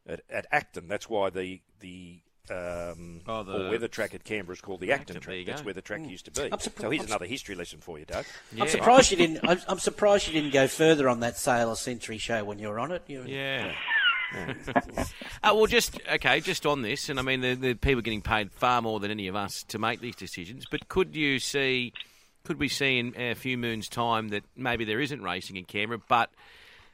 at, 0.08 0.22
at 0.30 0.48
Acton. 0.52 0.88
That's 0.88 1.10
why 1.10 1.30
the 1.30 1.62
the 1.80 2.22
um, 2.50 3.22
Oh, 3.28 3.44
the- 3.44 3.54
all-weather 3.66 3.88
track 3.88 4.14
at 4.14 4.24
Canberra 4.24 4.54
is 4.56 4.62
called 4.62 4.82
the 4.82 4.92
Acton 4.92 5.16
Acton, 5.18 5.22
track. 5.22 5.46
That's 5.46 5.62
go. 5.62 5.66
where 5.66 5.74
the 5.74 5.82
track 5.82 6.02
used 6.10 6.26
to 6.26 6.32
be. 6.32 6.44
I'm 6.44 6.60
surpri- 6.60 6.82
so 6.82 6.90
here's 6.90 7.04
I'm 7.04 7.08
another 7.10 7.26
history 7.26 7.56
lesson 7.56 7.80
for 7.80 7.98
you, 8.00 8.06
Doug. 8.06 8.26
I'm 8.60 8.68
surprised 8.68 9.12
you 9.12 9.18
didn't. 9.18 9.40
I'm, 9.48 9.60
I'm 9.68 9.80
surprised 9.80 10.28
you 10.28 10.34
didn't 10.34 10.52
go 10.54 10.68
further 10.68 11.08
on 11.10 11.22
that 11.22 11.38
Sailor 11.38 11.76
Century 11.76 12.18
show 12.18 12.44
when 12.44 12.60
you 12.60 12.68
were 12.68 12.80
on 12.80 12.92
it. 12.92 13.04
You, 13.08 13.24
Yeah. 13.26 13.74
uh, 14.36 15.04
well, 15.44 15.68
just 15.68 16.00
okay, 16.12 16.40
just 16.40 16.66
on 16.66 16.82
this, 16.82 17.08
and 17.10 17.20
I 17.20 17.22
mean, 17.22 17.42
the, 17.42 17.54
the 17.54 17.74
people 17.76 18.00
are 18.00 18.02
getting 18.02 18.24
paid 18.24 18.52
far 18.52 18.82
more 18.82 19.00
than 19.00 19.12
any 19.12 19.28
of 19.28 19.36
us 19.36 19.64
to 19.68 19.78
make 19.80 20.00
these 20.02 20.16
decisions. 20.16 20.66
But 20.70 20.88
could 20.90 21.16
you 21.16 21.38
see, 21.40 21.94
could 22.44 22.60
we 22.60 22.68
see 22.68 22.98
in 22.98 23.14
a 23.16 23.36
few 23.36 23.58
moons' 23.60 23.88
time 23.88 24.30
that 24.30 24.44
maybe 24.56 24.86
there 24.86 25.00
isn't 25.00 25.22
racing 25.22 25.56
in 25.58 25.66
Canberra, 25.66 26.02
but 26.10 26.32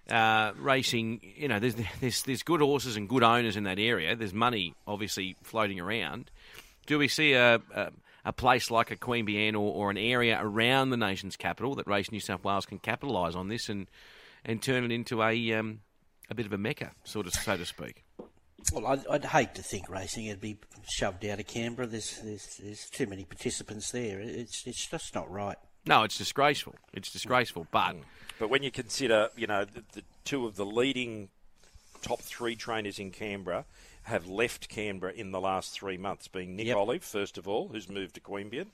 uh, 0.09 0.53
racing, 0.57 1.21
you 1.35 1.47
know, 1.47 1.59
there's, 1.59 1.75
there's 2.01 2.23
there's 2.23 2.43
good 2.43 2.61
horses 2.61 2.95
and 2.95 3.07
good 3.07 3.23
owners 3.23 3.55
in 3.55 3.63
that 3.63 3.79
area. 3.79 4.15
There's 4.15 4.33
money 4.33 4.75
obviously 4.87 5.35
floating 5.43 5.79
around. 5.79 6.31
Do 6.87 6.97
we 6.97 7.07
see 7.07 7.33
a, 7.33 7.61
a, 7.73 7.91
a 8.25 8.33
place 8.33 8.71
like 8.71 8.91
a 8.91 8.95
Queen 8.95 9.25
Queanbeyan 9.25 9.53
or, 9.53 9.73
or 9.73 9.91
an 9.91 9.97
area 9.97 10.39
around 10.41 10.89
the 10.89 10.97
nation's 10.97 11.35
capital 11.35 11.75
that 11.75 11.87
Race 11.87 12.11
New 12.11 12.19
South 12.19 12.43
Wales 12.43 12.65
can 12.65 12.79
capitalise 12.79 13.35
on 13.35 13.47
this 13.47 13.69
and 13.69 13.87
and 14.45 14.61
turn 14.61 14.83
it 14.85 14.91
into 14.91 15.21
a 15.21 15.53
um, 15.53 15.81
a 16.29 16.35
bit 16.35 16.45
of 16.45 16.53
a 16.53 16.57
mecca, 16.57 16.91
sort 17.03 17.27
of 17.27 17.33
so 17.33 17.57
to 17.57 17.65
speak? 17.65 18.03
Well, 18.73 18.87
I'd, 18.87 19.07
I'd 19.07 19.25
hate 19.25 19.55
to 19.55 19.63
think 19.63 19.89
racing 19.89 20.27
would 20.27 20.41
be 20.41 20.57
shoved 20.83 21.25
out 21.25 21.39
of 21.39 21.47
Canberra. 21.47 21.87
There's, 21.87 22.19
there's 22.23 22.59
there's 22.61 22.89
too 22.89 23.07
many 23.07 23.25
participants 23.25 23.91
there. 23.91 24.19
It's 24.19 24.65
it's 24.65 24.87
just 24.87 25.15
not 25.15 25.29
right. 25.31 25.57
No, 25.89 26.03
it's 26.03 26.19
disgraceful. 26.19 26.75
It's 26.93 27.11
disgraceful. 27.11 27.65
But 27.71 27.95
But 28.37 28.51
when 28.51 28.61
you 28.61 28.69
consider, 28.69 29.29
you 29.35 29.47
know, 29.47 29.65
the, 29.65 29.83
the 29.93 30.03
two 30.23 30.45
of 30.45 30.55
the 30.55 30.65
leading 30.65 31.29
top 32.03 32.21
three 32.21 32.55
trainers 32.55 32.99
in 32.99 33.09
Canberra 33.09 33.65
have 34.03 34.27
left 34.27 34.69
Canberra 34.69 35.11
in 35.13 35.31
the 35.31 35.41
last 35.41 35.73
three 35.73 35.97
months, 35.97 36.27
being 36.27 36.55
Nick 36.55 36.67
Yep. 36.67 36.77
Olive, 36.77 37.03
first 37.03 37.39
of 37.39 37.47
all, 37.47 37.69
who's 37.69 37.89
moved 37.89 38.13
to 38.13 38.21
Queanbeyan, 38.21 38.67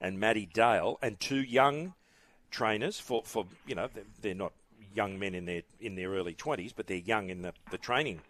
and 0.00 0.20
Matty 0.20 0.46
Dale, 0.46 0.96
and 1.02 1.18
two 1.18 1.42
young 1.42 1.94
trainers 2.52 3.00
for, 3.00 3.22
for 3.24 3.46
you 3.66 3.74
know, 3.74 3.88
they're, 3.92 4.04
they're 4.22 4.34
not 4.34 4.52
young 4.94 5.18
men 5.18 5.34
in 5.34 5.46
their 5.46 5.62
in 5.80 5.96
their 5.96 6.10
early 6.10 6.34
20s, 6.34 6.72
but 6.76 6.86
they're 6.86 6.98
young 6.98 7.30
in 7.30 7.42
the, 7.42 7.52
the 7.72 7.78
training 7.78 8.20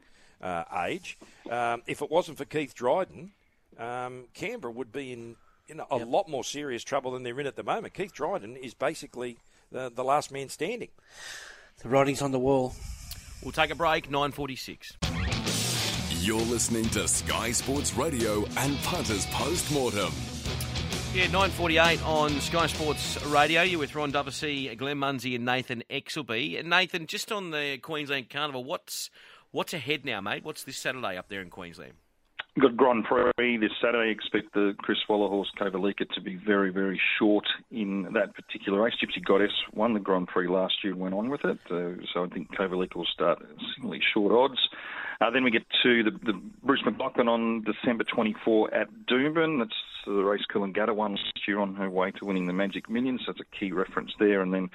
uh, 0.41 0.65
age. 0.87 1.19
Um, 1.51 1.83
if 1.87 2.01
it 2.01 2.11
wasn't 2.11 2.39
for 2.39 2.47
Keith 2.47 2.75
Dryden, 2.75 3.33
um, 3.79 4.25
Canberra 4.33 4.73
would 4.73 4.93
be 4.93 5.13
in 5.13 5.37
you 5.71 5.77
know, 5.77 5.87
a 5.89 5.99
lot 5.99 6.29
more 6.29 6.43
serious 6.43 6.83
trouble 6.83 7.13
than 7.13 7.23
they're 7.23 7.39
in 7.39 7.47
at 7.47 7.55
the 7.55 7.63
moment. 7.63 7.95
Keith 7.95 8.13
Dryden 8.13 8.57
is 8.57 8.75
basically 8.75 9.39
the, 9.71 9.89
the 9.95 10.03
last 10.03 10.33
man 10.33 10.49
standing. 10.49 10.89
The 11.83 11.89
writing's 11.89 12.21
on 12.23 12.33
the 12.33 12.41
wall. 12.41 12.75
we'll 13.43 13.53
take 13.53 13.71
a 13.71 13.77
break. 13.77 14.11
Nine 14.11 14.33
forty-six. 14.33 14.97
You're 16.19 16.41
listening 16.41 16.87
to 16.91 17.07
Sky 17.07 17.53
Sports 17.53 17.95
Radio 17.95 18.45
and 18.59 18.77
Punters 18.79 19.27
Postmortem. 19.27 20.13
Yeah, 21.15 21.27
9.48 21.27 22.07
on 22.07 22.41
Sky 22.41 22.67
Sports 22.67 23.25
Radio. 23.27 23.63
You're 23.63 23.81
with 23.81 23.95
Ron 23.95 24.13
Dufficy, 24.13 24.73
Glenn 24.77 24.99
Munsey 24.99 25.35
and 25.35 25.45
Nathan 25.45 25.83
Exelby. 25.91 26.59
And 26.59 26.69
Nathan, 26.69 27.07
just 27.07 27.33
on 27.33 27.51
the 27.51 27.79
Queensland 27.79 28.29
Carnival, 28.29 28.63
what's 28.65 29.09
what's 29.51 29.73
ahead 29.73 30.05
now, 30.05 30.21
mate? 30.21 30.45
What's 30.45 30.65
this 30.65 30.77
Saturday 30.77 31.17
up 31.17 31.29
there 31.29 31.41
in 31.41 31.49
Queensland? 31.51 31.95
Good 32.59 32.77
Grand 32.77 33.05
Prix 33.05 33.59
this 33.59 33.71
Saturday. 33.81 34.11
Expect 34.11 34.53
the 34.55 34.75
Chris 34.79 34.99
Waller 35.09 35.29
horse 35.29 35.51
Kovalika 35.59 36.09
to 36.15 36.21
be 36.21 36.37
very, 36.45 36.71
very 36.71 37.01
short 37.19 37.45
in 37.71 38.09
that 38.13 38.35
particular 38.35 38.83
race. 38.83 38.95
Gypsy 39.01 39.25
Goddess 39.25 39.53
won 39.73 39.95
the 39.95 40.01
Grand 40.01 40.27
Prix 40.27 40.49
last 40.49 40.75
year 40.83 40.93
and 40.93 41.01
went 41.01 41.15
on 41.15 41.31
with 41.31 41.45
it, 41.45 41.59
uh, 41.71 42.03
so 42.13 42.25
I 42.25 42.29
think 42.29 42.49
Kovalika 42.57 42.97
will 42.97 43.07
start 43.15 43.39
similarly 43.77 44.03
short 44.13 44.33
odds. 44.33 44.61
Uh, 45.21 45.31
then 45.31 45.45
we 45.45 45.51
get 45.51 45.65
to 45.83 46.03
the, 46.03 46.11
the 46.25 46.41
Bruce 46.65 46.83
McLachlan 46.85 47.29
on 47.29 47.63
December 47.63 48.05
24 48.05 48.75
at 48.75 48.89
Doomben. 49.09 49.59
That's 49.59 49.71
the 50.07 50.13
race 50.13 50.43
Coolangatta 50.53 50.95
won 50.95 51.13
last 51.13 51.47
year 51.47 51.61
on 51.61 51.75
her 51.77 51.91
way 51.91 52.11
to 52.13 52.25
winning 52.25 52.47
the 52.47 52.53
Magic 52.53 52.89
Millions. 52.89 53.21
So 53.25 53.33
that's 53.33 53.41
a 53.41 53.59
key 53.59 53.71
reference 53.71 54.13
there. 54.19 54.41
And 54.41 54.53
then 54.53 54.71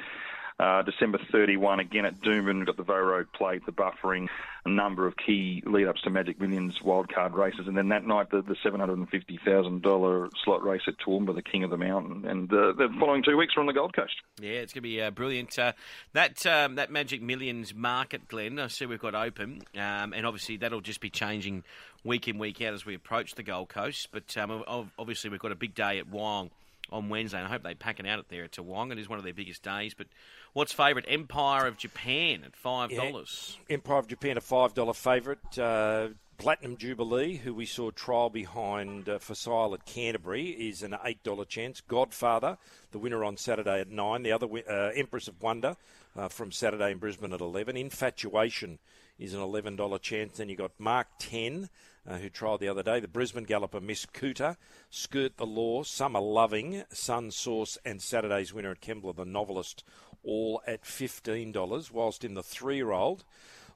uh, 0.59 0.81
December 0.83 1.19
31 1.31 1.79
again 1.79 2.05
at 2.05 2.21
Doomben. 2.21 2.65
Got 2.65 2.77
the 2.77 2.83
Vo 2.83 2.97
Rogue 2.97 3.27
Plate, 3.33 3.65
the 3.65 3.73
buffering, 3.73 4.27
a 4.63 4.69
number 4.69 5.05
of 5.05 5.15
key 5.17 5.61
lead-ups 5.65 6.01
to 6.03 6.09
Magic 6.09 6.39
Millions 6.39 6.79
wildcard 6.79 7.33
races, 7.33 7.67
and 7.67 7.77
then 7.77 7.89
that 7.89 8.05
night 8.05 8.29
the, 8.31 8.41
the 8.41 8.55
$750,000 8.55 10.29
slot 10.43 10.63
race 10.63 10.81
at 10.87 10.97
Toowoomba, 10.97 11.35
the 11.35 11.41
King 11.41 11.63
of 11.65 11.71
the 11.71 11.77
Mountain, 11.77 12.25
and 12.25 12.51
uh, 12.53 12.71
the 12.71 12.87
following 12.99 13.21
two 13.23 13.35
weeks 13.35 13.55
we're 13.55 13.61
on 13.61 13.67
the 13.67 13.73
Gold 13.73 13.93
Coast. 13.93 14.15
Yeah, 14.39 14.53
it's 14.53 14.71
going 14.71 14.83
to 14.83 14.89
be 14.89 15.01
uh, 15.01 15.11
brilliant. 15.11 15.59
Uh, 15.59 15.73
that 16.13 16.45
um, 16.45 16.75
that 16.75 16.89
Magic 16.89 17.21
Millions 17.21 17.73
market, 17.73 18.27
Glenn, 18.27 18.57
I 18.57 18.67
see 18.67 18.85
we've 18.85 18.99
got 18.99 19.15
open, 19.15 19.61
um, 19.75 20.13
and 20.13 20.25
obviously 20.25 20.57
that'll 20.57 20.81
just 20.81 21.01
be 21.01 21.09
changing 21.09 21.63
week 22.05 22.27
in, 22.27 22.37
week 22.37 22.61
out 22.61 22.73
as 22.73 22.85
we 22.85 22.95
approach 22.95 23.35
the 23.35 23.43
Gold 23.43 23.69
Coast. 23.69 24.07
But 24.11 24.37
um, 24.37 24.63
obviously 24.97 25.29
we've 25.29 25.39
got 25.39 25.51
a 25.51 25.55
big 25.55 25.75
day 25.75 25.99
at 25.99 26.09
Wyong 26.09 26.51
on 26.91 27.09
Wednesday, 27.09 27.37
and 27.37 27.47
I 27.47 27.49
hope 27.49 27.63
they 27.63 27.73
pack 27.73 27.99
it 27.99 28.05
out 28.05 28.19
at 28.19 28.29
there 28.29 28.43
at 28.43 28.51
Toowong. 28.51 28.91
It 28.91 28.99
is 28.99 29.09
one 29.09 29.17
of 29.17 29.25
their 29.25 29.33
biggest 29.33 29.63
days. 29.63 29.93
But 29.93 30.07
what's 30.53 30.71
favourite? 30.71 31.05
Empire 31.07 31.67
of 31.67 31.77
Japan 31.77 32.43
at 32.45 32.55
five 32.55 32.91
dollars. 32.91 33.57
Yeah, 33.67 33.75
Empire 33.75 33.97
of 33.99 34.07
Japan 34.07 34.37
a 34.37 34.41
five 34.41 34.73
dollar 34.73 34.93
favourite. 34.93 35.57
Uh, 35.57 36.09
Platinum 36.37 36.75
Jubilee, 36.75 37.37
who 37.37 37.53
we 37.53 37.65
saw 37.65 37.91
trial 37.91 38.29
behind 38.29 39.07
uh, 39.07 39.19
for 39.19 39.35
Sile 39.35 39.73
at 39.73 39.85
Canterbury, 39.85 40.49
is 40.49 40.83
an 40.83 40.95
eight 41.05 41.23
dollar 41.23 41.45
chance. 41.45 41.81
Godfather, 41.81 42.57
the 42.91 42.99
winner 42.99 43.23
on 43.23 43.37
Saturday 43.37 43.79
at 43.79 43.89
nine. 43.89 44.23
The 44.23 44.33
other 44.33 44.47
uh, 44.69 44.91
Empress 44.95 45.29
of 45.29 45.41
Wonder 45.41 45.77
uh, 46.15 46.27
from 46.27 46.51
Saturday 46.51 46.91
in 46.91 46.97
Brisbane 46.97 47.31
at 47.33 47.41
eleven. 47.41 47.77
Infatuation 47.77 48.79
is 49.17 49.33
an 49.33 49.41
eleven 49.41 49.75
dollar 49.77 49.97
chance. 49.97 50.37
Then 50.37 50.49
you 50.49 50.57
got 50.57 50.71
Mark 50.77 51.07
Ten 51.19 51.69
uh, 52.07 52.17
who 52.17 52.29
trialled 52.29 52.59
the 52.59 52.67
other 52.67 52.83
day. 52.83 52.99
The 52.99 53.07
Brisbane 53.07 53.43
galloper 53.43 53.79
Miss 53.79 54.05
Cooter, 54.05 54.57
Skirt 54.89 55.37
the 55.37 55.45
Law, 55.45 55.83
Summer 55.83 56.19
Loving, 56.19 56.83
Sun 56.91 57.31
Source, 57.31 57.77
and 57.85 58.01
Saturday's 58.01 58.53
winner 58.53 58.71
at 58.71 58.81
Kembla, 58.81 59.15
the 59.15 59.25
novelist, 59.25 59.83
all 60.23 60.61
at 60.67 60.83
$15. 60.83 61.91
Whilst 61.91 62.23
in 62.23 62.33
the 62.33 62.43
three 62.43 62.77
year 62.77 62.91
old, 62.91 63.23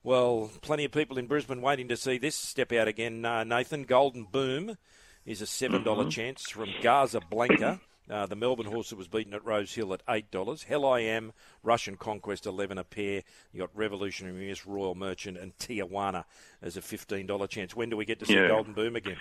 well, 0.04 0.50
plenty 0.62 0.86
of 0.86 0.92
people 0.92 1.18
in 1.18 1.28
Brisbane 1.28 1.62
waiting 1.62 1.88
to 1.90 1.98
see 1.98 2.18
this 2.18 2.36
step 2.36 2.72
out 2.72 2.88
again, 2.88 3.26
uh, 3.26 3.44
Nathan. 3.44 3.84
Golden 3.84 4.24
Boom 4.24 4.78
is 5.26 5.42
a 5.42 5.46
$7 5.46 5.84
mm-hmm. 5.84 6.10
chance 6.10 6.50
from 6.50 6.70
Gaza 6.82 7.20
Blanca. 7.30 7.82
Uh, 8.10 8.26
the 8.26 8.36
Melbourne 8.36 8.66
horse 8.66 8.90
that 8.90 8.98
was 8.98 9.08
beaten 9.08 9.34
at 9.34 9.46
Rose 9.46 9.74
Hill 9.74 9.94
at 9.94 10.02
eight 10.10 10.32
dollars. 10.32 10.64
Hell 10.64 10.86
I 10.86 11.02
Am, 11.02 11.32
Russian 11.64 11.96
Conquest 11.96 12.46
eleven 12.46 12.78
a 12.78 12.84
pair. 12.84 13.22
You 13.52 13.60
got 13.60 13.70
Revolutionary 13.76 14.48
Miss, 14.48 14.66
Royal 14.66 14.96
Merchant, 14.96 15.38
and 15.38 15.56
Tijuana 15.58 16.24
as 16.62 16.76
a 16.78 16.82
fifteen 16.82 17.28
dollar 17.28 17.48
chance. 17.48 17.76
When 17.76 17.90
do 17.90 17.98
we 17.98 18.06
get 18.06 18.20
to 18.20 18.26
see 18.26 18.36
yeah. 18.36 18.48
Golden 18.48 18.74
Boom 18.74 18.96
again? 18.96 19.18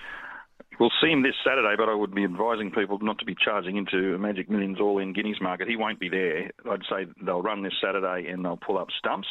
We'll 0.80 0.92
see 1.00 1.10
him 1.10 1.22
this 1.22 1.34
Saturday, 1.44 1.74
but 1.76 1.88
I 1.88 1.94
would 1.94 2.14
be 2.14 2.24
advising 2.24 2.70
people 2.70 2.98
not 3.00 3.18
to 3.18 3.24
be 3.24 3.34
charging 3.34 3.76
into 3.76 4.14
a 4.14 4.18
Magic 4.18 4.48
Millions 4.48 4.80
all-in 4.80 5.12
Guineas 5.12 5.40
market. 5.40 5.68
He 5.68 5.76
won't 5.76 5.98
be 5.98 6.08
there. 6.08 6.50
I'd 6.70 6.82
say 6.88 7.06
they'll 7.24 7.42
run 7.42 7.62
this 7.62 7.74
Saturday 7.80 8.28
and 8.28 8.44
they'll 8.44 8.56
pull 8.56 8.78
up 8.78 8.88
stumps. 8.96 9.28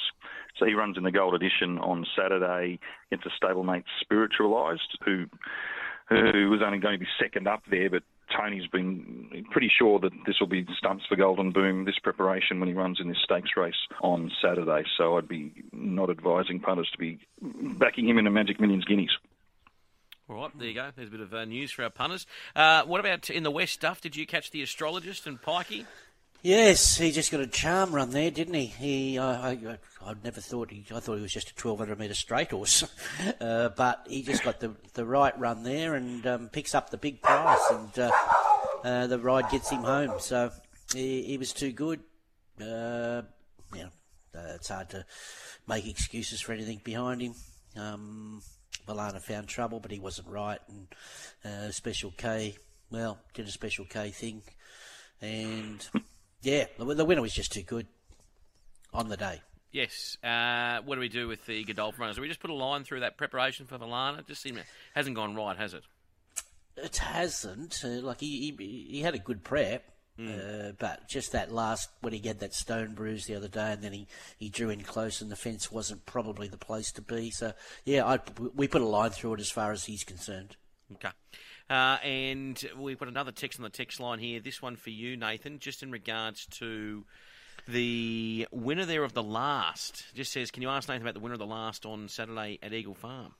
So 0.57 0.65
he 0.65 0.73
runs 0.73 0.97
in 0.97 1.03
the 1.03 1.11
Gold 1.11 1.35
Edition 1.35 1.77
on 1.79 2.05
Saturday 2.17 2.79
against 3.11 3.27
a 3.27 3.45
stablemate 3.45 3.83
Spiritualized, 4.01 4.97
who 5.05 5.25
who 6.09 6.49
was 6.49 6.61
only 6.65 6.79
going 6.79 6.95
to 6.95 6.99
be 6.99 7.11
second 7.19 7.47
up 7.47 7.63
there, 7.69 7.89
but 7.89 8.03
Tony's 8.36 8.67
been 8.67 9.45
pretty 9.51 9.71
sure 9.78 9.99
that 9.99 10.11
this 10.25 10.36
will 10.39 10.47
be 10.47 10.65
stumps 10.78 11.05
for 11.07 11.15
Golden 11.15 11.51
Boom 11.51 11.86
this 11.86 11.99
preparation 12.01 12.59
when 12.59 12.67
he 12.67 12.75
runs 12.75 12.99
in 12.99 13.07
this 13.07 13.17
stakes 13.23 13.51
race 13.55 13.75
on 14.01 14.32
Saturday. 14.41 14.84
So 14.97 15.17
I'd 15.17 15.28
be 15.28 15.51
not 15.71 16.09
advising 16.09 16.59
punters 16.59 16.89
to 16.91 16.97
be 16.97 17.19
backing 17.41 18.07
him 18.07 18.17
in 18.17 18.28
a 18.28 18.32
Magic 18.32 18.59
Millions 18.59 18.86
Guineas. 18.86 19.17
All 20.30 20.36
right, 20.36 20.51
there 20.59 20.67
you 20.67 20.73
go. 20.73 20.89
There's 20.93 21.07
a 21.07 21.11
bit 21.11 21.21
of 21.21 21.34
uh, 21.34 21.45
news 21.45 21.71
for 21.71 21.84
our 21.84 21.89
punters. 21.89 22.28
Uh, 22.53 22.84
what 22.84 22.99
about 22.99 23.30
in 23.30 23.43
the 23.43 23.51
West 23.51 23.73
stuff? 23.73 24.01
Did 24.01 24.17
you 24.17 24.25
catch 24.25 24.51
the 24.51 24.61
astrologist 24.61 25.25
and 25.25 25.41
Pikey? 25.41 25.86
Yes, 26.41 26.97
he 26.97 27.11
just 27.11 27.31
got 27.31 27.41
a 27.41 27.47
charm 27.47 27.93
run 27.93 28.11
there, 28.11 28.31
didn't 28.31 28.53
he? 28.53 28.65
He, 28.65 29.17
I, 29.17 29.51
I, 29.51 29.77
I 30.05 30.13
never 30.23 30.39
thought 30.39 30.71
he, 30.71 30.85
I 30.93 30.99
thought 30.99 31.15
he 31.15 31.21
was 31.21 31.33
just 31.33 31.49
a 31.49 31.67
1200 31.67 31.99
metre 31.99 32.13
straight 32.13 32.51
horse, 32.51 32.83
uh, 33.41 33.69
but 33.69 34.05
he 34.07 34.21
just 34.21 34.43
got 34.43 34.59
the 34.59 34.73
the 34.93 35.05
right 35.05 35.38
run 35.39 35.63
there 35.63 35.95
and 35.95 36.25
um, 36.27 36.49
picks 36.49 36.75
up 36.75 36.89
the 36.89 36.97
big 36.97 37.21
price, 37.21 37.71
and 37.71 37.99
uh, 37.99 38.11
uh, 38.83 39.07
the 39.07 39.19
ride 39.19 39.49
gets 39.49 39.69
him 39.69 39.81
home. 39.81 40.19
So 40.19 40.51
he, 40.93 41.23
he 41.23 41.38
was 41.38 41.53
too 41.53 41.71
good. 41.71 42.01
Uh, 42.61 43.23
know, 43.73 43.89
uh, 44.35 44.53
it's 44.55 44.69
hard 44.69 44.89
to 44.89 45.05
make 45.67 45.88
excuses 45.88 46.41
for 46.41 46.53
anything 46.53 46.81
behind 46.83 47.21
him. 47.21 47.33
Um, 47.75 48.41
Valana 48.88 49.21
found 49.21 49.47
trouble, 49.47 49.79
but 49.79 49.91
he 49.91 49.99
wasn't 49.99 50.27
right, 50.27 50.59
and 50.69 50.88
uh, 51.43 51.71
Special 51.71 52.13
K, 52.15 52.55
well, 52.89 53.17
did 53.33 53.47
a 53.47 53.51
Special 53.51 53.85
K 53.85 54.09
thing, 54.11 54.41
and 55.21 55.88
yeah, 56.47 56.65
the 56.77 57.03
winner 57.03 57.21
was 57.21 57.33
just 57.33 57.51
too 57.51 57.61
good 57.61 57.87
on 58.93 59.09
the 59.09 59.17
day. 59.17 59.41
Yes. 59.73 60.17
Uh, 60.23 60.79
what 60.85 60.95
do 60.95 61.01
we 61.01 61.09
do 61.09 61.27
with 61.27 61.45
the 61.45 61.61
Godolphin 61.65 61.99
runners? 61.99 62.15
Do 62.15 62.21
we 62.21 62.29
just 62.29 62.39
put 62.39 62.49
a 62.49 62.55
line 62.55 62.85
through 62.85 63.01
that 63.01 63.17
preparation 63.17 63.65
for 63.65 63.77
Valana? 63.77 64.25
Just 64.25 64.43
seems 64.43 64.57
it 64.57 64.65
hasn't 64.95 65.17
gone 65.17 65.35
right, 65.35 65.57
has 65.57 65.73
it? 65.73 65.83
It 66.77 66.95
hasn't. 66.97 67.83
Uh, 67.83 68.01
like 68.01 68.21
he, 68.21 68.55
he, 68.57 68.87
he 68.89 69.01
had 69.01 69.13
a 69.13 69.19
good 69.19 69.43
prep, 69.43 69.83
mm. 70.17 70.69
uh, 70.69 70.71
but 70.79 71.09
just 71.09 71.33
that 71.33 71.51
last 71.51 71.89
when 71.99 72.13
he 72.13 72.25
had 72.25 72.39
that 72.39 72.53
stone 72.53 72.93
bruise 72.93 73.25
the 73.25 73.35
other 73.35 73.49
day, 73.49 73.73
and 73.73 73.81
then 73.81 73.91
he, 73.91 74.07
he 74.37 74.47
drew 74.47 74.69
in 74.69 74.83
close, 74.83 75.19
and 75.19 75.29
the 75.29 75.35
fence 75.35 75.69
wasn't 75.69 76.05
probably 76.05 76.47
the 76.47 76.57
place 76.57 76.93
to 76.93 77.01
be. 77.01 77.29
So 77.29 77.51
yeah, 77.83 78.05
i 78.05 78.19
we 78.55 78.69
put 78.69 78.81
a 78.81 78.87
line 78.87 79.09
through 79.09 79.33
it 79.33 79.41
as 79.41 79.51
far 79.51 79.73
as 79.73 79.83
he's 79.83 80.05
concerned. 80.05 80.55
Okay. 80.93 81.09
Uh, 81.70 81.97
and 82.03 82.63
we've 82.78 82.97
got 82.97 83.09
another 83.09 83.32
text 83.32 83.59
on 83.59 83.63
the 83.63 83.70
text 83.70 83.99
line 83.99 84.20
here. 84.20 84.39
This 84.39 84.61
one 84.61 84.76
for 84.76 84.89
you, 84.89 85.18
Nathan, 85.18 85.59
just 85.59 85.84
in 85.84 85.91
regards 85.91 86.45
to 86.57 87.03
the 87.68 88.47
winner 88.51 88.86
there 88.86 89.03
of 89.03 89.13
the 89.13 89.24
last. 89.24 90.05
Just 90.13 90.32
says, 90.32 90.51
can 90.51 90.61
you 90.61 90.70
ask 90.70 90.88
Nathan 90.88 91.01
about 91.01 91.13
the 91.13 91.20
winner 91.20 91.34
of 91.34 91.39
the 91.39 91.45
last 91.45 91.86
on 91.86 92.07
Saturday 92.07 92.59
at 92.63 92.74
Eagle 92.74 92.93
Farm? 92.93 93.34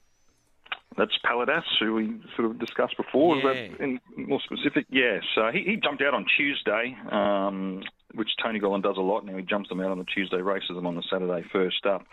That's 0.98 1.12
Paladas, 1.24 1.64
who 1.80 1.94
we 1.94 2.20
sort 2.36 2.50
of 2.50 2.60
discussed 2.60 2.98
before. 2.98 3.38
Yeah. 3.38 3.52
Is 3.52 3.72
that 3.72 3.84
in 3.84 4.00
more 4.18 4.42
specific? 4.42 4.88
Yeah. 4.90 5.20
Uh, 5.38 5.52
he, 5.52 5.64
he, 5.64 5.76
jumped 5.78 6.02
out 6.02 6.14
on 6.14 6.26
Tuesday, 6.36 6.98
um, 7.12 7.84
which 8.16 8.30
Tony 8.44 8.60
Gollan 8.60 8.82
does 8.82 8.98
a 8.98 9.02
lot 9.02 9.24
now. 9.24 9.38
He 9.38 9.44
jumps 9.44 9.70
them 9.70 9.80
out 9.80 9.92
on 9.92 10.00
the 10.00 10.06
Tuesday, 10.06 10.38
races 10.38 10.70
them 10.70 10.88
on 10.88 10.96
the 10.96 11.04
Saturday 11.10 11.48
first 11.54 11.86
up. 11.86 12.06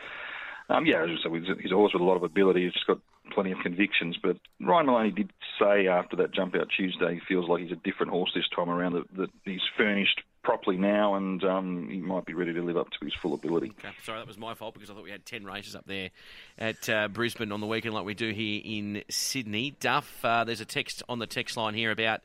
Um, 0.69 0.87
yeah, 0.87 1.03
as 1.03 1.11
I 1.11 1.23
said, 1.23 1.59
he's 1.61 1.73
a 1.73 1.75
horse 1.75 1.93
with 1.93 2.03
a 2.03 2.05
lot 2.05 2.17
of 2.17 2.23
ability. 2.23 2.65
He's 2.65 2.73
just 2.73 2.87
got 2.87 2.99
plenty 3.33 3.53
of 3.53 3.59
convictions. 3.63 4.17
But 4.23 4.37
Ryan 4.61 4.87
Maloney 4.87 5.11
did 5.11 5.31
say 5.59 5.89
after 5.89 6.17
that 6.17 6.33
jump 6.33 6.55
out 6.55 6.69
Tuesday, 6.75 7.15
he 7.15 7.21
feels 7.29 7.49
like 7.49 7.63
he's 7.63 7.73
a 7.73 7.77
different 7.77 8.13
horse 8.13 8.33
this 8.35 8.49
time 8.55 8.71
around. 8.71 8.95
That, 8.95 9.17
that 9.17 9.31
he's 9.45 9.61
furnished 9.77 10.23
properly 10.43 10.77
now, 10.77 11.15
and 11.15 11.43
um, 11.43 11.89
he 11.91 11.99
might 11.99 12.27
be 12.27 12.35
ready 12.35 12.53
to 12.53 12.63
live 12.63 12.77
up 12.77 12.91
to 12.91 13.05
his 13.05 13.15
full 13.15 13.35
ability. 13.35 13.73
Okay. 13.79 13.95
Sorry, 14.05 14.19
that 14.19 14.27
was 14.27 14.39
my 14.39 14.55
fault 14.55 14.75
because 14.75 14.91
I 14.91 14.95
thought 14.95 15.03
we 15.03 15.11
had 15.11 15.27
ten 15.27 15.45
races 15.45 15.75
up 15.75 15.85
there 15.87 16.11
at 16.59 16.89
uh, 16.89 17.09
Brisbane 17.09 17.51
on 17.53 17.61
the 17.61 17.67
weekend, 17.67 17.95
like 17.95 18.05
we 18.05 18.15
do 18.15 18.31
here 18.31 18.61
in 18.65 19.03
Sydney. 19.11 19.75
Duff, 19.81 20.25
uh, 20.25 20.45
there's 20.45 20.61
a 20.61 20.67
text 20.67 21.03
on 21.09 21.19
the 21.19 21.27
text 21.27 21.57
line 21.57 21.75
here 21.75 21.91
about 21.91 22.21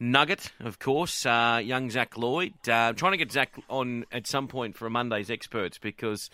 Nugget, 0.00 0.52
of 0.60 0.78
course, 0.78 1.26
uh, 1.26 1.60
young 1.62 1.90
Zac 1.90 2.16
Lloyd. 2.16 2.54
Uh, 2.68 2.92
trying 2.92 3.12
to 3.12 3.18
get 3.18 3.30
Zac 3.30 3.54
on 3.68 4.04
at 4.10 4.26
some 4.26 4.48
point 4.48 4.76
for 4.76 4.86
a 4.86 4.90
Monday's 4.90 5.30
experts 5.30 5.78
because 5.78 6.30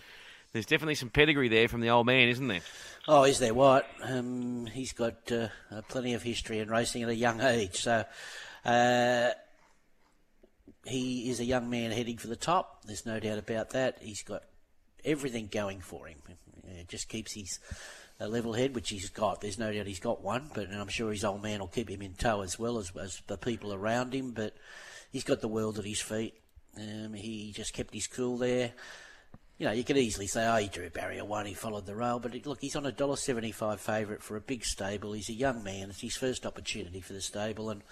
there's 0.53 0.67
definitely 0.67 0.97
some 0.97 1.11
pedigree 1.11 1.49
there 1.49 1.69
from 1.69 1.81
the 1.81 1.91
old 1.91 2.07
man, 2.07 2.29
isn't 2.29 2.49
there? 2.49 2.61
Oh, 3.07 3.25
is 3.25 3.39
there 3.39 3.55
what? 3.55 3.89
Um, 4.03 4.67
he's 4.67 4.93
got 4.93 5.31
uh, 5.31 5.49
uh, 5.71 5.83
plenty 5.89 6.15
of 6.15 6.23
history 6.23 6.59
in 6.59 6.69
racing 6.69 7.03
at 7.03 7.09
a 7.09 7.15
young 7.15 7.41
age. 7.41 7.77
So 7.77 8.05
uh, 8.65 9.31
he 10.85 11.31
is 11.31 11.41
a 11.41 11.45
young 11.45 11.71
man 11.71 11.93
heading 11.93 12.19
for 12.19 12.27
the 12.27 12.37
top. 12.37 12.85
There's 12.85 13.07
no 13.07 13.21
doubt 13.21 13.39
about 13.39 13.71
that. 13.71 13.99
He's 14.01 14.23
got 14.23 14.43
everything 15.05 15.49
going 15.51 15.81
for 15.81 16.07
him. 16.07 16.19
It 16.65 16.89
just 16.89 17.09
keeps 17.09 17.33
his 17.33 17.61
uh, 18.21 18.27
level 18.27 18.53
head, 18.53 18.75
which 18.75 18.91
he's 18.91 19.09
got. 19.09 19.41
There's 19.41 19.59
no 19.59 19.73
doubt 19.73 19.87
he's 19.87 20.01
got 20.01 20.23
one, 20.23 20.51
but 20.53 20.69
I'm 20.73 20.89
sure 20.89 21.13
his 21.13 21.25
old 21.25 21.43
man 21.43 21.61
will 21.61 21.69
keep 21.69 21.89
him 21.89 22.03
in 22.03 22.15
tow 22.15 22.43
as 22.43 22.59
well 22.59 22.79
as, 22.79 22.93
as 23.01 23.23
the 23.29 23.39
people 23.39 23.73
around 23.73 24.15
him. 24.15 24.33
But 24.33 24.57
he's 25.13 25.25
got 25.25 25.41
the 25.41 25.49
world 25.49 25.79
at 25.79 25.85
his 25.85 26.01
feet. 26.01 26.35
Um, 26.77 27.15
he 27.15 27.53
just 27.53 27.73
kept 27.73 27.95
his 27.95 28.07
cool 28.07 28.37
there 28.37 28.73
you 29.61 29.67
know, 29.67 29.73
you 29.73 29.85
could 29.85 29.99
easily 29.99 30.27
say, 30.27 30.49
oh, 30.49 30.57
he 30.57 30.69
drew 30.69 30.89
barrier 30.89 31.23
one, 31.23 31.45
he 31.45 31.53
followed 31.53 31.85
the 31.85 31.95
rail, 31.95 32.19
but 32.19 32.35
look, 32.47 32.63
he's 32.63 32.77
on 32.77 32.87
a 32.87 32.93
dollar 32.93 33.17
seventy-five 33.17 33.79
favourite 33.79 34.23
for 34.23 34.37
a 34.37 34.41
big 34.41 34.65
stable. 34.65 35.13
He's 35.13 35.29
a 35.29 35.35
young 35.35 35.63
man; 35.63 35.91
it's 35.91 36.01
his 36.01 36.17
first 36.17 36.47
opportunity 36.47 37.03
for 37.03 37.13
the 37.13 37.21
stable, 37.21 37.69
and 37.69 37.83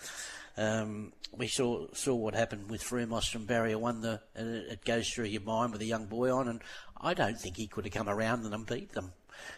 um, 0.56 1.12
we 1.36 1.46
saw 1.46 1.86
saw 1.92 2.14
what 2.14 2.34
happened 2.34 2.70
with 2.70 2.82
Frumos 2.82 3.30
from 3.30 3.44
barrier 3.44 3.78
one. 3.78 4.00
The 4.00 4.22
it 4.34 4.82
goes 4.82 5.10
through 5.10 5.26
your 5.26 5.42
mind 5.42 5.72
with 5.72 5.82
a 5.82 5.84
young 5.84 6.06
boy 6.06 6.34
on, 6.34 6.48
and 6.48 6.62
I 6.98 7.12
don't 7.12 7.38
think 7.38 7.58
he 7.58 7.66
could 7.66 7.84
have 7.84 7.92
come 7.92 8.08
around 8.08 8.46
and 8.46 8.66
beat 8.66 8.92
them. 8.92 9.12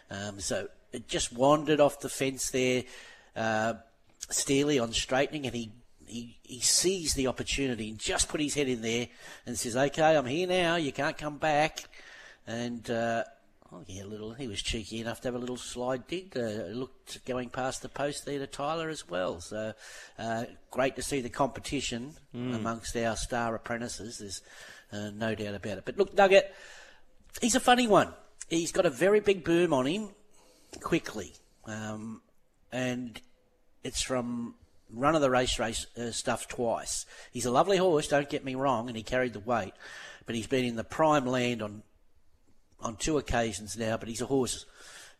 Um, 0.09 0.41
so 0.41 0.67
it 0.91 1.07
just 1.07 1.31
wandered 1.31 1.79
off 1.79 2.01
the 2.01 2.09
fence 2.09 2.51
there. 2.51 2.83
Uh, 3.37 3.75
Steely 4.29 4.79
on 4.79 4.91
straightening, 4.91 5.45
and 5.45 5.55
he 5.55 5.71
he, 6.05 6.37
he 6.43 6.59
sees 6.59 7.13
the 7.13 7.27
opportunity 7.27 7.89
and 7.89 7.97
just 7.97 8.27
put 8.27 8.41
his 8.41 8.53
head 8.53 8.67
in 8.67 8.81
there 8.81 9.07
and 9.45 9.57
says, 9.57 9.77
"Okay, 9.77 10.15
I'm 10.15 10.25
here 10.25 10.47
now. 10.47 10.75
You 10.75 10.91
can't 10.91 11.17
come 11.17 11.37
back." 11.37 11.85
And 12.47 12.89
uh, 12.89 13.23
Oh, 13.73 13.85
yeah, 13.87 14.03
a 14.03 14.05
little. 14.05 14.33
He 14.33 14.49
was 14.49 14.61
cheeky 14.61 14.99
enough 14.99 15.21
to 15.21 15.29
have 15.29 15.35
a 15.35 15.39
little 15.39 15.55
slide 15.55 16.05
dig. 16.07 16.35
Uh, 16.35 16.65
looked 16.73 17.23
going 17.25 17.47
past 17.47 17.81
the 17.81 17.87
post 17.87 18.25
there 18.25 18.37
to 18.39 18.45
Tyler 18.45 18.89
as 18.89 19.07
well. 19.07 19.39
So 19.39 19.71
uh, 20.19 20.43
great 20.71 20.97
to 20.97 21.01
see 21.01 21.21
the 21.21 21.29
competition 21.29 22.15
Mm. 22.35 22.55
amongst 22.55 22.95
our 22.97 23.15
star 23.15 23.55
apprentices. 23.55 24.17
There's 24.19 24.41
uh, 24.91 25.11
no 25.11 25.35
doubt 25.35 25.55
about 25.55 25.77
it. 25.77 25.85
But 25.85 25.97
look, 25.97 26.13
Nugget, 26.13 26.53
he's 27.41 27.55
a 27.55 27.59
funny 27.61 27.87
one. 27.87 28.13
He's 28.49 28.73
got 28.73 28.85
a 28.85 28.89
very 28.89 29.21
big 29.21 29.45
boom 29.45 29.71
on 29.73 29.85
him 29.85 30.09
quickly, 30.81 31.33
um, 31.65 32.21
and 32.73 33.19
it's 33.83 34.01
from 34.01 34.55
run 34.89 35.15
of 35.15 35.21
the 35.21 35.29
race 35.29 35.59
race 35.59 35.87
uh, 35.97 36.11
stuff 36.11 36.47
twice. 36.49 37.05
He's 37.31 37.45
a 37.45 37.51
lovely 37.51 37.77
horse, 37.77 38.07
don't 38.09 38.29
get 38.29 38.43
me 38.43 38.55
wrong, 38.55 38.87
and 38.89 38.97
he 38.97 39.03
carried 39.03 39.31
the 39.33 39.39
weight, 39.39 39.73
but 40.25 40.35
he's 40.35 40.47
been 40.47 40.65
in 40.65 40.75
the 40.75 40.83
prime 40.83 41.25
land 41.25 41.61
on 41.61 41.83
on 42.81 42.95
two 42.95 43.17
occasions 43.17 43.77
now. 43.77 43.97
But 43.97 44.09
he's 44.09 44.21
a 44.21 44.25
horse 44.25 44.65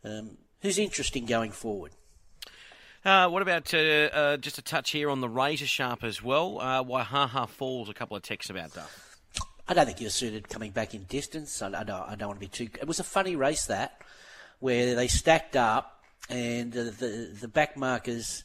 um, 0.04 0.38
who's 0.62 0.78
interesting 0.78 1.26
going 1.26 1.52
forward. 1.52 1.92
Uh, 3.04 3.28
what 3.30 3.42
about 3.42 3.74
uh, 3.74 3.78
uh, 3.78 4.38
just 4.38 4.60
a 4.60 4.62
touch 4.62 4.92
here 4.92 5.10
on 5.10 5.22
the 5.22 5.30
razor 5.30 5.66
sharp 5.66 6.04
as 6.04 6.22
well? 6.22 6.60
Uh, 6.60 6.84
Waihaha 6.84 7.50
Falls, 7.50 7.90
a 7.90 7.94
couple 7.94 8.16
of 8.16 8.22
texts 8.22 8.50
about 8.50 8.74
that. 8.74 8.88
I 9.68 9.74
don't 9.74 9.86
think 9.86 10.00
was 10.02 10.14
suited 10.14 10.50
coming 10.50 10.72
back 10.72 10.94
in 10.94 11.04
distance. 11.06 11.62
I, 11.62 11.68
I, 11.68 11.84
don't, 11.84 12.10
I 12.10 12.16
don't 12.16 12.28
want 12.28 12.40
to 12.42 12.46
be 12.46 12.48
too. 12.48 12.70
It 12.80 12.88
was 12.88 13.00
a 13.00 13.04
funny 13.04 13.36
race 13.36 13.66
that, 13.66 14.02
where 14.60 14.96
they 14.96 15.08
stacked 15.08 15.56
up 15.56 16.02
and 16.30 16.76
uh, 16.76 16.84
the 16.84 17.36
the 17.40 17.48
back 17.48 17.76
markers 17.76 18.44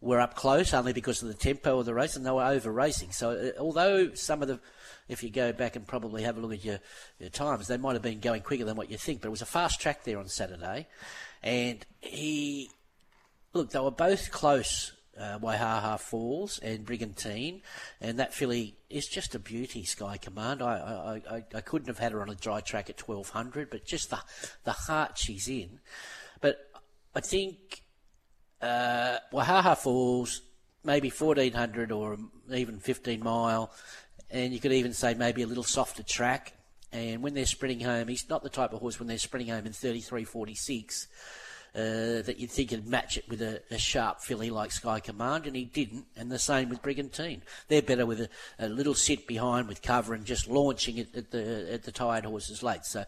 were 0.00 0.20
up 0.20 0.34
close 0.34 0.72
only 0.72 0.92
because 0.92 1.22
of 1.22 1.28
the 1.28 1.34
tempo 1.34 1.80
of 1.80 1.86
the 1.86 1.94
race 1.94 2.16
and 2.16 2.24
they 2.24 2.30
were 2.30 2.44
over 2.44 2.70
racing. 2.70 3.10
So 3.10 3.30
uh, 3.30 3.60
although 3.60 4.14
some 4.14 4.42
of 4.42 4.48
the, 4.48 4.60
if 5.08 5.22
you 5.22 5.30
go 5.30 5.52
back 5.52 5.76
and 5.76 5.86
probably 5.86 6.22
have 6.22 6.36
a 6.36 6.40
look 6.40 6.52
at 6.52 6.64
your, 6.64 6.80
your 7.18 7.30
times, 7.30 7.68
they 7.68 7.76
might 7.76 7.94
have 7.94 8.02
been 8.02 8.20
going 8.20 8.42
quicker 8.42 8.64
than 8.64 8.76
what 8.76 8.90
you 8.90 8.98
think. 8.98 9.20
But 9.20 9.28
it 9.28 9.30
was 9.30 9.42
a 9.42 9.46
fast 9.46 9.80
track 9.80 10.04
there 10.04 10.18
on 10.18 10.28
Saturday, 10.28 10.86
and 11.42 11.84
he 12.00 12.70
look, 13.52 13.70
they 13.70 13.80
were 13.80 13.90
both 13.90 14.30
close, 14.30 14.92
uh, 15.18 15.38
Waihaha 15.38 15.98
Falls 15.98 16.58
and 16.58 16.84
Brigantine, 16.84 17.62
and 18.00 18.18
that 18.18 18.34
filly 18.34 18.76
is 18.88 19.06
just 19.06 19.34
a 19.34 19.38
beauty, 19.38 19.84
Sky 19.84 20.16
Command. 20.16 20.62
I, 20.62 21.20
I, 21.28 21.36
I, 21.36 21.44
I 21.54 21.60
couldn't 21.60 21.88
have 21.88 21.98
had 21.98 22.12
her 22.12 22.22
on 22.22 22.30
a 22.30 22.34
dry 22.34 22.60
track 22.60 22.88
at 22.88 23.00
1200, 23.00 23.70
but 23.70 23.84
just 23.84 24.10
the, 24.10 24.20
the 24.64 24.72
heart 24.72 25.18
she's 25.18 25.48
in. 25.48 25.80
But 26.40 26.58
I 27.14 27.20
think 27.20 27.82
uh, 28.62 29.18
Waihaha 29.32 29.76
Falls, 29.76 30.42
maybe 30.84 31.10
1400 31.10 31.90
or 31.90 32.18
even 32.52 32.78
15 32.78 33.22
mile, 33.22 33.72
and 34.30 34.52
you 34.52 34.60
could 34.60 34.72
even 34.72 34.92
say 34.92 35.14
maybe 35.14 35.42
a 35.42 35.46
little 35.46 35.64
softer 35.64 36.02
track. 36.02 36.54
And 36.90 37.22
when 37.22 37.34
they're 37.34 37.46
sprinting 37.46 37.80
home, 37.80 38.08
he's 38.08 38.28
not 38.30 38.42
the 38.42 38.48
type 38.48 38.72
of 38.72 38.80
horse 38.80 38.98
when 38.98 39.08
they're 39.08 39.18
sprinting 39.18 39.52
home 39.54 39.66
in 39.66 39.72
33.46 39.72 41.06
uh, 41.74 42.22
that 42.22 42.38
you'd 42.38 42.50
think 42.50 42.70
would 42.70 42.86
match 42.86 43.18
it 43.18 43.28
with 43.28 43.42
a, 43.42 43.62
a 43.70 43.78
sharp 43.78 44.20
filly 44.20 44.50
like 44.50 44.72
Sky 44.72 45.00
Command, 45.00 45.46
and 45.46 45.54
he 45.54 45.64
didn't. 45.64 46.06
And 46.16 46.30
the 46.30 46.38
same 46.38 46.70
with 46.70 46.82
Brigantine. 46.82 47.42
They're 47.68 47.82
better 47.82 48.06
with 48.06 48.20
a, 48.20 48.28
a 48.58 48.68
little 48.68 48.94
sit 48.94 49.26
behind 49.26 49.68
with 49.68 49.82
cover 49.82 50.14
and 50.14 50.24
just 50.24 50.48
launching 50.48 50.98
it 50.98 51.14
at 51.14 51.30
the 51.30 51.72
at 51.72 51.82
the 51.84 51.92
tired 51.92 52.24
horses 52.24 52.62
late. 52.62 52.84
So. 52.84 53.04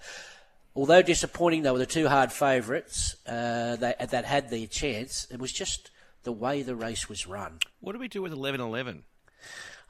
Although 0.76 1.02
disappointing, 1.02 1.62
they 1.62 1.72
were 1.72 1.78
the 1.78 1.84
two 1.84 2.06
hard 2.06 2.30
favourites 2.30 3.16
uh, 3.26 3.74
that, 3.80 4.10
that 4.12 4.24
had 4.24 4.50
their 4.50 4.68
chance. 4.68 5.26
It 5.28 5.40
was 5.40 5.52
just 5.52 5.90
the 6.22 6.30
way 6.30 6.62
the 6.62 6.76
race 6.76 7.08
was 7.08 7.26
run. 7.26 7.58
What 7.80 7.92
do 7.92 7.98
we 7.98 8.06
do 8.06 8.22
with 8.22 8.32
11-11? 8.32 9.00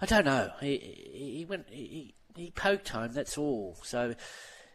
I 0.00 0.06
don't 0.06 0.24
know. 0.24 0.50
He, 0.60 0.76
he 1.38 1.44
went. 1.48 1.66
He, 1.70 2.14
he 2.36 2.50
poked 2.50 2.88
home. 2.88 3.12
That's 3.12 3.36
all. 3.36 3.76
So, 3.82 4.14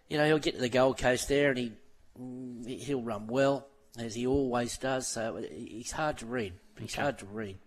you 0.07 0.17
know, 0.17 0.25
he'll 0.25 0.39
get 0.39 0.55
to 0.55 0.61
the 0.61 0.69
Gold 0.69 0.97
Coast 0.97 1.27
there, 1.27 1.49
and 1.49 1.57
he 1.57 1.71
mm, 2.19 2.67
he'll 2.67 3.01
run 3.01 3.27
well 3.27 3.67
as 3.97 4.13
he 4.15 4.27
always 4.27 4.77
does. 4.77 5.07
So 5.07 5.43
he's 5.51 5.91
hard 5.91 6.17
to 6.19 6.25
read. 6.25 6.53
He's 6.79 6.93
Okay. 6.93 7.01
hard 7.01 7.19
to 7.19 7.25
read. 7.25 7.57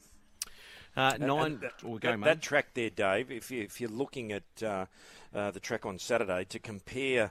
Uh, 0.97 1.17
nine. 1.21 1.53
and 1.53 1.61
that, 1.61 1.73
oh, 1.85 1.99
go, 1.99 2.11
that, 2.11 2.19
mate. 2.19 2.25
that 2.25 2.43
track 2.43 2.75
there, 2.75 2.91
Dave. 2.91 3.31
If 3.31 3.51
you, 3.51 3.63
if 3.63 3.81
you're 3.81 3.91
looking 3.91 4.33
at 4.33 4.43
uh, 4.63 4.87
uh, 5.35 5.51
the 5.53 5.61
track 5.61 5.87
on 5.87 5.99
Saturday 5.99 6.45
to 6.47 6.59
compare, 6.59 7.31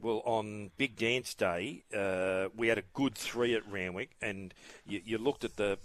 well, 0.00 0.22
on 0.24 0.70
Big 0.76 0.96
Dance 0.96 1.34
Day, 1.34 1.82
uh, 1.96 2.48
we 2.56 2.68
had 2.68 2.78
a 2.78 2.84
good 2.94 3.16
three 3.16 3.54
at 3.54 3.68
Randwick, 3.70 4.10
and 4.22 4.54
you, 4.86 5.02
you 5.04 5.18
looked 5.18 5.44
at 5.44 5.56
the 5.56 5.78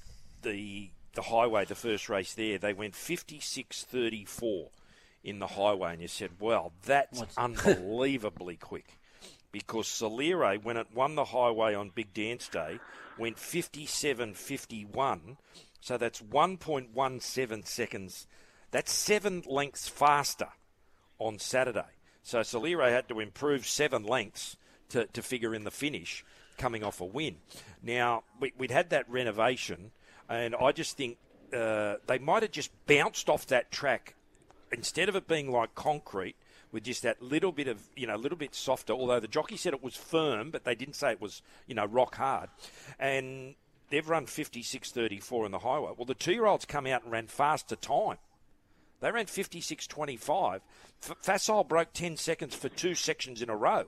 the 0.44 0.89
the 1.14 1.24
highway, 1.24 1.66
the 1.66 1.76
first 1.76 2.09
race 2.09 2.34
there. 2.34 2.57
They 2.57 2.74
went 2.74 2.93
56.34 2.93 4.70
in 5.24 5.39
the 5.39 5.47
highway, 5.47 5.93
and 5.93 6.01
you 6.01 6.07
said, 6.07 6.32
"Well, 6.39 6.74
that's 6.86 7.24
unbelievably 7.38 8.57
quick." 8.57 8.97
Because 9.51 9.88
Saltaire, 9.88 10.55
when 10.55 10.78
it 10.78 10.88
won 10.93 11.16
the 11.16 11.26
highway 11.26 11.76
on 11.76 11.91
Big 11.93 12.14
Dance 12.14 12.47
Day, 12.47 12.80
went 13.20 13.38
57.51. 13.38 15.38
So 15.80 15.97
that's 15.97 16.22
1.17 16.22 17.68
seconds. 17.68 18.28
That's 18.72 18.91
seven 18.91 19.43
lengths 19.45 19.88
faster 19.88 20.47
on 21.20 21.38
Saturday. 21.38 21.82
So 22.24 22.41
Saltaire 22.41 22.89
had 22.89 23.07
to 23.09 23.20
improve 23.20 23.68
seven 23.68 24.03
lengths 24.03 24.57
to, 24.89 25.05
to 25.07 25.22
figure 25.22 25.53
in 25.53 25.66
the 25.66 25.72
finish 25.72 26.26
coming 26.57 26.84
off 26.84 27.01
a 27.01 27.05
win. 27.05 27.38
Now, 27.82 28.24
we, 28.39 28.53
we'd 28.57 28.72
had 28.72 28.89
that 28.91 29.09
renovation, 29.09 29.91
and 30.30 30.55
I 30.55 30.71
just 30.71 30.97
think 30.97 31.17
uh, 31.53 31.95
they 32.07 32.17
might 32.17 32.43
have 32.43 32.51
just 32.51 32.71
bounced 32.88 33.30
off 33.30 33.47
that 33.47 33.71
track 33.71 34.15
instead 34.71 35.09
of 35.09 35.15
it 35.15 35.28
being 35.28 35.51
like 35.51 35.76
concrete 35.76 36.36
with 36.71 36.84
just 36.84 37.03
that 37.03 37.21
little 37.21 37.51
bit 37.51 37.67
of 37.67 37.80
you 37.95 38.07
know 38.07 38.15
a 38.15 38.17
little 38.17 38.38
bit 38.38 38.55
softer 38.55 38.93
although 38.93 39.19
the 39.19 39.28
jockey 39.28 39.55
said 39.55 39.74
it 39.74 39.84
was 39.84 39.95
firm 39.95 40.49
but 40.49 40.63
they 40.63 40.74
didn't 40.74 40.95
say 40.95 41.11
it 41.11 41.21
was 41.21 41.41
you 41.67 41.76
know 41.76 41.86
rock 41.86 42.15
hard. 42.15 42.49
And 42.99 43.55
they've 43.89 44.07
run 44.07 44.26
56.34 44.26 45.45
in 45.45 45.51
the 45.51 45.59
highway. 45.59 45.91
Well 45.95 46.05
the 46.05 46.15
two 46.15 46.34
year 46.34 46.45
olds 46.45 46.65
come 46.65 46.88
out 46.88 47.03
and 47.03 47.11
ran 47.11 47.28
faster 47.28 47.76
time. 47.76 48.17
They 48.99 49.11
ran 49.11 49.26
56.25 49.26 50.61
F- 51.03 51.17
facile 51.21 51.63
broke 51.63 51.93
10 51.93 52.17
seconds 52.17 52.55
for 52.55 52.69
two 52.69 52.95
sections 52.95 53.41
in 53.41 53.49
a 53.49 53.55
row 53.55 53.86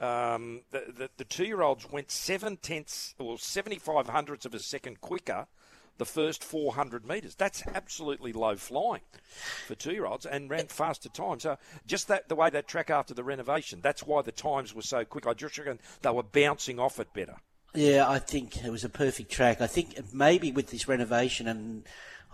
um, 0.00 0.62
the, 0.70 0.92
the, 0.96 1.10
the 1.16 1.24
two 1.24 1.44
year 1.44 1.62
olds 1.62 1.90
went 1.90 2.10
seven 2.10 2.56
tenths 2.56 3.14
or 3.18 3.38
75 3.38 4.08
hundredths 4.08 4.46
of 4.46 4.54
a 4.54 4.58
second 4.58 5.00
quicker 5.00 5.46
the 5.98 6.04
first 6.06 6.42
400 6.42 7.06
metres. 7.06 7.34
That's 7.34 7.62
absolutely 7.74 8.32
low 8.32 8.56
flying 8.56 9.02
for 9.66 9.74
two 9.74 9.92
year 9.92 10.06
olds 10.06 10.26
and 10.26 10.50
ran 10.50 10.66
faster 10.66 11.08
time. 11.08 11.40
So, 11.40 11.58
just 11.86 12.08
that 12.08 12.28
the 12.28 12.34
way 12.34 12.50
that 12.50 12.66
track 12.66 12.90
after 12.90 13.14
the 13.14 13.24
renovation, 13.24 13.80
that's 13.82 14.04
why 14.04 14.22
the 14.22 14.32
times 14.32 14.74
were 14.74 14.82
so 14.82 15.04
quick. 15.04 15.26
I 15.26 15.34
just 15.34 15.56
reckon 15.58 15.78
they 16.00 16.10
were 16.10 16.22
bouncing 16.22 16.78
off 16.78 16.98
it 16.98 17.12
better. 17.12 17.36
Yeah, 17.74 18.08
I 18.08 18.18
think 18.18 18.62
it 18.64 18.70
was 18.70 18.84
a 18.84 18.88
perfect 18.88 19.30
track. 19.30 19.60
I 19.60 19.66
think 19.66 20.12
maybe 20.12 20.52
with 20.52 20.70
this 20.70 20.88
renovation 20.88 21.48
and 21.48 21.84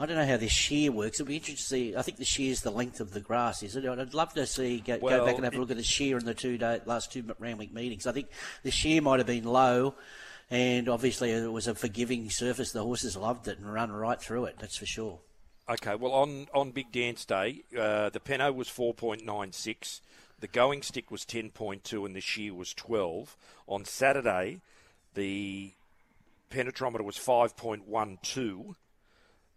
I 0.01 0.07
don't 0.07 0.16
know 0.16 0.26
how 0.26 0.36
this 0.36 0.53
shear 0.53 0.92
works. 0.92 1.18
It'll 1.18 1.28
be 1.28 1.36
interesting 1.36 1.57
to 1.57 1.62
see. 1.62 1.96
I 1.96 2.03
think 2.03 2.18
the 2.18 2.24
shear 2.24 2.53
is 2.53 2.61
the 2.61 2.70
length 2.70 3.01
of 3.01 3.12
the 3.12 3.20
grass, 3.20 3.64
is 3.64 3.74
it? 3.74 3.84
I'd 3.84 4.14
love 4.14 4.32
to 4.34 4.46
see 4.46 4.78
go, 4.78 4.99
Well, 5.03 5.18
go 5.18 5.26
back 5.26 5.34
and 5.34 5.44
have 5.44 5.55
a 5.55 5.59
look 5.59 5.72
at 5.72 5.76
the 5.76 5.82
shear 5.82 6.18
in 6.18 6.24
the 6.24 6.34
two 6.34 6.57
day, 6.57 6.80
last 6.86 7.12
two 7.12 7.24
Randwick 7.40 7.72
meetings. 7.72 8.07
I 8.07 8.12
think 8.12 8.28
the 8.62 8.70
shear 8.70 9.03
might 9.03 9.18
have 9.18 9.26
been 9.26 9.44
low, 9.44 9.96
and 10.51 10.88
obviously 10.88 11.32
it 11.32 11.51
was 11.51 11.66
a 11.66 11.74
forgiving 11.74 12.30
surface. 12.30 12.70
The 12.70 12.84
horses 12.84 13.16
loved 13.16 13.49
it 13.49 13.59
and 13.59 13.72
run 13.72 13.90
right 13.90 14.20
through 14.20 14.44
it. 14.44 14.57
That's 14.61 14.76
for 14.76 14.86
sure. 14.86 15.18
Okay, 15.68 15.96
well, 15.96 16.12
on, 16.12 16.46
on 16.55 16.70
Big 16.70 16.92
Dance 16.92 17.24
Day, 17.24 17.62
uh, 17.78 18.09
the 18.09 18.20
Peno 18.20 18.53
was 18.53 18.68
4.96, 18.68 20.01
the 20.40 20.46
Going 20.46 20.80
Stick 20.80 21.11
was 21.11 21.26
10.2, 21.26 22.07
and 22.07 22.16
the 22.16 22.22
Shear 22.22 22.55
was 22.55 22.72
12. 22.72 23.36
On 23.66 23.84
Saturday, 23.84 24.61
the 25.12 25.72
Penetrometer 26.51 27.05
was 27.05 27.18
5.12, 27.18 28.76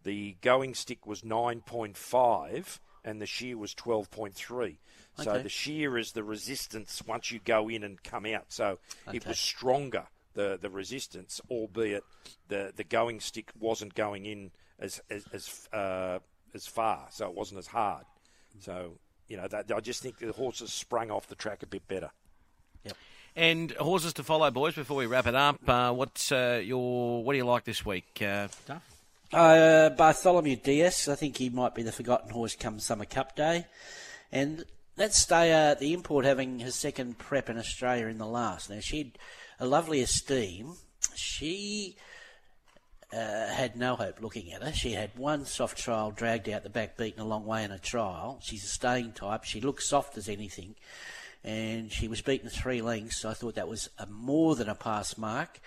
the 0.03 0.35
Going 0.41 0.73
Stick 0.73 1.05
was 1.05 1.21
9.5, 1.21 2.79
and 3.03 3.21
the 3.21 3.25
Shear 3.25 3.57
was 3.57 3.73
12.3. 3.75 4.77
So 5.17 5.39
the 5.39 5.49
shear 5.49 5.97
is 5.97 6.13
the 6.13 6.23
resistance 6.23 7.01
once 7.05 7.31
you 7.31 7.39
go 7.43 7.69
in 7.69 7.83
and 7.83 8.01
come 8.01 8.25
out. 8.25 8.45
So 8.49 8.79
it 9.13 9.25
was 9.25 9.39
stronger, 9.39 10.07
the, 10.33 10.57
the 10.59 10.69
resistance, 10.69 11.41
albeit 11.49 12.03
the, 12.47 12.73
the 12.75 12.83
going 12.83 13.19
stick 13.19 13.51
wasn't 13.59 13.93
going 13.93 14.25
in 14.25 14.51
as 14.79 15.01
as 15.09 15.25
as, 15.31 15.69
uh, 15.73 16.19
as 16.55 16.65
far, 16.65 17.07
so 17.11 17.27
it 17.27 17.35
wasn't 17.35 17.59
as 17.59 17.67
hard. 17.67 18.05
So 18.59 18.93
you 19.27 19.37
know, 19.37 19.47
that, 19.47 19.71
I 19.71 19.79
just 19.79 20.01
think 20.01 20.17
the 20.17 20.31
horses 20.31 20.73
sprung 20.73 21.11
off 21.11 21.27
the 21.27 21.35
track 21.35 21.61
a 21.63 21.67
bit 21.67 21.87
better. 21.87 22.11
And 23.35 23.71
horses 23.71 24.13
to 24.13 24.23
follow, 24.23 24.51
boys. 24.51 24.75
Before 24.75 24.97
we 24.97 25.05
wrap 25.05 25.25
it 25.25 25.35
up, 25.35 25.57
uh, 25.69 25.93
what's 25.93 26.31
uh, 26.31 26.61
your 26.63 27.23
what 27.23 27.31
do 27.31 27.37
you 27.37 27.45
like 27.45 27.63
this 27.63 27.85
week, 27.85 28.21
uh, 28.21 28.49
Duff? 28.65 28.90
Uh, 29.33 29.89
Bartholomew 29.91 30.57
Diaz, 30.57 31.07
I 31.07 31.15
think 31.15 31.37
he 31.37 31.49
might 31.49 31.73
be 31.73 31.83
the 31.83 31.93
forgotten 31.93 32.31
horse 32.31 32.53
come 32.57 32.81
Summer 32.81 33.05
Cup 33.05 33.33
Day. 33.33 33.65
And 34.29 34.65
let's 34.97 35.17
stay 35.17 35.53
uh, 35.53 35.73
the 35.73 35.93
import 35.93 36.25
having 36.25 36.59
her 36.59 36.71
second 36.71 37.17
prep 37.17 37.49
in 37.49 37.57
Australia 37.57 38.07
in 38.07 38.17
the 38.17 38.25
last. 38.25 38.69
Now, 38.69 38.81
she 38.81 38.97
had 38.97 39.11
a 39.57 39.65
lovely 39.65 40.01
esteem. 40.01 40.73
She 41.15 41.95
uh, 43.13 43.47
had 43.47 43.77
no 43.77 43.95
hope 43.95 44.21
looking 44.21 44.51
at 44.51 44.63
her. 44.63 44.73
She 44.73 44.91
had 44.91 45.17
one 45.17 45.45
soft 45.45 45.77
trial 45.77 46.11
dragged 46.11 46.49
out 46.49 46.63
the 46.63 46.69
back, 46.69 46.97
beaten 46.97 47.21
a 47.21 47.25
long 47.25 47.45
way 47.45 47.63
in 47.63 47.71
a 47.71 47.79
trial. 47.79 48.39
She's 48.41 48.65
a 48.65 48.67
staying 48.67 49.13
type. 49.13 49.45
She 49.45 49.61
looks 49.61 49.87
soft 49.87 50.17
as 50.17 50.27
anything. 50.27 50.75
and 51.43 51.91
she 51.91 52.07
was 52.09 52.21
beaten 52.21 52.49
three 52.49 52.81
lengths. 52.81 53.21
So 53.21 53.29
I 53.29 53.33
thought 53.33 53.55
that 53.55 53.67
was 53.69 53.89
more 54.09 54.55
than 54.55 54.67
a 54.67 54.75
pass 54.75 55.17
mark. 55.17 55.61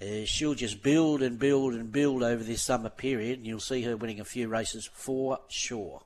Uh, 0.00 0.24
she'll 0.24 0.54
just 0.54 0.82
build 0.82 1.22
and 1.22 1.38
build 1.38 1.74
and 1.74 1.90
build 1.90 2.22
over 2.22 2.44
this 2.44 2.62
summer 2.62 2.88
period, 2.88 3.38
and 3.38 3.46
you'll 3.46 3.58
see 3.58 3.82
her 3.82 3.96
winning 3.96 4.20
a 4.20 4.24
few 4.24 4.48
races 4.48 4.88
for 4.92 5.40
sure. 5.48 6.02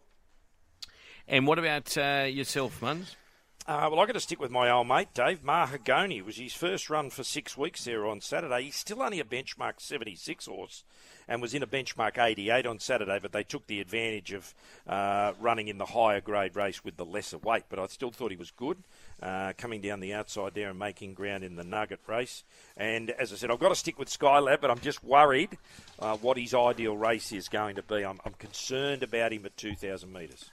And 1.29 1.47
what 1.47 1.59
about 1.59 1.97
uh, 1.99 2.25
yourself, 2.29 2.81
Muns? 2.81 3.17
Uh, 3.65 3.87
well, 3.89 4.01
I've 4.01 4.09
got 4.09 4.15
to 4.15 4.21
stick 4.21 4.41
with 4.41 4.51
my 4.51 4.69
old 4.69 4.89
mate, 4.89 5.15
Dave. 5.15 5.45
Mahagoni 5.45 6.21
was 6.25 6.37
his 6.37 6.53
first 6.53 6.91
run 6.91 7.11
for 7.11 7.23
six 7.23 7.57
weeks 7.57 7.85
there 7.85 8.05
on 8.05 8.21
Saturday. 8.21 8.65
He's 8.65 8.75
still 8.75 9.01
only 9.01 9.21
a 9.21 9.25
benchmark 9.25 9.75
76 9.79 10.47
horse 10.47 10.83
and 11.29 11.41
was 11.41 11.55
in 11.55 11.63
a 11.63 11.67
benchmark 11.69 12.19
88 12.19 12.67
on 12.67 12.81
Saturday, 12.81 13.21
but 13.23 13.31
they 13.31 13.45
took 13.45 13.69
the 13.69 13.81
advantage 13.81 14.33
of 14.33 14.53
uh, 14.89 15.35
running 15.39 15.69
in 15.69 15.79
the 15.79 15.87
higher 15.87 16.21
grade 16.21 16.57
race 16.57 16.85
with 16.85 16.97
the 16.97 17.05
lesser 17.05 17.39
weight. 17.39 17.63
But 17.69 17.79
I 17.79 17.87
still 17.87 18.11
thought 18.11 18.33
he 18.33 18.37
was 18.37 18.51
good, 18.51 18.79
uh, 19.23 19.53
coming 19.57 19.81
down 19.81 20.01
the 20.01 20.13
outside 20.13 20.55
there 20.55 20.71
and 20.71 20.79
making 20.79 21.15
ground 21.15 21.45
in 21.45 21.55
the 21.55 21.63
Nugget 21.63 22.01
race. 22.09 22.43
And 22.77 23.11
as 23.11 23.33
I 23.33 23.37
said, 23.37 23.53
I've 23.53 23.61
got 23.61 23.69
to 23.69 23.77
stick 23.77 23.97
with 23.97 24.09
Skylab, 24.09 24.61
but 24.61 24.73
I'm 24.73 24.81
just 24.81 25.05
worried 25.05 25.57
uh, 26.01 26.17
what 26.17 26.37
his 26.37 26.53
ideal 26.53 26.97
race 26.97 27.31
is 27.31 27.49
going 27.49 27.77
to 27.77 27.83
be. 27.85 28.05
I'm, 28.05 28.19
I'm 28.25 28.35
concerned 28.35 29.05
about 29.05 29.33
him 29.33 29.47
at 29.47 29.57
2,000 29.57 30.13
metres. 30.13 30.51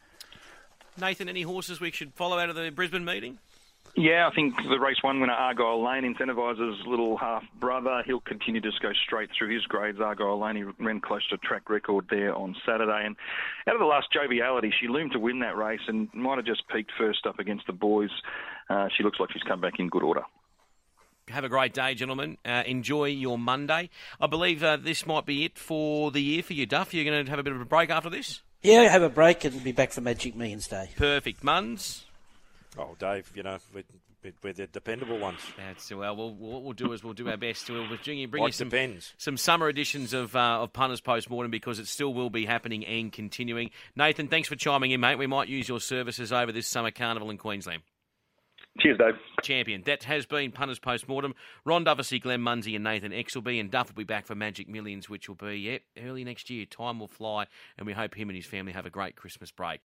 Nathan, 0.97 1.29
any 1.29 1.41
horses 1.43 1.79
we 1.79 1.91
should 1.91 2.13
follow 2.13 2.39
out 2.39 2.49
of 2.49 2.55
the 2.55 2.69
Brisbane 2.69 3.05
meeting? 3.05 3.39
Yeah, 3.95 4.29
I 4.31 4.35
think 4.35 4.55
the 4.55 4.79
race 4.79 4.97
one 5.01 5.19
winner 5.19 5.33
Argyle 5.33 5.83
Lane 5.83 6.03
incentivises 6.03 6.85
little 6.85 7.17
half 7.17 7.43
brother. 7.59 8.03
He'll 8.05 8.19
continue 8.19 8.61
to 8.61 8.69
just 8.69 8.81
go 8.81 8.91
straight 9.05 9.29
through 9.37 9.53
his 9.53 9.63
grades. 9.63 9.99
Argyle 9.99 10.39
Lane 10.39 10.55
he 10.55 10.63
ran 10.83 11.01
close 11.01 11.27
to 11.29 11.37
track 11.37 11.69
record 11.69 12.05
there 12.09 12.35
on 12.35 12.55
Saturday. 12.65 13.05
And 13.05 13.15
out 13.67 13.75
of 13.75 13.79
the 13.79 13.85
last 13.85 14.07
joviality, 14.13 14.71
she 14.79 14.87
loomed 14.87 15.13
to 15.13 15.19
win 15.19 15.39
that 15.39 15.57
race 15.57 15.81
and 15.87 16.07
might 16.13 16.37
have 16.37 16.45
just 16.45 16.67
peaked 16.69 16.91
first 16.97 17.25
up 17.25 17.39
against 17.39 17.65
the 17.67 17.73
boys. 17.73 18.11
Uh, 18.69 18.87
she 18.95 19.03
looks 19.03 19.19
like 19.19 19.31
she's 19.31 19.43
come 19.43 19.59
back 19.59 19.79
in 19.79 19.89
good 19.89 20.03
order. 20.03 20.21
Have 21.29 21.43
a 21.43 21.49
great 21.49 21.73
day, 21.73 21.93
gentlemen. 21.93 22.37
Uh, 22.45 22.63
enjoy 22.65 23.05
your 23.05 23.37
Monday. 23.37 23.89
I 24.19 24.27
believe 24.27 24.63
uh, 24.63 24.77
this 24.77 25.05
might 25.05 25.25
be 25.25 25.45
it 25.45 25.57
for 25.57 26.09
the 26.11 26.21
year 26.21 26.41
for 26.41 26.53
you, 26.53 26.65
Duff. 26.65 26.93
You're 26.93 27.05
going 27.05 27.25
to 27.25 27.29
have 27.29 27.39
a 27.39 27.43
bit 27.43 27.53
of 27.53 27.61
a 27.61 27.65
break 27.65 27.89
after 27.89 28.09
this? 28.09 28.41
Yeah, 28.61 28.89
have 28.89 29.03
a 29.03 29.09
break 29.09 29.45
and 29.45 29.63
be 29.63 29.71
back 29.71 29.91
for 29.91 30.01
Magic 30.01 30.35
Millions 30.35 30.67
Day. 30.67 30.89
Perfect. 30.97 31.43
Muns? 31.43 32.03
Oh, 32.77 32.95
Dave, 32.99 33.31
you 33.33 33.41
know, 33.41 33.57
we're, 33.73 33.83
we're 34.43 34.53
the 34.53 34.67
dependable 34.67 35.17
ones. 35.17 35.39
That's 35.57 35.89
well. 35.93 36.15
We'll, 36.15 36.33
what 36.33 36.63
we'll 36.63 36.73
do 36.73 36.91
is 36.91 37.03
we'll 37.03 37.13
do 37.13 37.29
our 37.29 37.37
best. 37.37 37.69
We'll 37.69 37.87
bring 37.87 38.17
you, 38.17 38.27
bring 38.27 38.43
you 38.43 38.51
some 38.51 38.69
depends. 38.69 39.13
some 39.17 39.37
summer 39.37 39.69
editions 39.69 40.13
of 40.13 40.35
uh, 40.35 40.61
of 40.61 40.73
Punters 40.73 41.01
Post 41.01 41.29
Mortem 41.29 41.51
because 41.51 41.79
it 41.79 41.87
still 41.87 42.13
will 42.13 42.29
be 42.29 42.45
happening 42.45 42.85
and 42.85 43.11
continuing. 43.11 43.71
Nathan, 43.95 44.27
thanks 44.27 44.49
for 44.49 44.55
chiming 44.55 44.91
in, 44.91 44.99
mate. 44.99 45.15
We 45.15 45.27
might 45.27 45.47
use 45.47 45.69
your 45.69 45.79
services 45.79 46.33
over 46.33 46.51
this 46.51 46.67
summer 46.67 46.91
carnival 46.91 47.29
in 47.29 47.37
Queensland. 47.37 47.81
Cheers, 48.79 48.97
Dave. 48.97 49.13
Champion. 49.43 49.83
That 49.85 50.03
has 50.05 50.25
been 50.25 50.51
Punters 50.51 50.79
Post 50.79 51.07
Mortem. 51.07 51.35
Ron 51.65 51.83
Dufficy, 51.83 52.19
Glenn 52.19 52.41
Munsey, 52.41 52.75
and 52.75 52.83
Nathan 52.83 53.11
Exelby. 53.11 53.59
And 53.59 53.69
Duff 53.69 53.89
will 53.89 53.95
be 53.95 54.03
back 54.03 54.25
for 54.25 54.35
Magic 54.35 54.67
Millions, 54.67 55.09
which 55.09 55.27
will 55.27 55.35
be 55.35 55.55
yep, 55.55 55.81
early 56.03 56.23
next 56.23 56.49
year. 56.49 56.65
Time 56.65 56.99
will 56.99 57.07
fly, 57.07 57.45
and 57.77 57.85
we 57.85 57.93
hope 57.93 58.15
him 58.15 58.29
and 58.29 58.35
his 58.35 58.45
family 58.45 58.71
have 58.71 58.85
a 58.85 58.89
great 58.89 59.15
Christmas 59.15 59.51
break. 59.51 59.77